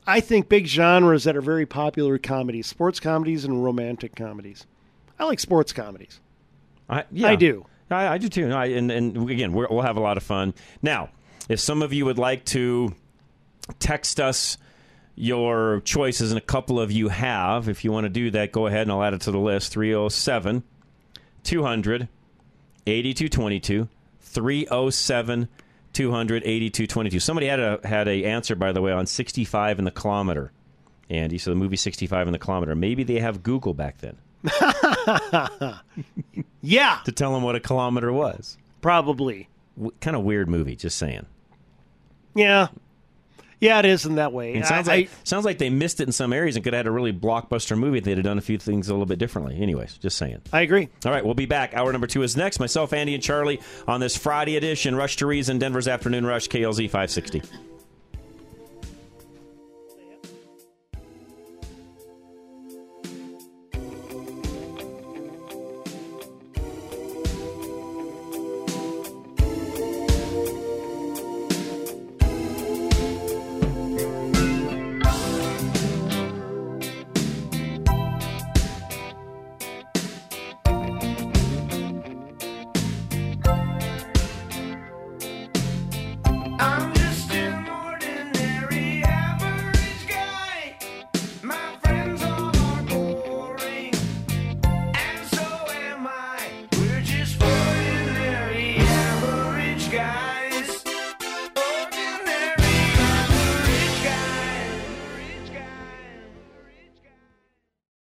I 0.07 0.21
think, 0.21 0.49
big 0.49 0.67
genres 0.67 1.25
that 1.25 1.37
are 1.37 1.43
very 1.43 1.67
popular 1.67 2.19
comedies: 2.19 2.67
sports 2.67 3.01
comedies 3.01 3.45
and 3.45 3.63
romantic 3.65 4.15
comedies. 4.15 4.67
I 5.19 5.25
like 5.25 5.41
sports 5.41 5.73
comedies. 5.73 6.21
I, 6.89 7.05
yeah, 7.13 7.29
I 7.29 7.37
do. 7.37 7.67
I, 7.91 8.09
I 8.09 8.19
do 8.19 8.29
too. 8.29 8.51
I, 8.53 8.67
and, 8.67 8.91
and 8.91 9.31
again, 9.31 9.53
we're, 9.53 9.69
we'll 9.69 9.83
have 9.83 9.97
a 9.97 10.01
lot 10.01 10.17
of 10.17 10.23
fun. 10.23 10.55
Now, 10.83 11.11
if 11.49 11.61
some 11.61 11.83
of 11.83 11.93
you 11.93 12.05
would 12.05 12.19
like 12.19 12.45
to 12.47 12.95
text 13.79 14.21
us 14.21 14.57
your 15.15 15.83
choices, 15.85 16.31
and 16.31 16.39
a 16.39 16.43
couple 16.43 16.81
of 16.81 16.91
you 16.91 17.09
have, 17.09 17.69
if 17.69 17.85
you 17.85 17.93
want 17.93 18.05
to 18.05 18.09
do 18.09 18.31
that, 18.31 18.53
go 18.53 18.67
ahead 18.67 18.83
and 18.83 18.93
I'll 18.93 19.03
add 19.03 19.15
it 19.15 19.21
to 19.23 19.31
the 19.31 19.39
list 19.39 19.73
307 19.73 20.63
200 21.43 22.09
8222. 22.87 23.89
307 24.21 25.49
200 25.93 26.43
8222. 26.45 27.21
Somebody 27.21 27.47
had 27.47 27.61
a 27.61 27.81
had 27.85 28.09
a 28.09 28.25
answer 28.25 28.55
by 28.55 28.73
the 28.73 28.81
way 28.81 28.93
on 28.93 29.07
65 29.07 29.79
in 29.79 29.85
the 29.85 29.91
kilometer. 29.91 30.53
Andy, 31.09 31.39
so 31.39 31.51
the 31.51 31.57
movie 31.57 31.77
65 31.77 32.29
in 32.29 32.33
the 32.33 32.39
kilometer. 32.39 32.75
Maybe 32.75 33.03
they 33.03 33.19
have 33.19 33.43
Google 33.43 33.75
back 33.75 33.99
then. 33.99 34.17
yeah. 36.63 36.99
To 37.05 37.13
tell 37.13 37.33
them 37.35 37.43
what 37.43 37.57
a 37.57 37.61
kilometer 37.61 38.13
was. 38.13 38.57
Probably. 38.81 39.49
W- 39.77 39.93
kind 40.01 40.17
of 40.17 40.23
weird 40.23 40.49
movie, 40.49 40.77
just 40.77 40.97
saying. 40.99 41.27
Yeah. 42.35 42.69
Yeah, 43.61 43.79
it 43.79 43.85
is 43.85 44.07
in 44.07 44.15
that 44.15 44.33
way. 44.33 44.55
It 44.55 44.67
sounds 44.67 44.89
I- 44.89 44.97
like 44.97 45.11
sounds 45.25 45.45
like 45.45 45.59
they 45.59 45.69
missed 45.71 46.01
it 46.01 46.09
in 46.09 46.13
some 46.13 46.33
areas 46.33 46.57
and 46.57 46.65
could 46.65 46.73
have 46.73 46.81
had 46.81 46.87
a 46.87 46.91
really 46.91 47.13
blockbuster 47.13 47.77
movie 47.77 47.99
if 47.99 48.05
they'd 48.05 48.17
have 48.17 48.25
done 48.25 48.39
a 48.39 48.43
few 48.43 48.57
things 48.59 48.89
a 48.89 48.93
little 48.95 49.07
bit 49.07 49.19
differently. 49.19 49.61
Anyways, 49.61 49.99
just 49.99 50.17
saying. 50.17 50.41
I 50.53 50.63
agree. 50.63 50.89
All 51.05 51.13
right, 51.13 51.25
we'll 51.25 51.35
be 51.35 51.47
back. 51.47 51.75
Hour 51.75 51.93
number 51.93 52.07
two 52.07 52.23
is 52.23 52.37
next. 52.37 52.59
Myself, 52.59 52.93
Andy, 52.93 53.15
and 53.15 53.23
Charlie 53.23 53.61
on 53.87 54.01
this 54.01 54.17
Friday 54.17 54.57
edition. 54.57 54.97
Rush 54.97 55.17
to 55.17 55.27
Reason, 55.27 55.59
Denver's 55.59 55.89
Afternoon 55.89 56.25
Rush, 56.25 56.49
KLZ 56.49 56.87
560. 56.89 57.43